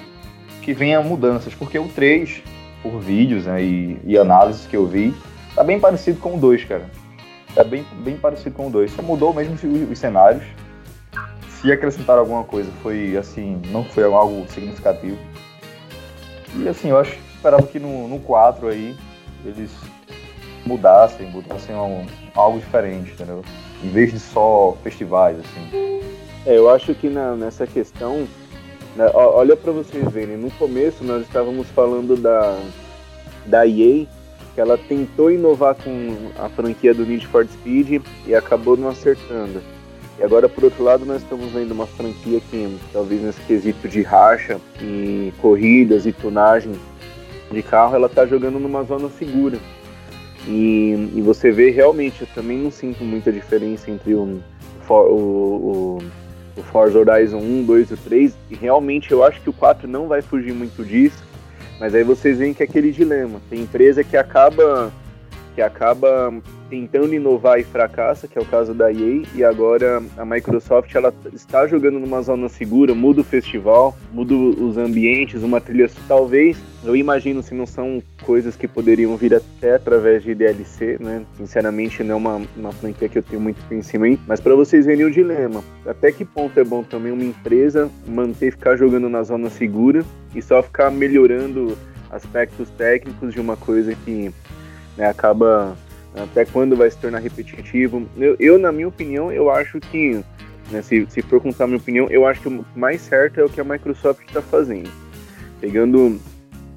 que 0.61 0.73
venha 0.73 1.01
mudanças, 1.01 1.53
porque 1.53 1.79
o 1.79 1.87
3, 1.87 2.43
por 2.83 2.99
vídeos 2.99 3.45
né, 3.45 3.63
e, 3.63 3.99
e 4.03 4.17
análises 4.17 4.67
que 4.67 4.75
eu 4.75 4.85
vi, 4.85 5.15
tá 5.55 5.63
bem 5.63 5.79
parecido 5.79 6.19
com 6.19 6.35
o 6.35 6.39
2, 6.39 6.65
cara. 6.65 6.89
Tá 7.53 7.63
bem, 7.63 7.85
bem 8.03 8.17
parecido 8.17 8.55
com 8.55 8.67
o 8.67 8.69
2. 8.69 8.91
Só 8.91 9.01
mudou 9.01 9.33
mesmo 9.33 9.55
os, 9.55 9.91
os 9.91 9.97
cenários. 9.97 10.43
Se 11.49 11.71
acrescentar 11.71 12.17
alguma 12.17 12.43
coisa, 12.43 12.69
foi 12.83 13.17
assim, 13.17 13.61
não 13.71 13.83
foi 13.83 14.03
algo 14.03 14.45
significativo. 14.49 15.17
E 16.57 16.67
assim, 16.67 16.89
eu 16.89 16.99
acho 16.99 17.25
esperava 17.45 17.67
que 17.67 17.79
no, 17.79 18.07
no 18.07 18.19
4 18.19 18.67
aí 18.67 18.97
eles 19.45 19.71
mudassem, 20.65 21.29
mudassem 21.29 21.75
um, 21.75 22.05
algo 22.33 22.59
diferente, 22.59 23.11
entendeu? 23.11 23.43
Em 23.83 23.89
vez 23.89 24.11
de 24.11 24.19
só 24.19 24.75
festivais, 24.83 25.37
assim. 25.39 26.01
É, 26.45 26.57
eu 26.57 26.69
acho 26.69 26.93
que 26.93 27.09
na, 27.09 27.35
nessa 27.35 27.65
questão, 27.65 28.27
né, 28.95 29.09
olha 29.13 29.55
para 29.55 29.71
vocês 29.71 30.07
verem, 30.11 30.37
no 30.37 30.51
começo 30.51 31.03
nós 31.03 31.23
estávamos 31.23 31.67
falando 31.69 32.15
da, 32.15 32.59
da 33.45 33.67
EA, 33.67 34.05
que 34.53 34.61
ela 34.61 34.77
tentou 34.77 35.31
inovar 35.31 35.75
com 35.75 36.31
a 36.37 36.47
franquia 36.49 36.93
do 36.93 37.05
Need 37.05 37.27
for 37.27 37.45
Speed 37.45 38.01
e 38.25 38.35
acabou 38.35 38.77
não 38.77 38.89
acertando. 38.89 39.61
E 40.17 40.23
agora, 40.23 40.47
por 40.47 40.63
outro 40.63 40.81
lado, 40.81 41.05
nós 41.05 41.21
estamos 41.21 41.51
vendo 41.51 41.73
uma 41.73 41.85
franquia 41.85 42.39
que, 42.49 42.79
talvez 42.93 43.21
nesse 43.21 43.41
quesito 43.41 43.87
de 43.89 44.01
racha 44.01 44.61
e 44.81 45.33
corridas 45.41 46.05
e 46.05 46.13
tunagem 46.13 46.73
de 47.51 47.61
carro, 47.61 47.95
ela 47.95 48.07
está 48.07 48.25
jogando 48.25 48.57
numa 48.57 48.83
zona 48.83 49.09
segura. 49.09 49.59
E, 50.47 51.11
e 51.15 51.21
você 51.21 51.51
vê 51.51 51.71
realmente, 51.71 52.21
eu 52.21 52.27
também 52.33 52.57
não 52.57 52.69
sinto 52.69 53.03
muita 53.03 53.31
diferença 53.31 53.89
entre 53.89 54.13
o, 54.13 54.39
o, 54.87 54.93
o, 54.93 55.97
o 56.55 56.63
Forza 56.63 56.99
Horizon 56.99 57.39
1, 57.39 57.63
2 57.63 57.91
e 57.91 57.97
3. 57.97 58.37
E 58.51 58.55
realmente 58.55 59.11
eu 59.11 59.23
acho 59.23 59.41
que 59.41 59.49
o 59.49 59.53
4 59.53 59.87
não 59.87 60.07
vai 60.07 60.21
fugir 60.21 60.53
muito 60.53 60.83
disso. 60.83 61.23
Mas 61.79 61.93
aí 61.93 62.03
vocês 62.03 62.37
veem 62.37 62.53
que 62.53 62.63
é 62.63 62.65
aquele 62.65 62.91
dilema. 62.91 63.41
Tem 63.49 63.61
empresa 63.61 64.03
que 64.03 64.15
acaba 64.15 64.91
que 65.55 65.61
acaba 65.61 66.33
tentando 66.69 67.13
inovar 67.13 67.59
e 67.59 67.63
fracassa, 67.63 68.27
que 68.27 68.37
é 68.37 68.41
o 68.41 68.45
caso 68.45 68.73
da 68.73 68.91
EA, 68.91 69.23
e 69.33 69.43
agora 69.43 70.03
a 70.17 70.25
Microsoft 70.25 70.93
ela 70.93 71.13
está 71.33 71.65
jogando 71.65 71.97
numa 71.97 72.21
zona 72.21 72.49
segura, 72.49 72.93
muda 72.93 73.21
o 73.21 73.23
festival, 73.23 73.95
muda 74.11 74.33
os 74.35 74.77
ambientes, 74.77 75.41
uma 75.41 75.61
trilha 75.61 75.89
talvez, 76.07 76.57
eu 76.83 76.95
imagino 76.95 77.41
se 77.41 77.53
não 77.53 77.65
são 77.65 78.03
coisas 78.23 78.55
que 78.55 78.67
poderiam 78.67 79.15
vir 79.15 79.33
até 79.33 79.75
através 79.75 80.23
de 80.23 80.35
DLC, 80.35 80.97
né? 80.99 81.23
Sinceramente 81.37 82.03
não 82.03 82.15
é 82.15 82.17
uma, 82.17 82.41
uma 82.57 82.71
franquia 82.73 83.07
que 83.07 83.17
eu 83.17 83.23
tenho 83.23 83.41
muito 83.41 83.63
conhecimento, 83.67 84.21
mas 84.27 84.41
para 84.41 84.55
vocês 84.55 84.85
verem 84.85 85.05
o 85.05 85.11
dilema, 85.11 85.63
até 85.85 86.11
que 86.11 86.25
ponto 86.25 86.59
é 86.59 86.63
bom 86.63 86.83
também 86.83 87.11
uma 87.11 87.23
empresa 87.23 87.89
manter 88.05 88.51
ficar 88.51 88.75
jogando 88.75 89.07
na 89.07 89.23
zona 89.23 89.49
segura 89.49 90.03
e 90.35 90.41
só 90.41 90.61
ficar 90.61 90.91
melhorando 90.91 91.77
aspectos 92.11 92.69
técnicos 92.71 93.33
de 93.33 93.39
uma 93.39 93.57
coisa 93.57 93.93
que 93.93 94.31
né, 94.97 95.07
acaba 95.07 95.75
até 96.15 96.45
quando 96.45 96.75
vai 96.75 96.89
se 96.89 96.97
tornar 96.97 97.19
repetitivo. 97.19 98.07
Eu, 98.17 98.35
eu 98.39 98.57
na 98.57 98.71
minha 98.71 98.87
opinião, 98.87 99.31
eu 99.31 99.49
acho 99.49 99.79
que, 99.79 100.23
né, 100.71 100.81
se, 100.81 101.05
se 101.09 101.21
for 101.21 101.41
contar 101.41 101.65
a 101.65 101.67
minha 101.67 101.77
opinião, 101.77 102.07
eu 102.09 102.25
acho 102.25 102.41
que 102.41 102.47
o 102.47 102.65
mais 102.75 103.01
certo 103.01 103.39
é 103.39 103.43
o 103.43 103.49
que 103.49 103.59
a 103.59 103.63
Microsoft 103.63 104.25
está 104.25 104.41
fazendo. 104.41 104.89
Pegando 105.59 106.19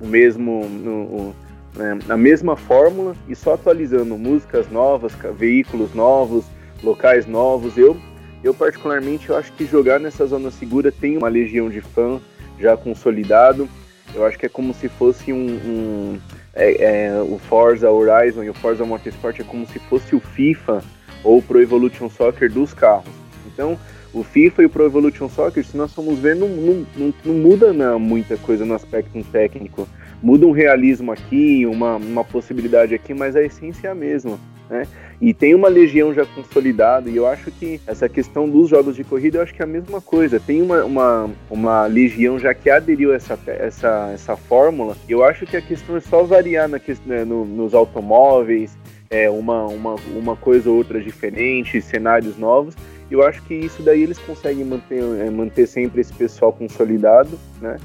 o 0.00 0.06
mesmo, 0.06 0.68
no, 0.68 1.34
né, 1.76 1.98
a 2.08 2.16
mesma 2.16 2.56
fórmula 2.56 3.14
e 3.28 3.34
só 3.34 3.54
atualizando 3.54 4.16
músicas 4.18 4.70
novas, 4.70 5.12
veículos 5.36 5.94
novos, 5.94 6.44
locais 6.82 7.26
novos. 7.26 7.76
Eu, 7.76 7.96
eu 8.42 8.52
particularmente, 8.52 9.28
eu 9.30 9.36
acho 9.36 9.52
que 9.52 9.64
jogar 9.64 10.00
nessa 10.00 10.26
zona 10.26 10.50
segura 10.50 10.90
tem 10.92 11.16
uma 11.16 11.28
legião 11.28 11.68
de 11.68 11.80
fã 11.80 12.20
já 12.58 12.76
consolidado. 12.76 13.68
Eu 14.14 14.24
acho 14.24 14.38
que 14.38 14.46
é 14.46 14.48
como 14.48 14.72
se 14.72 14.88
fosse 14.88 15.32
um, 15.32 15.46
um 15.46 16.18
é, 16.58 17.06
é, 17.06 17.22
o 17.22 17.38
Forza 17.38 17.88
Horizon 17.88 18.42
e 18.42 18.50
o 18.50 18.54
Forza 18.54 18.84
Motorsport 18.84 19.38
é 19.38 19.44
como 19.44 19.66
se 19.66 19.78
fosse 19.78 20.14
o 20.14 20.20
FIFA 20.20 20.82
ou 21.22 21.38
o 21.38 21.42
Pro 21.42 21.62
Evolution 21.62 22.10
Soccer 22.10 22.52
dos 22.52 22.74
carros. 22.74 23.14
Então, 23.46 23.78
o 24.12 24.24
FIFA 24.24 24.62
e 24.62 24.66
o 24.66 24.70
Pro 24.70 24.84
Evolution 24.84 25.28
Soccer, 25.28 25.64
se 25.64 25.76
nós 25.76 25.94
formos 25.94 26.18
ver, 26.18 26.34
não, 26.34 26.48
não, 26.48 26.86
não, 26.96 27.14
não 27.24 27.34
muda 27.34 27.72
não, 27.72 27.98
muita 27.98 28.36
coisa 28.36 28.64
no 28.64 28.74
aspecto 28.74 29.22
técnico. 29.30 29.88
Muda 30.22 30.46
um 30.46 30.50
realismo 30.50 31.12
aqui, 31.12 31.64
uma, 31.66 31.96
uma 31.96 32.24
possibilidade 32.24 32.94
aqui, 32.94 33.14
mas 33.14 33.36
a 33.36 33.42
essência 33.42 33.88
é 33.88 33.90
a 33.90 33.94
mesma. 33.94 34.38
Né? 34.68 34.86
E 35.20 35.32
tem 35.32 35.54
uma 35.54 35.68
legião 35.68 36.12
já 36.12 36.24
consolidada, 36.26 37.08
e 37.08 37.16
eu 37.16 37.26
acho 37.26 37.50
que 37.50 37.80
essa 37.86 38.08
questão 38.08 38.48
dos 38.48 38.68
jogos 38.68 38.94
de 38.94 39.02
corrida, 39.02 39.38
eu 39.38 39.42
acho 39.42 39.54
que 39.54 39.62
é 39.62 39.64
a 39.64 39.68
mesma 39.68 40.00
coisa. 40.00 40.38
Tem 40.38 40.60
uma, 40.62 40.84
uma, 40.84 41.30
uma 41.50 41.86
legião 41.86 42.38
já 42.38 42.52
que 42.52 42.68
aderiu 42.68 43.12
a 43.12 43.16
essa, 43.16 43.38
essa, 43.46 44.10
essa 44.12 44.36
fórmula, 44.36 44.96
eu 45.08 45.24
acho 45.24 45.46
que 45.46 45.56
a 45.56 45.62
questão 45.62 45.96
é 45.96 46.00
só 46.00 46.22
variar 46.22 46.68
na, 46.68 46.80
né, 47.06 47.24
no, 47.24 47.44
nos 47.44 47.74
automóveis, 47.74 48.76
é, 49.10 49.28
uma, 49.30 49.64
uma, 49.66 49.94
uma 50.14 50.36
coisa 50.36 50.70
ou 50.70 50.76
outra 50.76 51.00
diferente, 51.00 51.80
cenários 51.80 52.36
novos. 52.36 52.74
Eu 53.10 53.26
acho 53.26 53.42
que 53.44 53.54
isso 53.54 53.82
daí 53.82 54.02
eles 54.02 54.18
conseguem 54.18 54.64
manter, 54.64 55.02
é, 55.02 55.30
manter 55.30 55.66
sempre 55.66 56.02
esse 56.02 56.12
pessoal 56.12 56.52
consolidado, 56.52 57.38
né? 57.60 57.78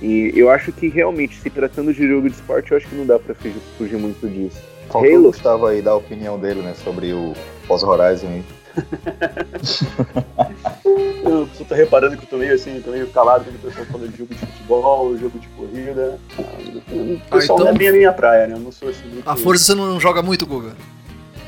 E 0.00 0.32
eu 0.34 0.50
acho 0.50 0.72
que 0.72 0.88
realmente, 0.88 1.40
se 1.40 1.48
tratando 1.48 1.92
de 1.92 2.06
jogo 2.06 2.28
de 2.28 2.34
esporte, 2.34 2.70
eu 2.70 2.76
acho 2.76 2.86
que 2.86 2.94
não 2.94 3.06
dá 3.06 3.18
para 3.18 3.34
fugir, 3.34 3.56
fugir 3.78 3.96
muito 3.96 4.28
disso. 4.28 4.60
Faltou 4.90 5.10
Halo. 5.10 5.20
o 5.20 5.32
Gustavo 5.32 5.66
aí 5.66 5.82
dar 5.82 5.92
a 5.92 5.96
opinião 5.96 6.38
dele, 6.38 6.60
né, 6.60 6.74
sobre 6.74 7.12
o 7.12 7.32
Forza 7.66 7.86
Horizon 7.86 8.28
aí. 8.28 8.44
eu 11.24 11.48
tô 11.66 11.74
reparando 11.74 12.16
que 12.16 12.24
eu 12.24 12.28
tô 12.28 12.36
meio 12.36 12.54
assim, 12.54 12.80
tô 12.82 12.90
meio 12.90 13.08
calado 13.08 13.44
quando 13.44 13.56
o 13.56 13.58
pessoal 13.58 13.86
fala 13.86 14.06
de 14.06 14.18
jogo 14.18 14.34
de 14.34 14.40
futebol, 14.40 15.16
jogo 15.16 15.38
de 15.38 15.48
corrida. 15.48 16.20
O 16.38 17.20
ah, 17.30 17.38
pessoal 17.38 17.40
ah, 17.40 17.42
então... 17.42 17.58
não 17.58 17.68
é 17.68 17.72
bem 17.72 17.88
a 17.88 17.92
minha 17.92 18.12
praia, 18.12 18.46
né? 18.46 18.54
Eu 18.54 18.60
não 18.60 18.70
sou 18.70 18.90
assim 18.90 19.08
muito... 19.08 19.28
A 19.28 19.34
Forza 19.34 19.64
você 19.64 19.74
não 19.74 19.98
joga 19.98 20.22
muito, 20.22 20.46
Guga? 20.46 20.76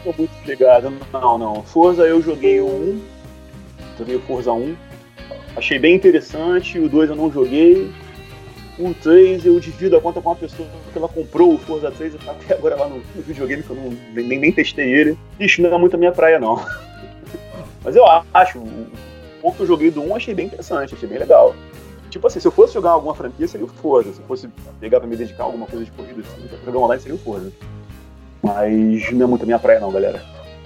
Tô 0.02 0.12
muito 0.16 0.32
ligado. 0.46 0.90
Não, 1.12 1.38
não. 1.38 1.62
Forza 1.62 2.04
eu 2.04 2.22
joguei 2.22 2.60
o 2.60 2.66
1, 2.66 3.00
joguei 3.98 4.16
o 4.16 4.20
Forza 4.20 4.52
1. 4.52 4.74
Achei 5.56 5.78
bem 5.78 5.96
interessante, 5.96 6.78
o 6.78 6.88
2 6.88 7.10
eu 7.10 7.16
não 7.16 7.30
joguei. 7.30 7.92
O 8.78 8.94
3 8.94 9.44
eu 9.44 9.58
divido 9.58 9.96
a 9.96 10.00
conta 10.00 10.20
com 10.20 10.28
uma 10.28 10.36
pessoa 10.36 10.68
que 10.92 10.98
ela 10.98 11.08
comprou 11.08 11.54
o 11.54 11.58
Forza 11.58 11.90
3 11.90 12.14
e 12.14 12.18
tá 12.18 12.30
até 12.30 12.54
agora 12.54 12.76
lá 12.76 12.88
no, 12.88 12.96
no 12.96 13.22
videogame 13.22 13.62
que 13.62 13.70
eu 13.70 13.76
não, 13.76 13.96
nem, 14.12 14.38
nem 14.38 14.52
testei 14.52 14.92
ele. 14.92 15.18
Ixi, 15.40 15.62
não 15.62 15.74
é 15.74 15.78
muito 15.78 15.94
a 15.94 15.98
minha 15.98 16.12
praia 16.12 16.38
não. 16.38 16.64
Mas 17.82 17.96
eu 17.96 18.04
acho, 18.32 18.58
o 18.58 18.86
pouco 19.42 19.56
que 19.56 19.62
eu 19.64 19.66
joguei 19.66 19.90
do 19.90 20.02
1 20.02 20.14
achei 20.14 20.34
bem 20.34 20.46
interessante, 20.46 20.94
achei 20.94 21.08
bem 21.08 21.18
legal. 21.18 21.54
Tipo 22.10 22.26
assim, 22.26 22.40
se 22.40 22.46
eu 22.46 22.52
fosse 22.52 22.74
jogar 22.74 22.90
alguma 22.90 23.14
franquia, 23.14 23.46
seria 23.46 23.66
o 23.66 23.68
Forza. 23.68 24.12
Se 24.12 24.20
eu 24.20 24.26
fosse 24.26 24.48
pegar 24.80 25.00
pra 25.00 25.08
me 25.08 25.16
dedicar 25.16 25.42
a 25.42 25.46
alguma 25.46 25.66
coisa 25.66 25.84
de 25.84 25.90
corrida, 25.90 26.20
assim, 26.20 26.46
pra 26.46 26.58
jogar 26.64 26.78
online, 26.78 27.02
seria 27.02 27.16
o 27.16 27.18
Forza. 27.18 27.52
Mas 28.42 29.10
não 29.12 29.24
é 29.24 29.28
muito 29.28 29.42
a 29.42 29.46
minha 29.46 29.58
praia 29.58 29.80
não, 29.80 29.90
galera. 29.90 30.22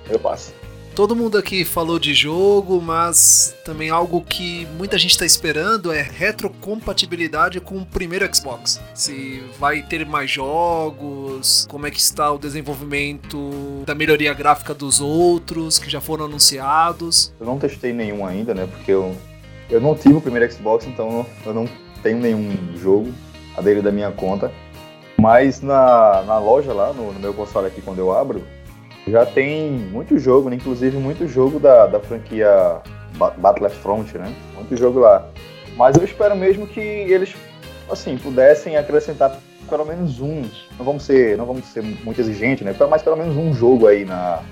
Eu 0.08 0.18
passo. 0.18 0.54
Todo 0.94 1.16
mundo 1.16 1.38
aqui 1.38 1.64
falou 1.64 1.98
de 1.98 2.12
jogo, 2.12 2.78
mas 2.82 3.56
também 3.64 3.88
algo 3.88 4.20
que 4.20 4.66
muita 4.76 4.98
gente 4.98 5.12
está 5.12 5.24
esperando 5.24 5.90
é 5.90 6.02
retrocompatibilidade 6.02 7.60
com 7.60 7.78
o 7.78 7.86
primeiro 7.86 8.28
Xbox. 8.34 8.78
Se 8.94 9.42
vai 9.58 9.80
ter 9.80 10.04
mais 10.04 10.30
jogos, 10.30 11.66
como 11.70 11.86
é 11.86 11.90
que 11.90 11.98
está 11.98 12.30
o 12.30 12.38
desenvolvimento 12.38 13.82
da 13.86 13.94
melhoria 13.94 14.34
gráfica 14.34 14.74
dos 14.74 15.00
outros 15.00 15.78
que 15.78 15.88
já 15.88 15.98
foram 15.98 16.26
anunciados. 16.26 17.32
Eu 17.40 17.46
não 17.46 17.58
testei 17.58 17.94
nenhum 17.94 18.26
ainda, 18.26 18.52
né? 18.52 18.68
Porque 18.70 18.90
eu, 18.90 19.16
eu 19.70 19.80
não 19.80 19.94
tive 19.94 20.16
o 20.16 20.20
primeiro 20.20 20.52
Xbox, 20.52 20.86
então 20.86 21.24
eu 21.46 21.54
não 21.54 21.66
tenho 22.02 22.18
nenhum 22.18 22.76
jogo 22.76 23.10
aderido 23.56 23.84
da 23.84 23.90
minha 23.90 24.12
conta. 24.12 24.52
Mas 25.18 25.62
na, 25.62 26.22
na 26.26 26.38
loja 26.38 26.74
lá, 26.74 26.92
no, 26.92 27.14
no 27.14 27.18
meu 27.18 27.32
console 27.32 27.68
aqui, 27.68 27.80
quando 27.80 27.98
eu 27.98 28.12
abro, 28.12 28.42
já 29.06 29.26
tem 29.26 29.70
muito 29.70 30.18
jogo, 30.18 30.48
né? 30.48 30.56
inclusive 30.56 30.96
muito 30.96 31.26
jogo 31.26 31.58
da, 31.58 31.86
da 31.86 32.00
franquia 32.00 32.80
Battlefront, 33.38 34.16
né? 34.16 34.32
Muito 34.54 34.76
jogo 34.76 35.00
lá. 35.00 35.28
Mas 35.76 35.96
eu 35.96 36.04
espero 36.04 36.36
mesmo 36.36 36.66
que 36.66 36.80
eles, 36.80 37.34
assim, 37.90 38.16
pudessem 38.16 38.76
acrescentar 38.76 39.38
pelo 39.68 39.84
menos 39.84 40.20
um. 40.20 40.42
Não 40.78 40.84
vamos 40.84 41.02
ser, 41.02 41.36
não 41.36 41.46
vamos 41.46 41.64
ser 41.66 41.82
muito 41.82 42.20
exigentes, 42.20 42.64
né? 42.64 42.74
Mas 42.88 43.02
pelo 43.02 43.16
menos 43.16 43.36
um 43.36 43.52
jogo 43.54 43.86
aí 43.86 44.04
na 44.04 44.42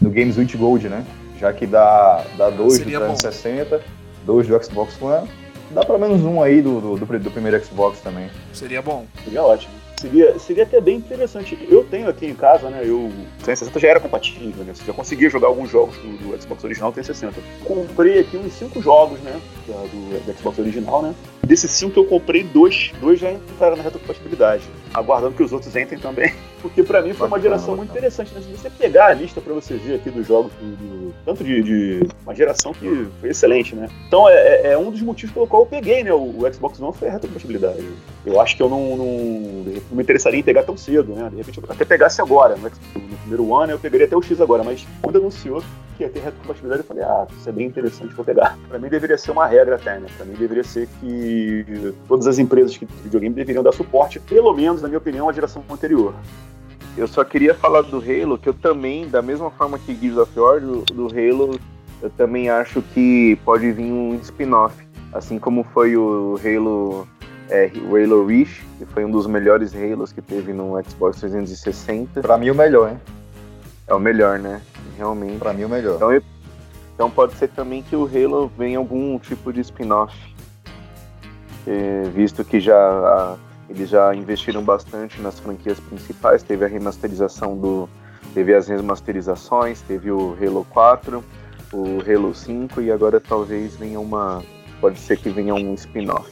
no 0.00 0.10
Games 0.10 0.36
with 0.36 0.54
Gold, 0.56 0.88
né? 0.88 1.04
Já 1.38 1.52
que 1.52 1.66
dá, 1.66 2.24
dá 2.36 2.50
dois 2.50 2.74
Seria 2.74 2.98
do 2.98 3.06
360, 3.06 3.78
bom. 3.78 3.84
dois 4.24 4.46
do 4.46 4.62
Xbox 4.62 5.00
One, 5.00 5.28
dá 5.70 5.84
pelo 5.84 5.98
menos 5.98 6.22
um 6.22 6.42
aí 6.42 6.60
do, 6.60 6.80
do, 6.80 6.96
do, 6.96 7.18
do 7.18 7.30
primeiro 7.30 7.64
Xbox 7.64 8.00
também. 8.00 8.28
Seria 8.52 8.82
bom. 8.82 9.06
Seria 9.24 9.42
ótimo 9.42 9.83
seria, 10.04 10.38
seria 10.38 10.62
até 10.64 10.80
bem 10.80 10.96
interessante. 10.96 11.58
Eu 11.68 11.84
tenho 11.84 12.08
aqui 12.08 12.26
em 12.26 12.34
casa, 12.34 12.68
né? 12.68 12.82
Eu, 12.84 13.06
o 13.06 13.26
360 13.42 13.80
já 13.80 13.88
era 13.88 14.00
compatível, 14.00 14.64
né? 14.64 14.74
Você 14.74 14.84
já 14.84 14.92
conseguia 14.92 15.30
jogar 15.30 15.48
alguns 15.48 15.70
jogos 15.70 15.96
do, 15.96 16.28
do 16.28 16.42
Xbox 16.42 16.62
original 16.64 16.92
360. 16.92 17.40
Comprei 17.64 18.20
aqui 18.20 18.36
uns 18.36 18.52
5 18.52 18.82
jogos, 18.82 19.18
né? 19.20 19.40
Do, 19.66 20.24
do 20.24 20.38
Xbox 20.38 20.58
original, 20.58 21.02
né? 21.02 21.14
Desses 21.42 21.70
5 21.70 21.98
eu 21.98 22.04
comprei, 22.04 22.42
dois, 22.44 22.92
dois 23.00 23.18
já 23.18 23.32
entraram 23.32 23.76
na 23.76 23.82
retrocompatibilidade. 23.82 24.64
Aguardando 24.92 25.34
que 25.34 25.42
os 25.42 25.52
outros 25.52 25.74
entrem 25.74 25.98
também. 25.98 26.32
Porque 26.64 26.82
para 26.82 27.02
mim 27.02 27.12
foi 27.12 27.26
uma 27.26 27.38
geração 27.38 27.76
muito 27.76 27.90
interessante. 27.90 28.32
Né? 28.34 28.40
Se 28.40 28.50
você 28.56 28.70
pegar 28.70 29.08
a 29.08 29.12
lista 29.12 29.38
para 29.38 29.52
você 29.52 29.74
ver 29.74 29.96
aqui 29.96 30.08
dos 30.08 30.26
jogos, 30.26 30.50
do, 30.54 30.76
do, 30.76 31.14
tanto 31.22 31.44
de, 31.44 31.62
de, 31.62 32.08
uma 32.24 32.34
geração 32.34 32.72
que 32.72 33.06
foi 33.20 33.28
excelente, 33.28 33.76
né? 33.76 33.86
Então 34.08 34.26
é, 34.26 34.32
é, 34.32 34.72
é, 34.72 34.78
um 34.78 34.90
dos 34.90 35.02
motivos 35.02 35.34
pelo 35.34 35.46
qual 35.46 35.60
eu 35.60 35.66
peguei, 35.66 36.02
né? 36.02 36.10
O, 36.14 36.40
o 36.40 36.50
Xbox 36.50 36.80
One 36.80 36.94
foi 36.94 37.08
a 37.08 37.12
retrocompatibilidade. 37.12 37.86
Eu 38.24 38.40
acho 38.40 38.56
que 38.56 38.62
eu 38.62 38.70
não, 38.70 38.96
não 38.96 39.04
não 39.90 39.96
me 39.96 40.02
interessaria 40.02 40.40
em 40.40 40.42
pegar 40.42 40.62
tão 40.62 40.76
cedo, 40.76 41.14
né? 41.14 41.28
De 41.28 41.36
repente 41.36 41.58
eu 41.58 41.64
até 41.68 41.84
pegasse 41.84 42.22
agora, 42.22 42.56
no, 42.56 42.62
no 42.62 43.16
primeiro 43.18 43.54
ano 43.54 43.72
eu 43.72 43.78
pegaria 43.78 44.06
até 44.06 44.16
o 44.16 44.22
X 44.22 44.40
agora, 44.40 44.64
mas 44.64 44.86
quando 45.02 45.18
anunciou 45.18 45.62
que 45.96 46.02
ia 46.02 46.08
ter 46.08 46.20
retrocompatibilidade, 46.20 46.82
eu 46.82 46.86
falei, 46.86 47.04
ah, 47.04 47.26
isso 47.38 47.48
é 47.48 47.52
bem 47.52 47.66
interessante, 47.66 48.14
vou 48.14 48.24
pegar. 48.24 48.58
Pra 48.68 48.78
mim 48.78 48.88
deveria 48.88 49.16
ser 49.16 49.30
uma 49.30 49.46
regra 49.46 49.76
até, 49.76 49.98
né? 49.98 50.08
Pra 50.16 50.26
mim 50.26 50.34
deveria 50.34 50.64
ser 50.64 50.88
que 51.00 51.94
todas 52.08 52.26
as 52.26 52.38
empresas 52.38 52.72
de 52.72 52.86
videogame 53.02 53.34
deveriam 53.34 53.62
dar 53.62 53.72
suporte, 53.72 54.18
pelo 54.18 54.52
menos, 54.52 54.82
na 54.82 54.88
minha 54.88 54.98
opinião, 54.98 55.28
à 55.28 55.32
geração 55.32 55.62
anterior. 55.70 56.14
Eu 56.96 57.08
só 57.08 57.24
queria 57.24 57.54
falar 57.54 57.82
do 57.82 57.98
Halo, 57.98 58.38
que 58.38 58.48
eu 58.48 58.54
também, 58.54 59.08
da 59.08 59.20
mesma 59.20 59.50
forma 59.50 59.78
que 59.78 59.94
Gears 59.94 60.16
of 60.16 60.38
War, 60.38 60.60
do, 60.60 60.82
do 60.82 61.06
Halo, 61.08 61.58
eu 62.00 62.10
também 62.10 62.48
acho 62.48 62.82
que 62.82 63.36
pode 63.44 63.70
vir 63.72 63.90
um 63.90 64.14
spin-off. 64.22 64.74
Assim 65.12 65.38
como 65.38 65.64
foi 65.64 65.96
o 65.96 66.38
Halo 66.44 67.06
é, 67.50 67.70
o 67.88 67.96
Halo 67.96 68.26
Reach, 68.26 68.64
que 68.78 68.86
foi 68.86 69.04
um 69.04 69.10
dos 69.10 69.26
melhores 69.26 69.74
Halos 69.74 70.12
que 70.12 70.22
teve 70.22 70.52
no 70.52 70.80
Xbox 70.82 71.20
360. 71.20 72.20
Pra 72.20 72.38
mim 72.38 72.50
o 72.50 72.54
melhor, 72.54 72.90
hein? 72.90 73.00
É 73.86 73.94
o 73.94 74.00
melhor, 74.00 74.38
né? 74.38 74.62
Realmente. 74.96 75.38
Pra 75.38 75.52
mim 75.52 75.64
o 75.64 75.68
melhor. 75.68 75.96
Então, 75.96 76.22
então 76.94 77.10
pode 77.10 77.34
ser 77.34 77.48
também 77.48 77.82
que 77.82 77.94
o 77.94 78.06
Halo 78.06 78.50
venha 78.56 78.78
algum 78.78 79.18
tipo 79.18 79.52
de 79.52 79.60
spin-off. 79.60 80.14
É, 81.66 82.02
visto 82.14 82.44
que 82.44 82.60
já 82.60 83.36
eles 83.68 83.88
já 83.88 84.14
investiram 84.14 84.62
bastante 84.62 85.20
nas 85.20 85.38
franquias 85.38 85.80
principais, 85.80 86.42
teve 86.42 86.64
a 86.64 86.68
remasterização 86.68 87.56
do. 87.56 87.88
Teve 88.32 88.54
as 88.54 88.66
remasterizações, 88.68 89.80
teve 89.82 90.10
o 90.10 90.36
Halo 90.40 90.66
4, 90.70 91.22
o 91.72 92.00
Halo 92.00 92.34
5 92.34 92.80
e 92.80 92.90
agora 92.90 93.20
talvez 93.20 93.76
venha 93.76 94.00
uma. 94.00 94.42
Pode 94.80 94.98
ser 94.98 95.16
que 95.18 95.28
venha 95.30 95.54
um 95.54 95.74
spin-off. 95.74 96.30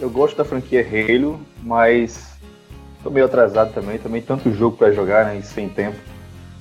Eu 0.00 0.10
gosto 0.10 0.36
da 0.36 0.44
franquia 0.44 0.84
Halo, 0.84 1.38
mas 1.62 2.36
tô 3.02 3.10
meio 3.10 3.26
atrasado 3.26 3.72
também, 3.72 3.98
também 3.98 4.22
tanto 4.22 4.52
jogo 4.52 4.76
para 4.76 4.92
jogar, 4.92 5.26
né, 5.26 5.40
sem 5.42 5.68
tempo. 5.68 5.96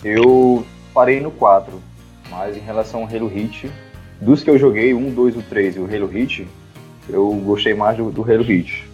Eu 0.04 0.66
parei 0.94 1.20
no 1.20 1.32
4, 1.32 1.74
mas 2.30 2.56
em 2.56 2.60
relação 2.60 3.02
ao 3.02 3.08
Halo 3.08 3.28
Hit, 3.28 3.72
dos 4.20 4.44
que 4.44 4.50
eu 4.50 4.58
joguei, 4.58 4.94
1, 4.94 5.14
2, 5.14 5.38
o 5.38 5.42
3 5.42 5.78
e 5.78 5.80
o 5.80 5.86
Halo 5.86 6.08
Hit, 6.08 6.48
eu 7.10 7.32
gostei 7.46 7.74
mais 7.74 7.98
do, 7.98 8.12
do 8.12 8.22
Halo 8.22 8.44
Hit. 8.44 8.93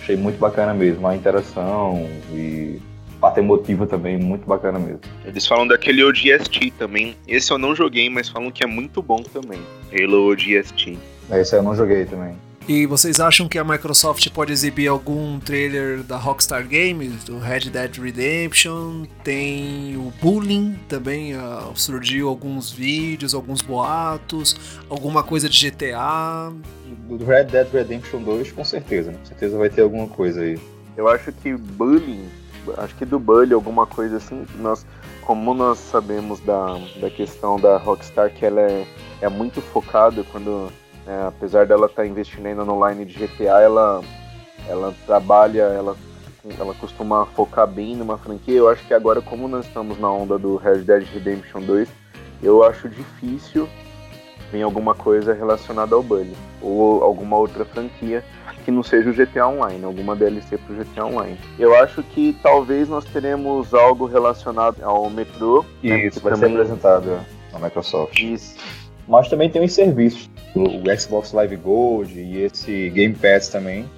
Achei 0.00 0.16
muito 0.16 0.38
bacana 0.38 0.72
mesmo, 0.72 1.06
a 1.06 1.14
interação 1.14 2.08
e 2.32 2.80
parte 3.20 3.38
emotiva 3.38 3.86
também, 3.86 4.16
muito 4.16 4.46
bacana 4.46 4.78
mesmo. 4.78 5.00
Eles 5.26 5.46
falam 5.46 5.68
daquele 5.68 6.02
ODST 6.02 6.72
também. 6.78 7.14
Esse 7.28 7.52
eu 7.52 7.58
não 7.58 7.76
joguei, 7.76 8.08
mas 8.08 8.28
falam 8.28 8.50
que 8.50 8.64
é 8.64 8.66
muito 8.66 9.02
bom 9.02 9.22
também. 9.22 9.60
Halo 9.92 10.30
ODST. 10.30 10.98
Esse 11.30 11.54
eu 11.54 11.62
não 11.62 11.76
joguei 11.76 12.06
também. 12.06 12.34
E 12.72 12.86
vocês 12.86 13.18
acham 13.18 13.48
que 13.48 13.58
a 13.58 13.64
Microsoft 13.64 14.30
pode 14.30 14.52
exibir 14.52 14.86
algum 14.86 15.40
trailer 15.40 16.04
da 16.04 16.16
Rockstar 16.16 16.64
Games, 16.68 17.24
do 17.24 17.36
Red 17.36 17.68
Dead 17.68 17.96
Redemption? 17.96 19.06
Tem 19.24 19.96
o 19.96 20.12
Bullying 20.22 20.78
também, 20.88 21.34
uh, 21.34 21.72
surgiu 21.74 22.28
alguns 22.28 22.70
vídeos, 22.70 23.34
alguns 23.34 23.60
boatos, 23.60 24.54
alguma 24.88 25.24
coisa 25.24 25.48
de 25.48 25.68
GTA. 25.68 26.52
Do 27.08 27.24
Red 27.24 27.46
Dead 27.46 27.66
Redemption 27.72 28.22
2, 28.22 28.52
com 28.52 28.64
certeza, 28.64 29.10
né? 29.10 29.18
Com 29.18 29.26
certeza 29.26 29.58
vai 29.58 29.68
ter 29.68 29.82
alguma 29.82 30.06
coisa 30.06 30.40
aí. 30.40 30.56
Eu 30.96 31.08
acho 31.08 31.32
que 31.32 31.52
Bullying, 31.56 32.28
acho 32.78 32.94
que 32.94 33.04
do 33.04 33.18
Bully, 33.18 33.52
alguma 33.52 33.84
coisa 33.84 34.18
assim, 34.18 34.46
nós, 34.60 34.86
como 35.22 35.54
nós 35.54 35.76
sabemos 35.80 36.38
da, 36.38 36.78
da 37.00 37.10
questão 37.10 37.58
da 37.58 37.78
Rockstar, 37.78 38.32
que 38.32 38.46
ela 38.46 38.60
é, 38.60 38.86
é 39.22 39.28
muito 39.28 39.60
focada 39.60 40.22
quando 40.30 40.70
é, 41.10 41.26
apesar 41.26 41.66
dela 41.66 41.86
estar 41.86 42.02
tá 42.02 42.08
investindo 42.08 42.46
ainda 42.46 42.64
no 42.64 42.88
line 42.88 43.04
de 43.04 43.14
GTA, 43.14 43.60
ela, 43.60 44.00
ela 44.68 44.94
trabalha, 45.04 45.62
ela, 45.62 45.96
ela 46.56 46.72
costuma 46.74 47.26
focar 47.26 47.66
bem 47.66 47.96
numa 47.96 48.16
franquia. 48.16 48.54
Eu 48.54 48.68
acho 48.68 48.86
que 48.86 48.94
agora, 48.94 49.20
como 49.20 49.48
nós 49.48 49.66
estamos 49.66 49.98
na 49.98 50.08
onda 50.08 50.38
do 50.38 50.54
Red 50.54 50.82
Dead 50.82 51.02
Redemption 51.12 51.62
2, 51.62 51.88
eu 52.40 52.62
acho 52.62 52.88
difícil 52.88 53.68
vir 54.52 54.62
alguma 54.62 54.94
coisa 54.94 55.34
relacionada 55.34 55.96
ao 55.96 56.02
Bully 56.02 56.36
ou 56.62 57.02
alguma 57.02 57.36
outra 57.36 57.64
franquia 57.64 58.24
que 58.64 58.70
não 58.70 58.82
seja 58.82 59.10
o 59.10 59.12
GTA 59.12 59.48
Online, 59.48 59.84
alguma 59.84 60.14
DLC 60.14 60.58
para 60.58 60.74
o 60.74 60.76
GTA 60.76 61.06
Online. 61.06 61.38
Eu 61.58 61.74
acho 61.74 62.02
que 62.04 62.36
talvez 62.40 62.88
nós 62.88 63.04
teremos 63.04 63.74
algo 63.74 64.06
relacionado 64.06 64.80
ao 64.82 65.10
metrô. 65.10 65.64
Né, 65.82 66.06
Isso, 66.06 66.18
né, 66.18 66.30
vai 66.30 66.32
também... 66.34 66.50
ser 66.50 66.62
apresentado 66.62 67.20
na 67.52 67.58
Microsoft. 67.58 68.20
Isso. 68.20 68.79
Mas 69.10 69.28
também 69.28 69.50
tem 69.50 69.62
os 69.64 69.72
serviços 69.72 70.30
o 70.54 70.98
Xbox 70.98 71.32
Live 71.32 71.56
Gold 71.56 72.18
e 72.18 72.42
esse 72.42 72.90
Game 72.90 73.14
Pass 73.14 73.48
também. 73.48 73.88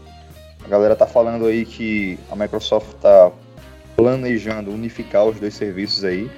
A 0.64 0.68
galera 0.68 0.94
tá 0.96 1.06
falando 1.06 1.46
aí 1.46 1.64
que 1.64 2.18
a 2.30 2.36
Microsoft 2.36 2.94
tá 3.00 3.30
planejando 3.96 4.70
unificar 4.70 5.26
os 5.26 5.38
dois 5.38 5.54
serviços 5.54 6.04
aí. 6.04 6.30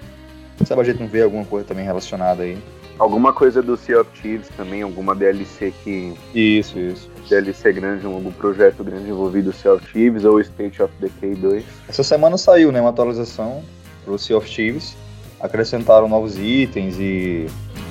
Sabe 0.64 0.81
a 0.81 0.85
gente 0.85 1.01
não 1.01 1.09
vê 1.09 1.22
alguma 1.22 1.45
coisa 1.45 1.66
também 1.66 1.85
relacionada 1.85 2.43
aí? 2.43 2.57
Alguma 2.99 3.33
coisa 3.33 3.61
do 3.61 3.77
Sea 3.77 4.01
of 4.01 4.11
Thieves 4.20 4.49
também, 4.57 4.83
alguma 4.83 5.16
DLC 5.16 5.72
que. 5.83 6.14
Isso, 6.33 6.79
isso. 6.79 7.11
DLC 7.29 7.72
grande, 7.72 8.07
algum 8.07 8.31
projeto 8.31 8.85
grande 8.85 9.11
envolvido 9.11 9.53
Sea 9.53 9.75
of 9.75 9.93
Thieves 9.93 10.25
ou 10.25 10.41
State 10.41 10.81
of 10.81 10.93
Decay 11.01 11.35
2. 11.35 11.64
Essa 11.89 12.05
semana 12.05 12.39
saiu, 12.39 12.70
né, 12.70 12.81
uma 12.81 12.91
atualização 12.91 13.62
pro 14.05 14.16
Sea 14.16 14.37
of 14.37 14.49
Thieves. 14.49 14.97
Acrescentaram 15.41 16.09
novos 16.09 16.39
itens 16.39 16.97
e 16.99 17.47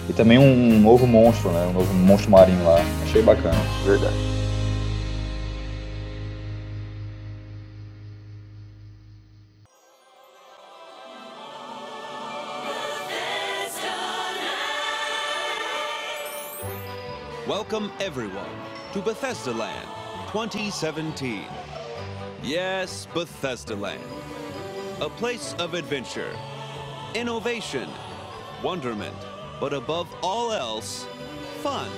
e 0.10 0.14
também 0.14 0.38
um 0.38 0.80
novo 0.80 1.08
monstro, 1.08 1.52
né? 1.52 1.66
Um 1.68 1.74
novo 1.74 1.94
monstro 1.94 2.32
marinho 2.32 2.64
lá. 2.64 2.80
Achei 3.04 3.22
bacana. 3.22 3.58
Verdade. 3.86 4.34
Welcome 17.48 17.92
everyone 18.00 18.50
to 18.94 19.02
Bethesda 19.02 19.52
Land 19.52 19.88
2017. 20.32 21.46
Yes, 22.42 23.08
Bethesda 23.14 23.76
Land. 23.76 24.02
A 25.02 25.10
place 25.10 25.56
of 25.60 25.74
adventure, 25.74 26.32
innovation, 27.16 27.90
wonderment 28.64 29.16
but 29.60 29.74
above 29.74 30.08
all 30.22 30.52
else, 30.52 31.06
fun. 31.62 31.90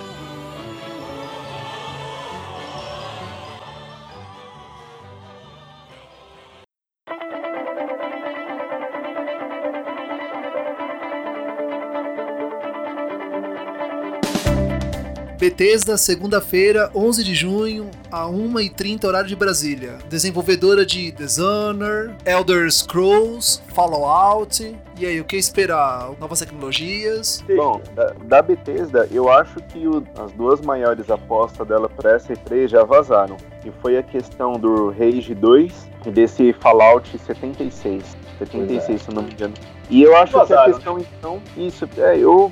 Bethesda, 15.46 15.96
segunda-feira, 15.96 16.90
11 16.96 17.24
de 17.24 17.36
junho, 17.36 17.92
a 18.12 18.26
1h30 18.26 19.04
horário 19.04 19.28
de 19.28 19.36
Brasília. 19.36 20.00
Desenvolvedora 20.10 20.84
de 20.84 21.12
Dishonor, 21.12 22.16
Elder 22.26 22.68
Scrolls, 22.72 23.62
Fallout. 23.68 24.76
E 24.98 25.06
aí, 25.06 25.22
o 25.22 25.24
que 25.24 25.38
esperar? 25.38 26.10
Novas 26.20 26.40
tecnologias? 26.40 27.44
Bom, 27.56 27.80
da, 27.94 28.16
da 28.24 28.42
Bethesda, 28.42 29.08
eu 29.12 29.32
acho 29.32 29.58
que 29.70 29.88
o, 29.88 30.04
as 30.18 30.32
duas 30.32 30.62
maiores 30.62 31.12
apostas 31.12 31.68
dela 31.68 31.88
para 31.88 32.14
essa 32.14 32.34
E3 32.34 32.68
já 32.68 32.84
vazaram. 32.84 33.38
E 33.64 33.70
foi 33.84 34.00
a 34.00 34.04
questão 34.04 34.54
do 34.54 34.90
Rage 34.90 35.36
2 35.36 35.90
e 36.08 36.10
desse 36.10 36.54
Fallout 36.54 37.16
76. 37.20 38.18
76, 38.38 38.90
é. 38.90 39.04
se 39.04 39.14
não 39.14 39.24
me 39.24 39.32
engano. 39.32 39.54
E 39.90 40.02
eu 40.02 40.16
acho 40.18 40.34
que 40.46 40.54
a 40.54 40.66
questão, 40.66 41.00
então, 41.00 41.42
isso, 41.56 41.88
é, 41.98 42.18
eu, 42.18 42.52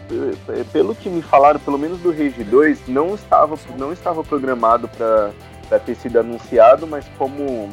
é, 0.50 0.64
pelo 0.72 0.94
que 0.94 1.10
me 1.10 1.22
falaram, 1.22 1.60
pelo 1.60 1.78
menos 1.78 2.00
do 2.00 2.12
Rage 2.12 2.44
2, 2.44 2.88
não 2.88 3.16
estava, 3.16 3.58
não 3.78 3.92
estava 3.92 4.24
programado 4.24 4.88
para 4.88 5.80
ter 5.80 5.96
sido 5.96 6.20
anunciado, 6.20 6.86
mas 6.86 7.06
como, 7.18 7.70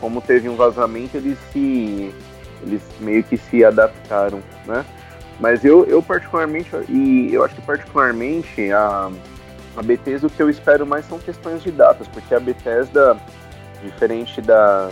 como 0.00 0.20
teve 0.20 0.48
um 0.48 0.56
vazamento, 0.56 1.16
eles 1.16 1.38
se. 1.52 2.12
Eles 2.62 2.82
meio 3.00 3.22
que 3.22 3.36
se 3.36 3.64
adaptaram, 3.64 4.40
né? 4.64 4.84
Mas 5.38 5.64
eu, 5.64 5.84
eu 5.84 6.02
particularmente, 6.02 6.70
e 6.88 7.28
eu 7.32 7.44
acho 7.44 7.54
que 7.54 7.60
particularmente 7.60 8.72
a, 8.72 9.10
a 9.76 9.82
Bethesda, 9.82 10.26
o 10.26 10.30
que 10.30 10.42
eu 10.42 10.48
espero 10.48 10.86
mais 10.86 11.06
são 11.06 11.18
questões 11.18 11.62
de 11.62 11.70
datas, 11.70 12.08
porque 12.08 12.34
a 12.34 12.40
Bethesda, 12.40 13.16
diferente 13.82 14.40
da, 14.40 14.90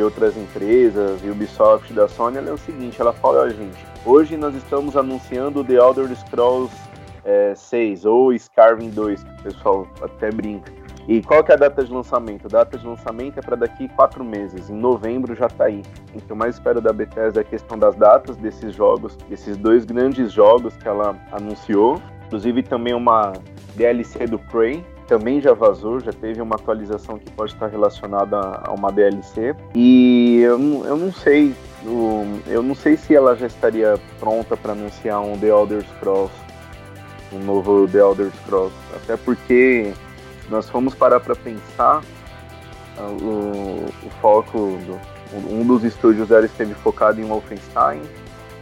de 0.00 0.04
outras 0.04 0.34
empresas, 0.34 1.22
Ubisoft 1.22 1.92
da 1.92 2.08
Sony, 2.08 2.38
ela 2.38 2.48
é 2.48 2.52
o 2.54 2.56
seguinte, 2.56 2.98
ela 2.98 3.12
fala, 3.12 3.42
ó, 3.42 3.48
gente, 3.50 3.76
hoje 4.06 4.34
nós 4.34 4.54
estamos 4.54 4.96
anunciando 4.96 5.62
The 5.62 5.74
Elder 5.74 6.08
Scrolls 6.16 6.74
é, 7.22 7.54
6 7.54 8.06
ou 8.06 8.32
Skyrim 8.32 8.88
2, 8.88 9.22
que 9.22 9.30
o 9.30 9.42
pessoal 9.42 9.86
até 10.00 10.30
brinca. 10.30 10.72
E 11.06 11.20
qual 11.20 11.44
que 11.44 11.52
é 11.52 11.54
a 11.54 11.58
data 11.58 11.84
de 11.84 11.92
lançamento? 11.92 12.46
A 12.46 12.48
data 12.48 12.78
de 12.78 12.86
lançamento 12.86 13.40
é 13.40 13.42
para 13.42 13.56
daqui 13.56 13.88
quatro 13.88 14.24
meses. 14.24 14.70
Em 14.70 14.74
novembro 14.74 15.34
já 15.34 15.48
está 15.48 15.64
aí. 15.64 15.82
O 16.14 16.20
que 16.20 16.30
eu 16.30 16.36
mais 16.36 16.54
espero 16.54 16.80
da 16.80 16.94
Bethesda 16.94 17.40
é 17.40 17.42
a 17.42 17.44
questão 17.44 17.78
das 17.78 17.94
datas 17.94 18.38
desses 18.38 18.74
jogos, 18.74 19.16
desses 19.28 19.58
dois 19.58 19.84
grandes 19.84 20.32
jogos 20.32 20.74
que 20.78 20.88
ela 20.88 21.14
anunciou. 21.30 22.00
Inclusive 22.26 22.62
também 22.62 22.94
uma 22.94 23.32
DLC 23.76 24.26
do 24.26 24.38
Prey, 24.38 24.82
também 25.10 25.40
já 25.40 25.52
vazou, 25.52 25.98
já 25.98 26.12
teve 26.12 26.40
uma 26.40 26.54
atualização 26.54 27.18
que 27.18 27.28
pode 27.32 27.52
estar 27.52 27.66
relacionada 27.66 28.38
a 28.38 28.70
uma 28.70 28.92
DLC. 28.92 29.56
E 29.74 30.38
eu, 30.40 30.52
eu 30.86 30.96
não 30.96 31.12
sei, 31.12 31.52
eu, 31.84 32.24
eu 32.46 32.62
não 32.62 32.76
sei 32.76 32.96
se 32.96 33.16
ela 33.16 33.34
já 33.34 33.48
estaria 33.48 33.98
pronta 34.20 34.56
para 34.56 34.70
anunciar 34.70 35.20
um 35.20 35.36
The 35.36 35.48
Elder 35.48 35.82
Scrolls, 35.96 36.32
um 37.32 37.40
novo 37.40 37.88
The 37.88 37.98
Elder 37.98 38.30
Scrolls. 38.44 38.72
Até 38.94 39.16
porque 39.16 39.92
nós 40.48 40.70
fomos 40.70 40.94
parar 40.94 41.18
para 41.18 41.34
pensar, 41.34 42.04
ah, 42.96 43.08
o, 43.20 43.86
o 44.06 44.10
foco, 44.22 44.78
do, 44.86 45.00
um 45.52 45.66
dos 45.66 45.82
estúdios 45.82 46.28
dela 46.28 46.46
esteve 46.46 46.72
focado 46.74 47.20
em 47.20 47.24
Wolfenstein, 47.24 48.00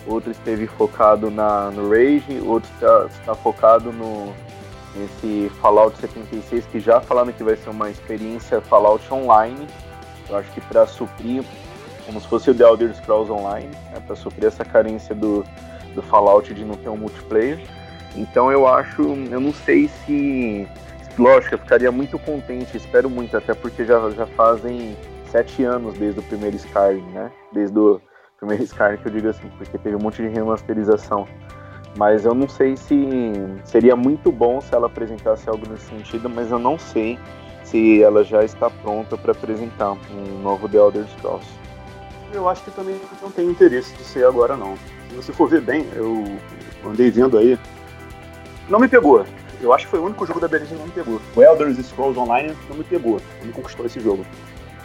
outro 0.06 0.30
esteve 0.30 0.66
focado 0.66 1.30
na, 1.30 1.70
no 1.72 1.90
Rage, 1.90 2.40
outro 2.42 2.70
está, 2.72 3.06
está 3.20 3.34
focado 3.34 3.92
no 3.92 4.32
nesse 4.98 5.50
Fallout 5.60 5.96
76, 5.98 6.66
que 6.66 6.80
já 6.80 7.00
falando 7.00 7.32
que 7.32 7.42
vai 7.42 7.56
ser 7.56 7.70
uma 7.70 7.88
experiência 7.88 8.60
Fallout 8.60 9.02
online. 9.12 9.66
Eu 10.28 10.36
acho 10.36 10.50
que 10.52 10.60
para 10.60 10.86
suprir, 10.86 11.42
como 12.04 12.20
se 12.20 12.26
fosse 12.26 12.50
o 12.50 12.54
The 12.54 12.64
Elder 12.64 12.94
Scrolls 12.94 13.30
Online, 13.30 13.68
né, 13.92 14.02
para 14.06 14.16
suprir 14.16 14.46
essa 14.46 14.64
carência 14.64 15.14
do, 15.14 15.44
do 15.94 16.02
Fallout 16.02 16.52
de 16.52 16.64
não 16.64 16.74
ter 16.74 16.88
um 16.88 16.96
multiplayer. 16.96 17.58
Então 18.16 18.50
eu 18.50 18.66
acho, 18.66 19.02
eu 19.02 19.40
não 19.40 19.52
sei 19.52 19.88
se. 19.88 20.68
Lógico, 21.18 21.54
eu 21.54 21.58
ficaria 21.58 21.90
muito 21.90 22.18
contente, 22.18 22.76
espero 22.76 23.10
muito, 23.10 23.36
até 23.36 23.52
porque 23.52 23.84
já, 23.84 24.10
já 24.10 24.26
fazem 24.26 24.96
sete 25.30 25.64
anos 25.64 25.94
desde 25.98 26.20
o 26.20 26.22
primeiro 26.22 26.56
Skyrim, 26.56 27.02
né? 27.12 27.30
Desde 27.52 27.76
o 27.76 28.00
primeiro 28.38 28.62
Skyrim 28.62 28.96
que 28.98 29.08
eu 29.08 29.12
digo 29.12 29.28
assim, 29.28 29.48
porque 29.58 29.78
teve 29.78 29.96
um 29.96 30.00
monte 30.00 30.22
de 30.22 30.28
remasterização. 30.28 31.26
Mas 31.98 32.24
eu 32.24 32.32
não 32.32 32.48
sei 32.48 32.76
se 32.76 32.94
seria 33.64 33.96
muito 33.96 34.30
bom 34.30 34.60
se 34.60 34.72
ela 34.72 34.86
apresentasse 34.86 35.50
algo 35.50 35.68
nesse 35.68 35.86
sentido, 35.86 36.30
mas 36.30 36.48
eu 36.48 36.58
não 36.58 36.78
sei 36.78 37.18
se 37.64 38.00
ela 38.00 38.22
já 38.22 38.44
está 38.44 38.70
pronta 38.70 39.18
para 39.18 39.32
apresentar 39.32 39.94
um 40.12 40.40
novo 40.40 40.68
The 40.68 40.78
Elder 40.78 41.04
Scrolls. 41.08 41.48
Eu 42.32 42.48
acho 42.48 42.62
que 42.62 42.70
também 42.70 43.00
não 43.20 43.32
tem 43.32 43.50
interesse 43.50 43.92
de 43.96 44.04
ser 44.04 44.24
agora 44.24 44.56
não. 44.56 44.76
Se 45.08 45.16
você 45.16 45.32
for 45.32 45.48
ver 45.48 45.60
bem, 45.60 45.88
eu 45.96 46.24
andei 46.88 47.10
vendo 47.10 47.36
aí, 47.36 47.58
não 48.68 48.78
me 48.78 48.86
pegou. 48.86 49.24
Eu 49.60 49.72
acho 49.72 49.86
que 49.86 49.90
foi 49.90 49.98
o 49.98 50.04
único 50.04 50.24
jogo 50.24 50.38
da 50.38 50.46
Bethesda 50.46 50.76
que 50.76 50.80
não 50.80 50.86
me 50.86 50.92
pegou. 50.92 51.20
O 51.34 51.42
Elder 51.42 51.74
Scrolls 51.82 52.16
Online 52.16 52.56
não 52.68 52.76
me 52.76 52.84
pegou, 52.84 53.20
não 53.40 53.46
me 53.48 53.52
conquistou 53.52 53.86
esse 53.86 53.98
jogo. 53.98 54.24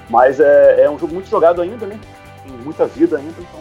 Mas 0.10 0.40
é, 0.40 0.86
é 0.86 0.90
um 0.90 0.98
jogo 0.98 1.14
muito 1.14 1.30
jogado 1.30 1.62
ainda, 1.62 1.86
né? 1.86 2.00
Tem 2.44 2.58
muita 2.58 2.88
vida 2.88 3.18
ainda, 3.18 3.36
então 3.40 3.60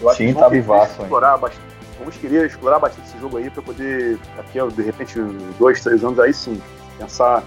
eu 0.00 0.08
acho 0.08 0.18
Sim, 0.18 0.34
que 0.34 0.40
tá 0.40 0.48
vivaço 0.48 1.02
explorar 1.02 1.36
bastante 1.36 1.72
vamos 2.02 2.16
querer 2.16 2.46
explorar 2.46 2.78
bastante 2.78 3.08
esse 3.08 3.18
jogo 3.18 3.36
aí 3.36 3.48
para 3.48 3.62
poder, 3.62 4.18
daqui 4.36 4.58
a 4.58 4.66
de 4.66 4.82
repente 4.82 5.18
dois, 5.58 5.80
três 5.80 6.04
anos 6.04 6.18
aí 6.18 6.34
sim, 6.34 6.60
pensar 6.98 7.42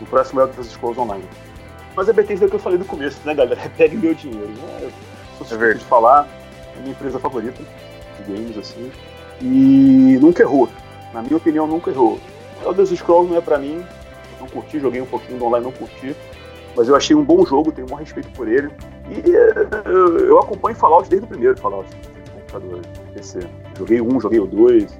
O 0.00 0.06
próximo 0.06 0.40
é 0.40 0.44
Elder 0.44 0.64
Scrolls 0.64 1.00
Online. 1.00 1.24
Mas 1.96 2.08
a 2.08 2.12
Bethesda 2.12 2.44
é 2.44 2.46
o 2.46 2.50
que 2.50 2.56
eu 2.56 2.60
falei 2.60 2.78
no 2.78 2.84
começo, 2.84 3.18
né, 3.24 3.34
galera? 3.34 3.60
Pegue 3.76 3.96
meu 3.96 4.14
dinheiro. 4.14 4.48
Né? 4.48 4.78
Eu 4.82 4.90
sou 5.38 5.46
suspeito 5.46 5.78
de 5.78 5.84
falar, 5.84 6.28
é 6.76 6.80
minha 6.80 6.92
empresa 6.92 7.18
favorita 7.18 7.62
de 8.18 8.32
games, 8.32 8.56
assim. 8.56 8.90
E 9.40 10.18
nunca 10.20 10.42
errou. 10.42 10.68
Na 11.12 11.22
minha 11.22 11.36
opinião, 11.36 11.66
nunca 11.66 11.90
errou. 11.90 12.18
O 12.62 12.68
Elder 12.68 12.86
Scrolls 12.86 13.30
não 13.30 13.38
é 13.38 13.40
pra 13.40 13.58
mim. 13.58 13.84
Não 14.38 14.46
curti, 14.46 14.78
joguei 14.78 15.00
um 15.00 15.06
pouquinho 15.06 15.38
do 15.38 15.44
online, 15.46 15.64
não 15.64 15.72
curti. 15.72 16.14
Mas 16.76 16.88
eu 16.88 16.94
achei 16.94 17.16
um 17.16 17.24
bom 17.24 17.44
jogo, 17.44 17.72
tenho 17.72 17.86
um 17.86 17.90
bom 17.90 17.96
respeito 17.96 18.30
por 18.30 18.46
ele. 18.48 18.70
E 19.10 19.30
eu, 19.84 20.18
eu 20.18 20.38
acompanho 20.38 20.76
Fallout 20.76 21.08
desde 21.08 21.26
o 21.26 21.28
primeiro 21.28 21.58
Fallout 21.58 21.90
de 21.90 22.30
computador, 22.30 22.80
PC. 23.12 23.40
Joguei 23.78 24.00
um, 24.00 24.20
joguei 24.20 24.40
o 24.40 24.46
dois. 24.46 24.96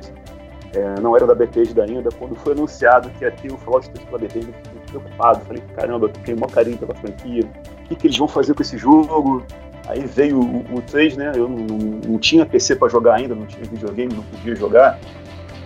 É, 0.72 1.00
não 1.00 1.16
era 1.16 1.26
da 1.26 1.34
Bethesda 1.34 1.84
ainda. 1.84 2.10
Quando 2.10 2.34
foi 2.36 2.52
anunciado 2.52 3.10
que 3.10 3.24
ia 3.24 3.30
ter 3.30 3.52
o 3.52 3.58
Fallout 3.58 3.90
3 3.90 4.04
pela 4.06 4.18
Bethesda, 4.18 4.50
eu 4.50 4.54
fiquei 4.54 4.80
preocupado. 4.86 5.44
Falei, 5.44 5.62
caramba, 5.74 6.06
eu 6.06 6.10
tenho 6.10 6.36
uma 6.36 6.46
carinho 6.46 6.78
pela 6.78 6.94
franquia. 6.94 7.42
O 7.84 7.88
que, 7.88 7.96
que 7.96 8.06
eles 8.06 8.16
vão 8.16 8.28
fazer 8.28 8.54
com 8.54 8.62
esse 8.62 8.78
jogo? 8.78 9.44
Aí 9.88 10.06
veio 10.06 10.38
o, 10.38 10.76
o 10.76 10.82
3, 10.82 11.16
né? 11.16 11.32
Eu 11.34 11.48
não, 11.48 11.58
não, 11.58 11.78
não 12.06 12.18
tinha 12.18 12.46
PC 12.46 12.76
para 12.76 12.88
jogar 12.88 13.16
ainda, 13.16 13.34
não 13.34 13.46
tinha 13.46 13.64
videogame, 13.64 14.14
não 14.14 14.22
podia 14.22 14.54
jogar. 14.54 14.98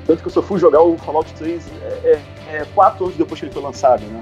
Tanto 0.06 0.22
que 0.22 0.28
eu 0.28 0.32
só 0.32 0.42
fui 0.42 0.58
jogar 0.58 0.82
o 0.82 0.96
Fallout 0.98 1.32
3 1.34 1.66
é, 1.82 1.86
é, 1.86 2.56
é, 2.56 2.66
quatro 2.74 3.04
anos 3.04 3.16
depois 3.16 3.40
que 3.40 3.46
ele 3.46 3.52
foi 3.52 3.62
lançado, 3.62 4.02
né? 4.06 4.20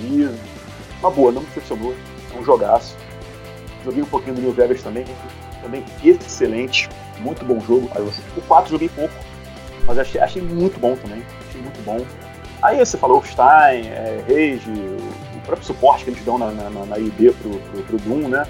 E 0.00 0.28
uma 1.00 1.10
boa, 1.10 1.32
não 1.32 1.40
me 1.40 1.46
decepcionou. 1.48 1.94
Um 2.38 2.44
jogaço. 2.44 2.96
Joguei 3.84 4.02
um 4.02 4.06
pouquinho 4.06 4.36
do 4.36 4.42
New 4.42 4.52
Vegas 4.52 4.82
também, 4.82 5.04
também 5.62 5.84
excelente, 6.02 6.88
muito 7.22 7.44
bom 7.44 7.60
jogo. 7.60 7.90
O 8.36 8.42
4 8.42 8.70
joguei 8.70 8.88
pouco, 8.88 9.14
mas 9.86 9.98
achei, 9.98 10.20
achei 10.20 10.42
muito 10.42 10.78
bom 10.78 10.96
também, 10.96 11.22
achei 11.48 11.60
muito 11.60 11.82
bom. 11.84 12.04
Aí 12.62 12.78
você 12.78 12.96
falou 12.96 13.22
Stein, 13.24 13.88
é, 13.88 14.24
Rage, 14.28 14.70
o 14.70 15.40
próprio 15.46 15.66
suporte 15.66 16.04
que 16.04 16.10
eles 16.10 16.24
dão 16.24 16.38
na, 16.38 16.50
na, 16.50 16.70
na 16.70 16.98
IB 16.98 17.32
pro, 17.32 17.50
pro, 17.50 17.82
pro 17.82 17.98
Doom, 17.98 18.28
né? 18.28 18.46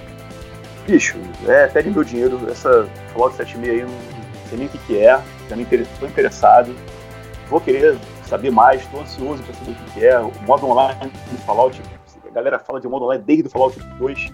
bicho, 0.85 1.17
é, 1.47 1.67
pegue 1.67 1.89
meu 1.89 2.03
dinheiro, 2.03 2.39
essa 2.49 2.87
Fallout 3.13 3.35
76 3.35 3.73
aí, 3.73 3.81
não 3.83 4.49
sei 4.49 4.57
nem 4.57 4.67
o 4.67 4.69
que, 4.69 4.77
que 4.79 4.97
é, 4.97 5.21
já 5.49 5.55
me 5.55 5.63
estou 5.63 6.07
interessado, 6.07 6.75
vou 7.49 7.61
querer 7.61 7.97
saber 8.25 8.51
mais, 8.51 8.81
estou 8.81 9.01
ansioso 9.01 9.41
para 9.43 9.53
saber 9.53 9.71
o 9.71 9.75
que, 9.75 9.91
que 9.91 10.05
é. 10.05 10.19
O 10.19 10.31
modo 10.45 10.67
online 10.67 11.11
do 11.31 11.37
Fallout, 11.45 11.81
a 12.25 12.29
galera 12.31 12.59
fala 12.59 12.81
de 12.81 12.87
modo 12.87 13.05
online 13.05 13.23
desde 13.23 13.47
o 13.47 13.49
Fallout 13.49 13.79
2, 13.79 14.33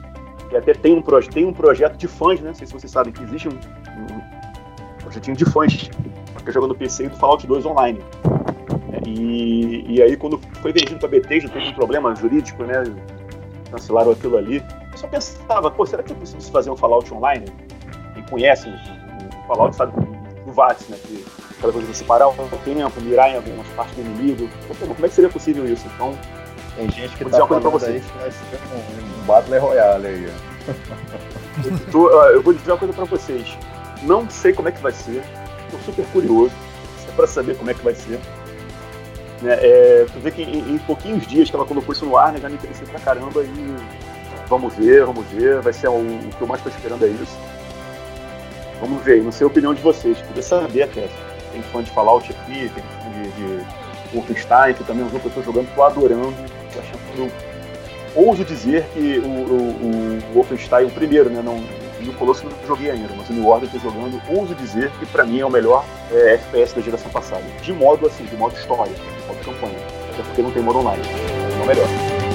e 0.52 0.58
até 0.58 0.74
tem 0.74 0.94
um, 0.94 1.02
tem 1.02 1.46
um 1.46 1.54
projeto 1.54 1.98
de 1.98 2.08
fãs, 2.08 2.40
né? 2.40 2.48
Não 2.50 2.56
sei 2.56 2.68
se 2.68 2.74
vocês 2.74 2.92
sabem 2.92 3.14
que 3.14 3.24
existe 3.24 3.48
um, 3.48 3.52
um 3.52 5.02
projetinho 5.02 5.38
de 5.38 5.46
fãs 5.46 5.90
que 6.44 6.50
é 6.50 6.52
jogando 6.52 6.74
PC 6.74 7.10
do 7.10 7.18
Fallout 7.18 7.46
2 7.46 7.66
online. 7.66 8.00
E, 9.06 9.86
e 9.88 10.02
aí, 10.02 10.16
quando 10.18 10.40
foi 10.62 10.72
vendido 10.72 11.00
para 11.00 11.10
BT, 11.10 11.42
já 11.42 11.50
teve 11.50 11.70
um 11.70 11.74
problema 11.74 12.16
jurídico, 12.16 12.64
né? 12.64 12.84
Cancelaram 13.72 14.12
aquilo 14.12 14.38
ali 14.38 14.64
só 15.00 15.08
pensava, 15.08 15.72
pô, 15.72 15.86
será 15.86 16.04
que 16.04 16.12
é 16.12 16.16
possível 16.16 16.42
fazer 16.52 16.70
um 16.70 16.76
Fallout 16.76 17.12
online? 17.14 17.46
Quem 18.14 18.24
conhece 18.24 18.70
o 18.70 19.48
Fallout 19.48 19.76
sabe 19.76 19.94
do 20.46 20.52
VATS, 20.52 20.90
né? 20.90 20.98
Que 21.02 21.26
aquela 21.58 21.74
coisa 21.74 21.88
de 21.88 21.96
separar 21.96 22.28
o 22.28 22.34
tempo, 22.64 23.02
mirar 23.02 23.32
em 23.32 23.38
algumas 23.38 23.68
partes 23.70 23.96
do 23.96 24.02
inimigo. 24.02 24.50
Pô, 24.68 24.88
como 24.88 25.06
é 25.06 25.10
que 25.10 25.16
seria 25.16 25.30
possível 25.30 25.66
isso? 25.66 25.86
Então. 25.96 26.18
Tem 26.80 26.90
gente 26.90 27.18
que 27.18 27.24
vou 27.26 27.32
tá 27.32 27.40
uma 27.40 27.48
coisa 27.48 27.62
pra 27.62 27.70
vocês. 27.72 28.04
Vai 28.18 28.32
ser 28.32 28.60
um, 28.74 29.22
um 29.22 29.26
Battle 29.26 29.60
Royale 29.60 30.08
aí. 30.08 30.30
eu 32.34 32.42
vou 32.42 32.54
dizer 32.54 32.72
uma 32.72 32.78
coisa 32.78 32.94
pra 32.94 33.04
vocês. 33.04 33.58
Não 34.04 34.30
sei 34.30 34.54
como 34.54 34.70
é 34.70 34.72
que 34.72 34.82
vai 34.82 34.94
ser. 34.94 35.22
Tô 35.70 35.78
super 35.80 36.06
curioso 36.06 36.54
pra 37.18 37.28
saber 37.28 37.58
como 37.58 37.70
é 37.70 37.74
que 37.74 37.84
vai 37.84 37.94
ser. 37.94 38.18
Né, 39.42 39.58
é, 39.60 40.06
tu 40.12 40.20
vê 40.20 40.32
que 40.32 40.42
em, 40.42 40.76
em, 40.76 40.78
pouquinhos 40.80 41.28
dias 41.28 41.50
que 41.50 41.56
ela 41.56 41.66
colocou 41.66 41.94
isso 41.94 42.06
no 42.06 42.16
ar, 42.16 42.32
né, 42.32 42.40
já 42.42 42.48
me 42.48 42.56
interessei 42.56 42.88
pra 42.88 43.00
caramba 43.00 43.42
e 43.44 43.76
Vamos 44.48 44.74
ver, 44.74 45.06
vamos 45.06 45.26
ver. 45.28 45.62
Vai 45.62 45.74
ser 45.74 45.90
um, 45.90 46.18
o 46.18 46.30
que 46.30 46.42
eu 46.42 46.48
mais 46.48 46.60
estou 46.62 46.74
esperando 46.74 47.06
é 47.06 47.10
isso. 47.10 47.38
Vamos 48.80 49.04
ver, 49.04 49.22
não 49.22 49.34
sei 49.34 49.44
a 49.44 49.48
opinião 49.48 49.74
de 49.74 49.82
vocês. 49.82 50.18
Queria 50.22 50.44
saber 50.44 50.84
até. 50.84 51.10
Tem 51.52 51.62
fã 51.62 51.84
de 51.84 51.92
Fallout 51.92 52.32
aqui, 52.32 52.72
tem 52.74 52.84
fã 52.84 53.10
de, 53.12 53.32
de 53.32 53.66
Wolfenstein, 54.14 54.74
que 54.74 54.84
também 54.86 55.04
é 55.04 55.06
um 55.06 55.10
jogo 55.10 55.20
que 55.20 55.26
eu 55.28 55.42
estou 55.42 55.44
jogando, 55.44 55.68
estou 55.68 55.84
adorando. 55.84 56.59
Tô 57.20 57.50
eu 58.16 58.28
ouso 58.28 58.44
dizer 58.44 58.86
que 58.94 59.20
o, 59.20 59.28
o, 59.28 60.20
o 60.32 60.34
Wolfenstein, 60.34 60.86
o 60.86 60.90
primeiro, 60.90 61.30
né? 61.30 61.42
Não, 61.44 61.64
no 62.02 62.14
Colosso 62.14 62.44
não 62.46 62.68
joguei 62.68 62.90
ainda, 62.90 63.10
mas 63.16 63.30
o 63.30 63.34
New 63.34 63.48
Order 63.48 63.70
estou 63.74 63.92
jogando, 63.92 64.22
ouso 64.30 64.56
dizer 64.56 64.90
que 65.00 65.06
para 65.06 65.24
mim 65.24 65.40
é 65.40 65.46
o 65.46 65.50
melhor 65.50 65.86
é, 66.12 66.34
FPS 66.34 66.76
da 66.76 66.82
geração 66.82 67.12
passada. 67.12 67.44
De 67.62 67.74
modo 67.74 68.08
assim, 68.08 68.26
de 68.26 68.36
modo 68.36 68.56
história, 68.56 68.94
de 68.94 69.28
modo 69.28 69.40
campanha. 69.46 69.80
Até 70.14 70.24
porque 70.24 70.42
não 70.42 70.52
tem 70.52 70.64
modo 70.64 70.80
online. 70.80 71.04
É 71.06 71.64
o 71.64 71.68
melhor. 71.68 72.29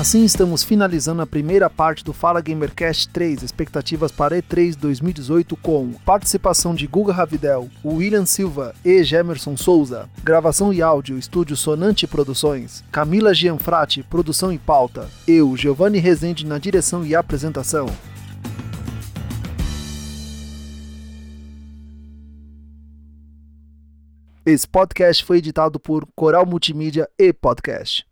Assim 0.00 0.24
estamos 0.24 0.64
finalizando 0.64 1.20
a 1.20 1.26
primeira 1.26 1.68
parte 1.68 2.02
do 2.02 2.14
Fala 2.14 2.40
Gamercast 2.40 3.06
3, 3.10 3.42
expectativas 3.42 4.10
para 4.10 4.34
E3 4.34 4.74
2018 4.74 5.54
com 5.58 5.92
participação 6.06 6.74
de 6.74 6.86
Guga 6.86 7.12
Ravidel, 7.12 7.68
William 7.84 8.24
Silva 8.24 8.74
e 8.82 9.04
Gemerson 9.04 9.58
Souza, 9.58 10.08
gravação 10.24 10.72
e 10.72 10.80
áudio, 10.80 11.18
estúdio 11.18 11.54
Sonante 11.54 12.06
Produções, 12.06 12.82
Camila 12.90 13.34
Gianfrati, 13.34 14.02
produção 14.02 14.50
e 14.50 14.56
pauta, 14.56 15.06
eu, 15.28 15.54
Giovanni 15.54 15.98
Rezende 15.98 16.46
na 16.46 16.56
direção 16.56 17.04
e 17.04 17.14
apresentação. 17.14 17.84
Esse 24.46 24.66
podcast 24.66 25.22
foi 25.22 25.36
editado 25.36 25.78
por 25.78 26.08
Coral 26.16 26.46
Multimídia 26.46 27.06
e 27.18 27.34
Podcast. 27.34 28.09